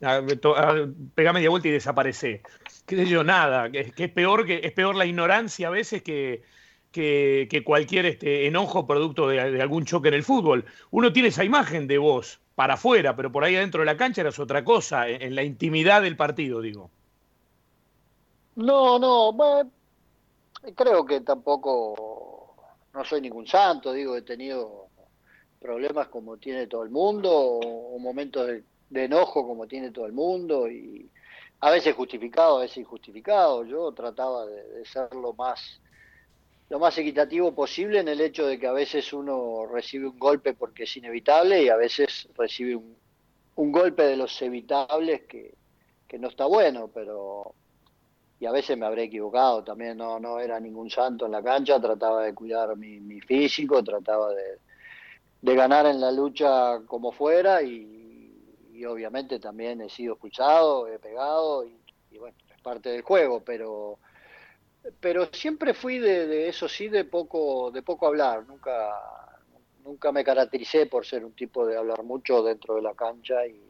pega 1.14 1.32
media 1.32 1.50
vuelta 1.50 1.68
y 1.68 1.72
desaparece 1.72 2.42
qué 2.90 2.96
sé 2.96 3.06
yo, 3.06 3.22
nada, 3.22 3.70
que, 3.70 3.92
es 3.96 4.10
peor 4.10 4.44
que 4.44 4.60
es 4.64 4.72
peor 4.72 4.96
la 4.96 5.06
ignorancia 5.06 5.68
a 5.68 5.70
veces 5.70 6.02
que, 6.02 6.42
que, 6.90 7.62
cualquier 7.64 8.04
este, 8.06 8.48
enojo 8.48 8.84
producto 8.84 9.28
de, 9.28 9.62
algún 9.62 9.84
choque 9.84 10.08
en 10.08 10.14
el 10.14 10.24
fútbol. 10.24 10.64
Uno 10.90 11.12
tiene 11.12 11.28
esa 11.28 11.44
imagen 11.44 11.86
de 11.86 11.98
vos 11.98 12.40
para 12.56 12.74
afuera, 12.74 13.14
pero 13.14 13.30
por 13.30 13.44
ahí 13.44 13.54
adentro 13.54 13.80
de 13.80 13.86
la 13.86 13.96
cancha 13.96 14.22
eras 14.22 14.40
otra 14.40 14.64
cosa, 14.64 15.08
en, 15.08 15.36
la 15.36 15.44
intimidad 15.44 16.02
del 16.02 16.16
partido, 16.16 16.60
digo. 16.60 16.90
No, 18.56 18.98
no, 18.98 19.32
bueno, 19.32 19.70
creo 20.74 21.04
que 21.04 21.20
tampoco, 21.20 22.56
no 22.92 23.04
soy 23.04 23.20
ningún 23.20 23.46
santo, 23.46 23.92
digo, 23.92 24.16
he 24.16 24.22
tenido 24.22 24.88
problemas 25.58 26.08
como 26.08 26.36
tiene 26.38 26.66
todo 26.66 26.82
el 26.82 26.90
mundo, 26.90 27.30
o, 27.32 27.98
momentos 27.98 28.48
de 28.88 29.04
enojo 29.04 29.46
como 29.46 29.66
tiene 29.66 29.90
todo 29.90 30.06
el 30.06 30.12
mundo, 30.12 30.70
y, 30.70 31.10
a 31.60 31.70
veces 31.70 31.94
justificado, 31.94 32.58
a 32.58 32.62
veces 32.62 32.78
injustificado. 32.78 33.64
Yo 33.64 33.92
trataba 33.92 34.46
de, 34.46 34.84
ser 34.84 35.14
lo 35.14 35.34
más, 35.34 35.80
lo 36.68 36.78
más 36.78 36.96
equitativo 36.98 37.54
posible 37.54 38.00
en 38.00 38.08
el 38.08 38.20
hecho 38.20 38.46
de 38.46 38.58
que 38.58 38.66
a 38.66 38.72
veces 38.72 39.12
uno 39.12 39.66
recibe 39.66 40.08
un 40.08 40.18
golpe 40.18 40.54
porque 40.54 40.84
es 40.84 40.96
inevitable 40.96 41.62
y 41.62 41.68
a 41.68 41.76
veces 41.76 42.28
recibe 42.36 42.76
un, 42.76 42.96
un 43.56 43.72
golpe 43.72 44.04
de 44.04 44.16
los 44.16 44.40
evitables 44.40 45.22
que, 45.26 45.54
que 46.08 46.18
no 46.18 46.28
está 46.28 46.46
bueno, 46.46 46.88
pero 46.88 47.54
y 48.40 48.46
a 48.46 48.52
veces 48.52 48.76
me 48.76 48.86
habré 48.86 49.04
equivocado 49.04 49.62
también, 49.62 49.98
no, 49.98 50.18
no 50.18 50.40
era 50.40 50.58
ningún 50.58 50.90
santo 50.90 51.26
en 51.26 51.32
la 51.32 51.42
cancha, 51.42 51.78
trataba 51.78 52.24
de 52.24 52.34
cuidar 52.34 52.74
mi, 52.74 52.98
mi 52.98 53.20
físico, 53.20 53.84
trataba 53.84 54.30
de, 54.34 54.58
de 55.42 55.54
ganar 55.54 55.84
en 55.86 56.00
la 56.00 56.10
lucha 56.10 56.80
como 56.86 57.12
fuera 57.12 57.62
y, 57.62 58.66
y 58.72 58.84
obviamente 58.86 59.38
también 59.38 59.82
he 59.82 59.90
sido 59.90 60.14
expulsado, 60.14 60.88
he 60.88 60.98
pegado 60.98 61.66
y, 61.66 62.18
bueno, 62.18 62.34
es 62.54 62.60
parte 62.62 62.88
del 62.88 63.02
juego, 63.02 63.42
pero 63.44 63.98
pero 64.98 65.26
siempre 65.26 65.74
fui 65.74 65.98
de, 65.98 66.48
eso 66.48 66.66
sí 66.66 66.88
de 66.88 67.04
poco 67.04 67.70
de 67.70 67.82
poco 67.82 68.06
hablar, 68.06 68.46
nunca 68.46 68.90
nunca 69.84 70.10
me 70.12 70.24
caractericé 70.24 70.86
por 70.86 71.04
ser 71.04 71.24
un 71.26 71.32
tipo 71.32 71.66
de 71.66 71.76
hablar 71.76 72.02
mucho 72.02 72.42
dentro 72.42 72.76
de 72.76 72.82
la 72.82 72.94
cancha 72.94 73.46
y 73.46 73.69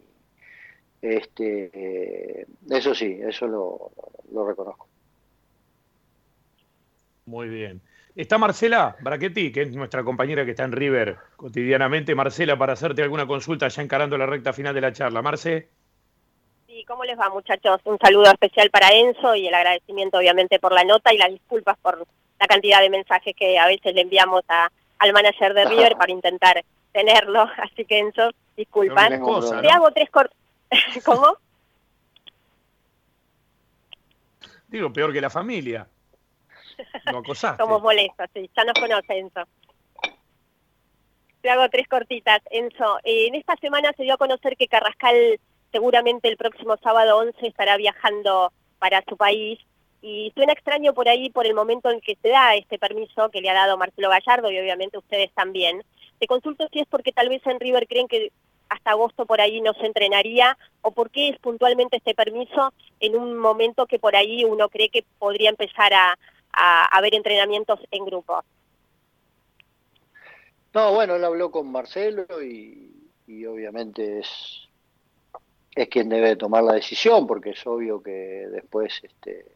este 1.03 2.47
eso 2.69 2.95
sí, 2.95 3.19
eso 3.23 3.47
lo, 3.47 3.91
lo 4.33 4.47
reconozco. 4.47 4.87
Muy 7.27 7.49
bien. 7.49 7.81
Está 8.17 8.39
Marcela 8.39 8.97
Brachetti, 9.01 9.53
que 9.53 9.63
es 9.63 9.71
nuestra 9.71 10.03
compañera 10.03 10.45
que 10.45 10.51
está 10.51 10.65
en 10.65 10.73
River 10.73 11.17
cotidianamente. 11.37 12.15
Marcela, 12.15 12.59
para 12.59 12.73
hacerte 12.73 13.03
alguna 13.03 13.27
consulta 13.27 13.69
ya 13.69 13.83
encarando 13.83 14.19
la 14.19 14.27
recta 14.27 14.53
final 14.53 14.75
de 14.75 14.81
la 14.81 14.93
charla. 14.93 15.23
Marce. 15.23 15.69
Sí, 16.67 16.85
¿cómo 16.87 17.05
les 17.05 17.19
va 17.19 17.31
muchachos? 17.31 17.81
Un 17.85 17.99
saludo 17.99 18.25
especial 18.25 18.71
para 18.71 18.93
Enzo 18.93 19.37
y 19.37 19.47
el 19.47 19.55
agradecimiento 19.55 20.19
obviamente 20.19 20.59
por 20.59 20.73
la 20.73 20.85
nota 20.85 21.15
y 21.15 21.19
las 21.19 21.31
disculpas 21.31 21.79
por 21.79 22.05
la 22.41 22.47
cantidad 22.47 22.81
de 22.81 22.91
mensajes 22.91 23.35
que 23.37 23.59
a 23.59 23.67
veces 23.67 23.95
le 23.95 24.03
enviamos 24.03 24.43
a, 24.49 24.71
al 24.99 25.13
manager 25.13 25.55
de 25.55 25.67
River 25.67 25.97
para 25.99 26.13
intentar 26.13 26.65
tenerlo. 26.93 27.49
Así 27.59 27.85
que 27.85 28.01
Enzo, 28.01 28.31
disculpan. 28.57 29.23
Te 29.63 29.71
hago 29.71 29.93
tres 29.93 30.11
cortes. 30.11 30.37
¿Cómo? 31.05 31.37
Digo, 34.69 34.93
peor 34.93 35.13
que 35.13 35.21
la 35.21 35.31
familia. 35.31 35.89
Somos 37.57 37.83
molestos, 37.83 38.27
sí, 38.33 38.49
ya 38.57 38.65
nos 38.65 38.75
conoce 38.75 39.19
Enzo. 39.19 39.43
Te 41.43 41.51
hago 41.51 41.69
tres 41.69 41.89
cortitas, 41.89 42.41
Enzo. 42.51 42.99
en 43.05 43.35
esta 43.35 43.57
semana 43.57 43.93
se 43.97 44.05
dio 44.05 44.15
a 44.15 44.19
conocer 44.19 44.57
que 44.57 44.69
Carrascal 44.69 45.41
seguramente 45.73 46.29
el 46.29 46.37
próximo 46.37 46.77
sábado 46.83 47.19
11 47.19 47.47
estará 47.47 47.77
viajando 47.77 48.53
para 48.79 49.03
su 49.09 49.17
país 49.17 49.59
y 50.03 50.33
suena 50.35 50.53
extraño 50.53 50.95
por 50.95 51.09
ahí 51.09 51.31
por 51.31 51.47
el 51.47 51.55
momento 51.55 51.91
en 51.91 52.01
que 52.01 52.17
se 52.23 52.29
da 52.29 52.55
este 52.55 52.79
permiso 52.79 53.31
que 53.31 53.41
le 53.41 53.51
ha 53.51 53.55
dado 53.55 53.77
Marcelo 53.77 54.09
Gallardo 54.09 54.51
y 54.51 54.59
obviamente 54.59 54.99
ustedes 54.99 55.33
también. 55.33 55.83
Te 56.19 56.27
consulto 56.27 56.69
si 56.73 56.81
es 56.81 56.87
porque 56.89 57.13
tal 57.13 57.29
vez 57.29 57.47
en 57.47 57.61
River 57.61 57.87
creen 57.87 58.09
que 58.09 58.33
hasta 58.71 58.93
agosto 58.93 59.27
por 59.27 59.41
ahí 59.41 59.61
no 59.61 59.75
se 59.75 59.85
entrenaría 59.85 60.57
o 60.81 60.93
por 60.93 61.11
qué 61.11 61.29
es 61.29 61.39
puntualmente 61.39 61.97
este 61.97 62.15
permiso 62.15 62.73
en 63.01 63.17
un 63.17 63.37
momento 63.37 63.87
que 63.87 63.99
por 63.99 64.17
ahí 64.17 64.45
uno 64.45 64.69
cree 64.69 64.89
que 64.89 65.05
podría 65.19 65.51
empezar 65.51 65.93
a, 65.93 66.17
haber 66.53 67.15
entrenamientos 67.15 67.79
en 67.93 68.05
grupo. 68.05 68.43
No, 70.75 70.93
bueno, 70.93 71.15
él 71.15 71.25
habló 71.25 71.53
con 71.53 71.71
Marcelo 71.71 72.27
y, 72.43 73.47
obviamente 73.47 74.19
es, 74.19 74.69
es 75.77 75.89
quien 75.89 76.09
debe 76.09 76.35
tomar 76.35 76.65
la 76.65 76.73
decisión, 76.73 77.29
porque 77.29 77.51
es 77.51 77.67
obvio 77.67 78.03
que 78.03 78.11
después 78.51 79.01
este, 79.05 79.47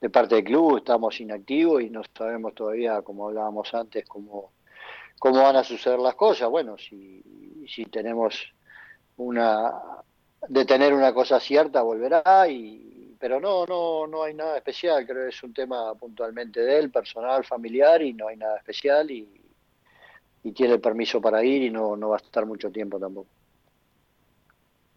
de 0.00 0.10
parte 0.10 0.36
del 0.36 0.44
club 0.44 0.78
estamos 0.78 1.20
inactivos 1.20 1.82
y 1.82 1.90
no 1.90 2.02
sabemos 2.16 2.54
todavía, 2.54 3.02
como 3.02 3.26
hablábamos 3.26 3.74
antes, 3.74 4.06
cómo, 4.06 4.52
cómo 5.20 5.42
van 5.42 5.56
a 5.56 5.62
suceder 5.62 5.98
las 5.98 6.14
cosas. 6.14 6.48
Bueno, 6.48 6.76
si, 6.78 7.22
si 7.68 7.84
tenemos 7.84 8.42
una 9.18 9.70
de 10.48 10.64
tener 10.64 10.94
una 10.94 11.12
cosa 11.12 11.38
cierta 11.38 11.82
volverá 11.82 12.48
y 12.48 13.14
pero 13.20 13.38
no 13.38 13.66
no 13.66 14.06
no 14.06 14.22
hay 14.22 14.32
nada 14.32 14.56
especial 14.56 15.06
creo 15.06 15.24
que 15.24 15.28
es 15.28 15.42
un 15.42 15.52
tema 15.52 15.94
puntualmente 15.94 16.60
de 16.60 16.78
él 16.78 16.90
personal 16.90 17.44
familiar 17.44 18.00
y 18.00 18.14
no 18.14 18.28
hay 18.28 18.38
nada 18.38 18.56
especial 18.56 19.10
y, 19.10 19.36
tiene 20.54 20.72
el 20.72 20.80
permiso 20.80 21.20
para 21.20 21.44
ir 21.44 21.64
y 21.64 21.70
no, 21.70 21.96
no 21.96 22.08
va 22.08 22.16
a 22.16 22.20
estar 22.20 22.46
mucho 22.46 22.70
tiempo 22.70 22.98
tampoco 22.98 23.28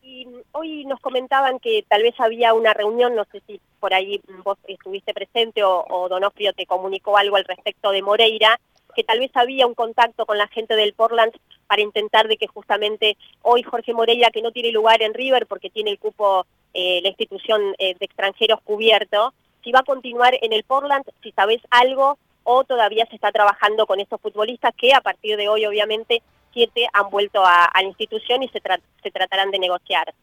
y 0.02 0.26
hoy 0.54 0.86
nos 0.86 1.02
comentaban 1.02 1.60
que 1.60 1.84
tal 1.90 2.02
vez 2.02 2.18
había 2.18 2.54
una 2.54 2.74
reunión, 2.74 3.14
no 3.14 3.26
sé 3.26 3.42
si 3.46 3.60
por 3.82 3.94
ahí 3.94 4.22
vos 4.46 4.58
estuviste 4.68 5.14
presente 5.14 5.64
o, 5.64 5.86
o 5.90 6.08
Donofrio 6.08 6.54
te 6.54 6.66
comunicó 6.66 7.18
algo 7.18 7.36
al 7.36 7.44
respecto 7.44 7.92
de 7.92 8.02
Moreira, 8.02 8.58
que 8.96 9.04
tal 9.04 9.20
vez 9.20 9.32
había 9.34 9.68
un 9.68 9.74
contacto 9.74 10.26
con 10.26 10.38
la 10.38 10.48
gente 10.48 10.76
del 10.76 10.94
Portland 10.94 11.34
para 11.68 11.82
intentar 11.82 12.28
de 12.28 12.38
que 12.38 12.48
justamente 12.48 13.18
hoy 13.42 13.64
Jorge 13.64 13.94
Moreira, 13.94 14.32
que 14.32 14.42
no 14.42 14.52
tiene 14.52 14.72
lugar 14.72 15.02
en 15.02 15.14
River 15.14 15.48
porque 15.48 15.70
tiene 15.70 15.92
el 15.92 16.00
cupo, 16.00 16.46
eh, 16.74 17.02
la 17.02 17.10
institución 17.10 17.76
eh, 17.78 17.96
de 17.96 18.06
extranjeros 18.06 18.62
cubierto, 18.62 19.34
si 19.64 19.72
va 19.72 19.80
a 19.80 19.84
continuar 19.84 20.38
en 20.42 20.54
el 20.54 20.64
Portland, 20.64 21.06
si 21.22 21.32
sabes 21.32 21.62
algo 21.70 22.18
o 22.44 22.64
todavía 22.64 23.06
se 23.06 23.16
está 23.16 23.32
trabajando 23.32 23.86
con 23.86 24.00
estos 24.00 24.20
futbolistas 24.20 24.74
que 24.76 24.94
a 24.94 25.02
partir 25.02 25.38
de 25.38 25.48
hoy 25.48 25.66
obviamente 25.66 26.22
siete 26.52 26.88
han 26.92 27.10
vuelto 27.10 27.44
a, 27.44 27.72
la 27.74 27.84
institución 27.84 28.44
y 28.44 28.50
se, 28.50 28.62
se 29.02 29.12
tratarán 29.12 29.52
de 29.52 29.60
negociar. 29.60 30.14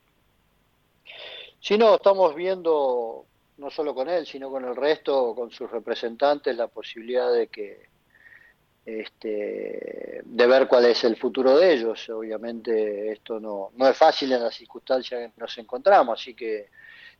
Sí, 1.58 1.76
no, 1.76 1.96
estamos 1.96 2.34
viendo 2.34 3.24
no 3.58 3.70
solo 3.70 3.94
con 3.94 4.08
él, 4.08 4.26
sino 4.26 4.50
con 4.50 4.64
el 4.64 4.74
resto, 4.74 5.34
con 5.34 5.50
sus 5.50 5.70
representantes, 5.70 6.56
la 6.56 6.68
posibilidad 6.68 7.30
de 7.30 7.48
que 7.48 7.88
este, 8.84 10.22
de 10.24 10.46
ver 10.46 10.66
cuál 10.66 10.86
es 10.86 11.04
el 11.04 11.16
futuro 11.16 11.56
de 11.58 11.72
ellos. 11.72 12.08
Obviamente 12.10 13.12
esto 13.12 13.40
no, 13.40 13.70
no 13.76 13.88
es 13.88 13.96
fácil 13.96 14.32
en 14.32 14.42
las 14.42 14.54
circunstancias 14.54 15.20
en 15.20 15.32
que 15.32 15.40
nos 15.40 15.56
encontramos, 15.58 16.20
así 16.20 16.34
que 16.34 16.68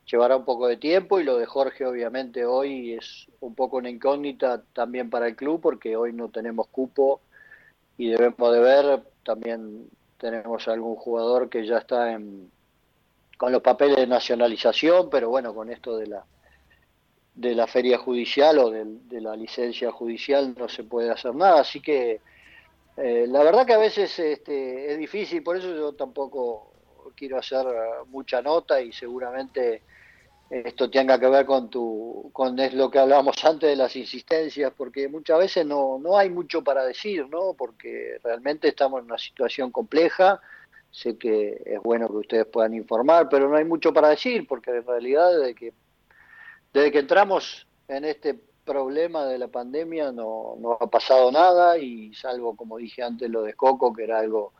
llevará 0.05 0.35
un 0.35 0.45
poco 0.45 0.67
de 0.67 0.77
tiempo 0.77 1.19
y 1.19 1.23
lo 1.23 1.37
de 1.37 1.45
Jorge 1.45 1.85
obviamente 1.85 2.45
hoy 2.45 2.93
es 2.93 3.27
un 3.39 3.53
poco 3.55 3.77
una 3.77 3.89
incógnita 3.89 4.61
también 4.73 5.09
para 5.09 5.27
el 5.27 5.35
club 5.35 5.61
porque 5.61 5.95
hoy 5.95 6.11
no 6.11 6.29
tenemos 6.29 6.67
cupo 6.67 7.21
y 7.97 8.09
debemos 8.09 8.51
de 8.51 8.59
ver, 8.59 9.03
también 9.23 9.87
tenemos 10.17 10.67
algún 10.67 10.95
jugador 10.95 11.49
que 11.49 11.65
ya 11.65 11.77
está 11.77 12.13
en, 12.13 12.51
con 13.37 13.51
los 13.51 13.61
papeles 13.61 13.97
de 13.97 14.07
nacionalización, 14.07 15.09
pero 15.09 15.29
bueno, 15.29 15.53
con 15.53 15.69
esto 15.69 15.97
de 15.97 16.07
la 16.07 16.25
de 17.33 17.55
la 17.55 17.67
feria 17.67 17.97
judicial 17.97 18.59
o 18.59 18.69
de, 18.69 19.21
la 19.21 19.35
licencia 19.35 19.91
judicial 19.91 20.53
no 20.57 20.67
se 20.67 20.83
puede 20.83 21.09
hacer 21.09 21.33
nada. 21.35 21.61
Así 21.61 21.81
que 21.81 22.21
eh, 22.97 23.25
la 23.27 23.43
verdad 23.43 23.65
que 23.65 23.73
a 23.73 23.77
veces 23.77 24.17
este, 24.19 24.91
es 24.91 24.97
difícil, 24.97 25.43
por 25.43 25.57
eso 25.57 25.73
yo 25.73 25.93
tampoco 25.93 26.71
quiero 27.15 27.37
hacer 27.37 27.65
mucha 28.09 28.41
nota 28.41 28.81
y 28.81 28.91
seguramente 28.91 29.83
esto 30.51 30.89
tenga 30.89 31.17
que 31.17 31.27
ver 31.27 31.45
con 31.45 31.69
tu 31.69 32.29
con 32.33 32.59
es 32.59 32.73
lo 32.73 32.91
que 32.91 32.99
hablábamos 32.99 33.43
antes 33.45 33.69
de 33.69 33.75
las 33.77 33.95
insistencias 33.95 34.73
porque 34.75 35.07
muchas 35.07 35.39
veces 35.39 35.65
no, 35.65 35.97
no 35.97 36.17
hay 36.17 36.29
mucho 36.29 36.61
para 36.61 36.83
decir 36.83 37.25
no 37.29 37.53
porque 37.53 38.19
realmente 38.21 38.67
estamos 38.67 38.99
en 38.99 39.05
una 39.05 39.17
situación 39.17 39.71
compleja 39.71 40.41
sé 40.91 41.17
que 41.17 41.61
es 41.65 41.81
bueno 41.81 42.09
que 42.09 42.17
ustedes 42.17 42.45
puedan 42.47 42.73
informar 42.73 43.29
pero 43.29 43.47
no 43.47 43.55
hay 43.55 43.63
mucho 43.63 43.93
para 43.93 44.09
decir 44.09 44.45
porque 44.45 44.71
en 44.71 44.85
realidad 44.85 45.39
de 45.39 45.55
que 45.55 45.73
desde 46.73 46.91
que 46.91 46.99
entramos 46.99 47.67
en 47.87 48.05
este 48.05 48.39
problema 48.63 49.25
de 49.25 49.37
la 49.37 49.47
pandemia 49.47 50.11
no, 50.11 50.55
no 50.59 50.77
ha 50.79 50.87
pasado 50.87 51.31
nada 51.31 51.77
y 51.77 52.13
salvo, 52.13 52.55
como 52.55 52.77
dije 52.77 53.03
antes, 53.03 53.29
lo 53.29 53.41
de 53.41 53.53
Coco, 53.53 53.91
que 53.93 54.03
era 54.03 54.19
algo 54.19 54.53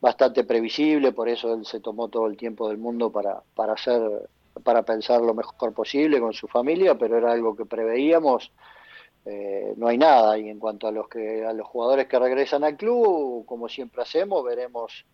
bastante 0.00 0.44
previsible, 0.44 1.12
por 1.12 1.28
eso 1.28 1.54
él 1.54 1.64
se 1.64 1.80
tomó 1.80 2.08
todo 2.08 2.26
el 2.26 2.36
tiempo 2.36 2.68
del 2.68 2.78
mundo 2.78 3.10
para, 3.10 3.42
para 3.54 3.74
hacer, 3.74 4.28
para 4.62 4.82
pensar 4.82 5.20
lo 5.20 5.32
mejor 5.32 5.72
posible 5.72 6.20
con 6.20 6.32
su 6.32 6.48
familia, 6.48 6.96
pero 6.96 7.16
era 7.16 7.32
algo 7.32 7.56
que 7.56 7.64
preveíamos. 7.64 8.52
Eh, 9.24 9.74
no 9.76 9.86
hay 9.86 9.98
nada 9.98 10.36
y 10.36 10.48
en 10.48 10.58
cuanto 10.58 10.88
a 10.88 10.90
los 10.90 11.08
que 11.08 11.46
a 11.46 11.52
los 11.52 11.68
jugadores 11.68 12.08
que 12.08 12.18
regresan 12.18 12.64
al 12.64 12.76
club, 12.76 13.46
como 13.46 13.68
siempre 13.68 14.02
hacemos, 14.02 14.44
veremos 14.44 15.04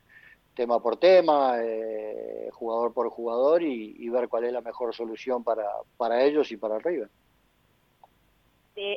tema 0.59 0.80
por 0.80 0.96
tema, 0.96 1.54
eh, 1.62 2.48
jugador 2.52 2.92
por 2.92 3.09
jugador 3.11 3.62
y, 3.62 4.09
ver 4.09 4.28
cuál 4.28 4.42
es 4.42 4.52
la 4.52 4.61
mejor 4.61 4.92
solución 4.92 5.44
para, 5.44 5.64
para 5.96 6.24
ellos 6.24 6.50
y 6.50 6.56
para 6.56 6.80
River. 6.80 7.09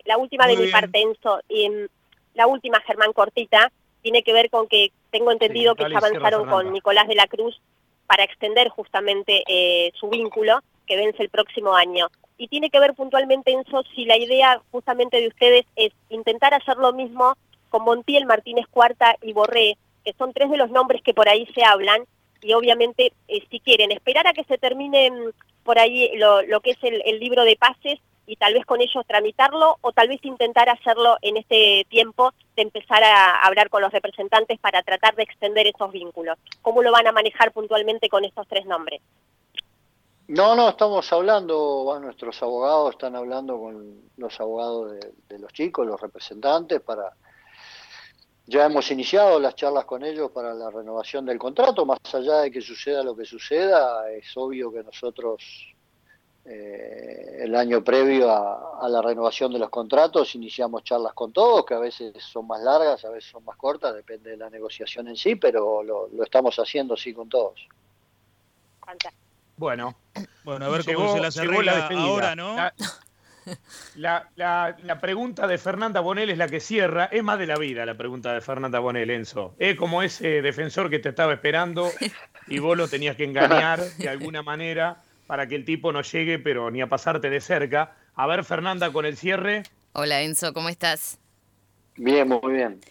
la 0.05 0.17
última 0.17 0.47
de 0.47 0.57
mi 0.57 0.71
parte, 0.71 0.99
Enzo, 0.99 1.39
y 1.47 1.69
la 2.33 2.47
última, 2.47 2.81
Germán 2.81 3.13
Cortita, 3.13 3.71
tiene 4.01 4.23
que 4.23 4.33
ver 4.33 4.49
con 4.49 4.67
que 4.67 4.91
tengo 5.11 5.31
entendido 5.31 5.75
que 5.75 5.87
ya 5.87 5.99
avanzaron 5.99 6.49
con 6.49 6.73
Nicolás 6.73 7.07
de 7.07 7.13
la 7.13 7.27
Cruz 7.27 7.61
para 8.07 8.23
extender 8.23 8.69
justamente 8.69 9.43
eh, 9.47 9.91
su 9.93 10.09
vínculo 10.09 10.61
que 10.87 10.95
vence 10.95 11.21
el 11.21 11.29
próximo 11.29 11.75
año. 11.75 12.07
Y 12.39 12.47
tiene 12.47 12.71
que 12.71 12.79
ver 12.79 12.95
puntualmente, 12.95 13.51
Enzo, 13.51 13.83
si 13.93 14.05
la 14.05 14.17
idea 14.17 14.59
justamente 14.71 15.21
de 15.21 15.27
ustedes 15.27 15.67
es 15.75 15.93
intentar 16.09 16.55
hacer 16.55 16.77
lo 16.77 16.91
mismo 16.91 17.35
con 17.69 17.83
Montiel, 17.83 18.25
Martínez 18.25 18.65
Cuarta 18.71 19.15
y 19.21 19.33
Borré, 19.33 19.77
que 20.03 20.13
son 20.13 20.33
tres 20.33 20.49
de 20.49 20.57
los 20.57 20.71
nombres 20.71 21.01
que 21.03 21.13
por 21.13 21.29
ahí 21.29 21.45
se 21.53 21.63
hablan, 21.63 22.05
y 22.41 22.53
obviamente 22.53 23.13
eh, 23.27 23.45
si 23.49 23.59
quieren 23.59 23.91
esperar 23.91 24.27
a 24.27 24.33
que 24.33 24.43
se 24.45 24.57
termine 24.57 25.11
mm, 25.11 25.29
por 25.63 25.79
ahí 25.79 26.15
lo, 26.17 26.41
lo 26.41 26.59
que 26.61 26.71
es 26.71 26.77
el, 26.81 27.19
libro 27.19 27.43
de 27.43 27.55
pases 27.55 27.99
y 28.25 28.35
tal 28.35 28.53
vez 28.53 28.65
con 28.65 28.81
ellos 28.81 29.05
tramitarlo 29.07 29.77
o 29.81 29.91
tal 29.91 30.07
vez 30.07 30.23
intentar 30.23 30.69
hacerlo 30.69 31.17
en 31.21 31.37
este 31.37 31.85
tiempo 31.89 32.33
de 32.55 32.63
empezar 32.63 33.03
a 33.03 33.45
hablar 33.45 33.69
con 33.69 33.81
los 33.81 33.91
representantes 33.91 34.59
para 34.59 34.83
tratar 34.83 35.15
de 35.15 35.23
extender 35.23 35.67
esos 35.67 35.91
vínculos. 35.91 36.37
¿Cómo 36.61 36.81
lo 36.81 36.91
van 36.91 37.07
a 37.07 37.11
manejar 37.11 37.51
puntualmente 37.51 38.09
con 38.09 38.25
estos 38.25 38.47
tres 38.47 38.65
nombres? 38.65 39.01
No, 40.27 40.55
no, 40.55 40.69
estamos 40.69 41.11
hablando, 41.11 41.99
nuestros 42.01 42.41
abogados 42.41 42.91
están 42.91 43.15
hablando 43.15 43.59
con 43.59 44.01
los 44.15 44.39
abogados 44.39 44.93
de 45.27 45.39
los 45.39 45.51
chicos, 45.51 45.85
los 45.85 45.99
representantes, 45.99 46.79
para 46.79 47.11
ya 48.51 48.65
hemos 48.65 48.91
iniciado 48.91 49.39
las 49.39 49.55
charlas 49.55 49.85
con 49.85 50.03
ellos 50.03 50.29
para 50.31 50.53
la 50.53 50.69
renovación 50.69 51.25
del 51.25 51.39
contrato, 51.39 51.85
más 51.85 51.99
allá 52.13 52.41
de 52.41 52.51
que 52.51 52.59
suceda 52.59 53.01
lo 53.01 53.15
que 53.15 53.23
suceda, 53.23 54.11
es 54.11 54.25
obvio 54.35 54.73
que 54.73 54.83
nosotros 54.83 55.73
eh, 56.43 57.43
el 57.43 57.55
año 57.55 57.81
previo 57.81 58.29
a, 58.29 58.89
la 58.89 59.01
renovación 59.01 59.53
de 59.53 59.59
los 59.59 59.69
contratos 59.69 60.35
iniciamos 60.35 60.83
charlas 60.83 61.13
con 61.13 61.31
todos, 61.31 61.65
que 61.65 61.75
a 61.75 61.79
veces 61.79 62.13
son 62.21 62.45
más 62.45 62.61
largas, 62.61 63.05
a 63.05 63.09
veces 63.09 63.31
son 63.31 63.45
más 63.45 63.55
cortas, 63.55 63.95
depende 63.95 64.31
de 64.31 64.37
la 64.37 64.49
negociación 64.49 65.07
en 65.07 65.15
sí, 65.15 65.35
pero 65.35 65.81
lo, 65.81 66.09
estamos 66.21 66.57
haciendo 66.57 66.97
sí 66.97 67.13
con 67.13 67.29
todos. 67.29 67.65
Bueno, 69.55 69.95
bueno, 70.43 70.65
a 70.65 70.69
ver 70.69 70.83
cómo 70.93 71.13
se 71.13 71.21
las 71.21 71.37
arregla 71.37 71.87
ahora, 71.87 72.35
¿no? 72.35 72.57
La, 72.57 72.73
la, 73.95 74.99
pregunta 75.01 75.47
de 75.47 75.57
Fernanda 75.57 75.99
Bonel 75.99 76.29
es 76.29 76.37
la 76.37 76.47
que 76.47 76.59
cierra. 76.59 77.05
Es 77.05 77.23
más 77.23 77.39
de 77.39 77.47
la 77.47 77.57
vida 77.57 77.85
la 77.85 77.95
pregunta 77.95 78.33
de 78.33 78.41
Fernanda 78.41 78.79
Bonel, 78.79 79.09
Enzo. 79.09 79.55
Es 79.59 79.75
como 79.75 80.03
ese 80.03 80.41
defensor 80.41 80.89
que 80.89 80.99
te 80.99 81.09
estaba 81.09 81.33
esperando 81.33 81.89
y 82.47 82.59
vos 82.59 82.77
lo 82.77 82.87
tenías 82.87 83.15
que 83.15 83.23
engañar 83.23 83.79
de 83.79 84.09
alguna 84.09 84.41
manera 84.41 84.97
para 85.27 85.47
que 85.47 85.55
el 85.55 85.65
tipo 85.65 85.91
no 85.91 86.01
llegue, 86.01 86.39
pero 86.39 86.71
ni 86.71 86.81
a 86.81 86.87
pasarte 86.87 87.29
de 87.29 87.41
cerca. 87.41 87.95
A 88.15 88.27
ver, 88.27 88.43
Fernanda, 88.43 88.91
con 88.91 89.05
el 89.05 89.17
cierre. 89.17 89.63
Hola, 89.93 90.21
Enzo, 90.21 90.53
¿cómo 90.53 90.69
estás? 90.69 91.19
Bien, 91.95 92.27
muy 92.27 92.53
bien. 92.53 92.81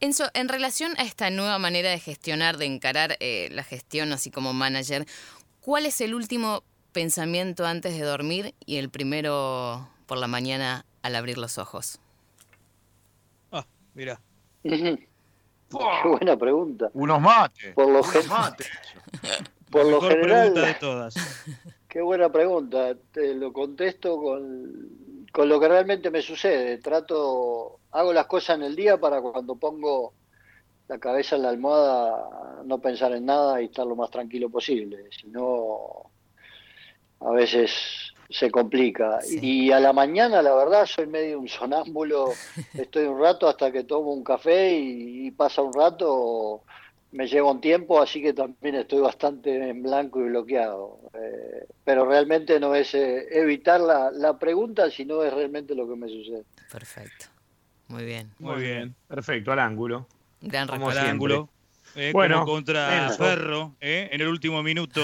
Enzo, 0.00 0.30
en 0.34 0.48
relación 0.48 0.92
a 0.98 1.02
esta 1.02 1.30
nueva 1.30 1.58
manera 1.58 1.90
de 1.90 1.98
gestionar, 1.98 2.56
de 2.56 2.66
encarar 2.66 3.16
eh, 3.18 3.48
la 3.50 3.64
gestión 3.64 4.12
así 4.12 4.30
como 4.30 4.52
manager, 4.52 5.06
¿cuál 5.60 5.86
es 5.86 6.00
el 6.00 6.14
último 6.14 6.62
pensamiento 6.92 7.66
antes 7.66 7.98
de 7.98 8.04
dormir 8.04 8.54
y 8.64 8.76
el 8.76 8.90
primero 8.90 9.88
por 10.08 10.18
la 10.18 10.26
mañana 10.26 10.86
al 11.02 11.14
abrir 11.14 11.38
los 11.38 11.58
ojos? 11.58 12.00
Ah, 13.52 13.64
mira. 13.94 14.20
Qué 14.62 16.08
buena 16.08 16.36
pregunta. 16.36 16.90
Unos 16.94 17.20
mates. 17.20 17.74
Por 17.74 17.88
lo, 17.88 18.00
mates. 18.28 18.70
por 19.70 19.84
lo 19.84 20.00
general. 20.00 20.54
de 20.54 20.74
todas. 20.74 21.14
Qué 21.88 22.00
buena 22.00 22.32
pregunta. 22.32 22.96
Te 23.12 23.34
lo 23.34 23.52
contesto 23.52 24.18
con, 24.18 25.26
con 25.30 25.48
lo 25.48 25.60
que 25.60 25.68
realmente 25.68 26.10
me 26.10 26.22
sucede. 26.22 26.78
Trato, 26.78 27.80
hago 27.90 28.12
las 28.14 28.26
cosas 28.26 28.56
en 28.56 28.62
el 28.62 28.74
día 28.74 28.98
para 28.98 29.20
cuando 29.20 29.56
pongo 29.56 30.14
la 30.88 30.98
cabeza 30.98 31.36
en 31.36 31.42
la 31.42 31.50
almohada, 31.50 32.62
no 32.64 32.78
pensar 32.80 33.12
en 33.12 33.26
nada 33.26 33.60
y 33.60 33.66
estar 33.66 33.86
lo 33.86 33.94
más 33.94 34.10
tranquilo 34.10 34.48
posible. 34.48 35.10
Si 35.10 35.28
no, 35.28 36.10
a 37.20 37.30
veces 37.32 38.07
se 38.28 38.50
complica. 38.50 39.18
Y 39.28 39.70
a 39.72 39.80
la 39.80 39.92
mañana, 39.92 40.42
la 40.42 40.54
verdad, 40.54 40.86
soy 40.86 41.06
medio 41.06 41.40
un 41.40 41.48
sonámbulo. 41.48 42.32
Estoy 42.74 43.06
un 43.06 43.20
rato 43.20 43.48
hasta 43.48 43.72
que 43.72 43.84
tomo 43.84 44.12
un 44.12 44.24
café 44.24 44.78
y, 44.78 45.30
pasa 45.30 45.62
un 45.62 45.72
rato, 45.72 46.62
me 47.12 47.26
lleva 47.26 47.50
un 47.50 47.60
tiempo, 47.60 48.00
así 48.00 48.20
que 48.20 48.32
también 48.32 48.74
estoy 48.74 49.00
bastante 49.00 49.68
en 49.70 49.82
blanco 49.82 50.20
y 50.20 50.24
bloqueado. 50.24 50.98
Eh, 51.14 51.66
pero 51.84 52.04
realmente 52.06 52.58
no 52.60 52.74
es 52.74 52.94
eh, 52.94 53.26
evitar 53.30 53.80
la, 53.80 54.10
la 54.10 54.38
pregunta, 54.38 54.90
sino 54.90 55.22
es 55.22 55.32
realmente 55.32 55.74
lo 55.74 55.88
que 55.88 55.96
me 55.96 56.08
sucede. 56.08 56.44
Perfecto. 56.70 57.26
Muy 57.88 58.04
bien. 58.04 58.30
Muy 58.38 58.60
bien. 58.60 58.94
Perfecto, 59.06 59.52
al 59.52 59.60
ángulo. 59.60 60.06
Gran 60.40 60.70
al 60.70 60.98
ángulo. 60.98 61.48
Eh, 61.94 62.10
bueno, 62.12 62.44
contra 62.44 63.10
Ferro, 63.10 63.74
eh, 63.80 64.08
en 64.12 64.20
el 64.20 64.28
último 64.28 64.62
minuto 64.62 65.02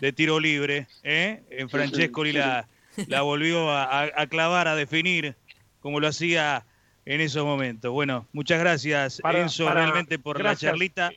de 0.00 0.12
tiro 0.12 0.38
libre. 0.38 0.86
Eh, 1.02 1.42
en 1.50 1.68
Francescoli 1.68 2.32
la, 2.32 2.68
la 3.06 3.22
volvió 3.22 3.70
a, 3.70 4.26
clavar, 4.28 4.68
a 4.68 4.74
definir, 4.74 5.34
como 5.80 6.00
lo 6.00 6.08
hacía 6.08 6.64
en 7.04 7.20
esos 7.20 7.44
momentos. 7.44 7.92
Bueno, 7.92 8.26
muchas 8.32 8.60
gracias, 8.60 9.20
Enzo, 9.24 9.70
realmente 9.70 10.18
por 10.18 10.42
la 10.42 10.54
charlita. 10.54 11.10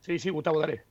Sí, 0.00 0.18
sí, 0.18 0.30
Gustavo, 0.30 0.60
dale. 0.60 0.82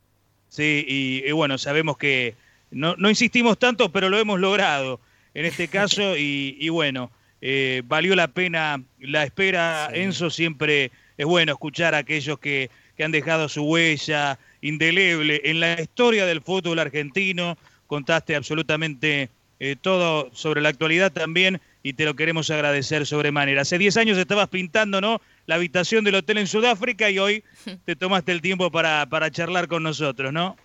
Sí, 0.50 0.86
y, 0.88 1.32
bueno, 1.32 1.58
sabemos 1.58 1.98
que 1.98 2.36
no, 2.72 2.96
no, 2.98 3.10
insistimos 3.10 3.58
tanto, 3.58 3.92
pero 3.92 4.10
lo 4.10 4.18
hemos 4.18 4.40
logrado 4.40 5.00
en 5.34 5.46
este 5.46 5.68
caso 5.68 6.16
y, 6.18 6.56
y 6.60 6.70
bueno, 6.70 7.12
eh, 7.48 7.84
valió 7.86 8.16
la 8.16 8.28
pena 8.28 8.82
la 9.00 9.24
espera. 9.24 9.90
Enzo 9.94 10.32
siempre 10.32 10.92
es 11.18 11.26
bueno 11.26 11.54
escuchar 11.54 11.96
a 11.96 12.00
aquellos 12.00 12.40
que, 12.40 12.70
han 12.98 13.12
dejado 13.12 13.50
su 13.50 13.64
huella 13.64 14.40
indeleble 14.62 15.42
en 15.44 15.60
la 15.60 15.82
historia 15.82 16.26
del 16.26 16.42
fútbol 16.42 16.80
argentino. 16.80 17.58
Contaste 17.88 18.38
absolutamente 18.38 19.30
eh, 19.60 19.76
todo 19.80 20.30
sobre 20.34 20.62
la 20.62 20.70
actualidad 20.70 21.12
también 21.12 21.60
y 21.84 21.92
te 21.92 22.06
lo 22.06 22.16
queremos 22.16 22.50
agradecer 22.52 23.06
sobremanera. 23.06 23.64
Hace 23.64 23.78
10 23.78 23.98
años 23.98 24.18
estabas 24.18 24.48
pintando 24.48 25.02
¿no? 25.02 25.20
la 25.46 25.56
habitación 25.56 26.06
del 26.06 26.16
hotel 26.16 26.38
en 26.38 26.48
Sudáfrica 26.48 27.10
y 27.10 27.20
hoy 27.20 27.44
te 27.86 27.98
tomaste 27.98 28.32
el 28.32 28.42
tiempo 28.42 28.72
para, 28.72 29.06
para 29.08 29.30
charlar 29.30 29.68
con 29.68 29.84
nosotros, 29.84 30.32
¿no? 30.32 30.56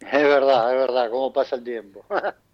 Es 0.00 0.12
verdad, 0.12 0.72
es 0.72 0.80
verdad, 0.80 1.10
cómo 1.10 1.30
pasa 1.32 1.56
el 1.56 1.64
tiempo. 1.64 2.04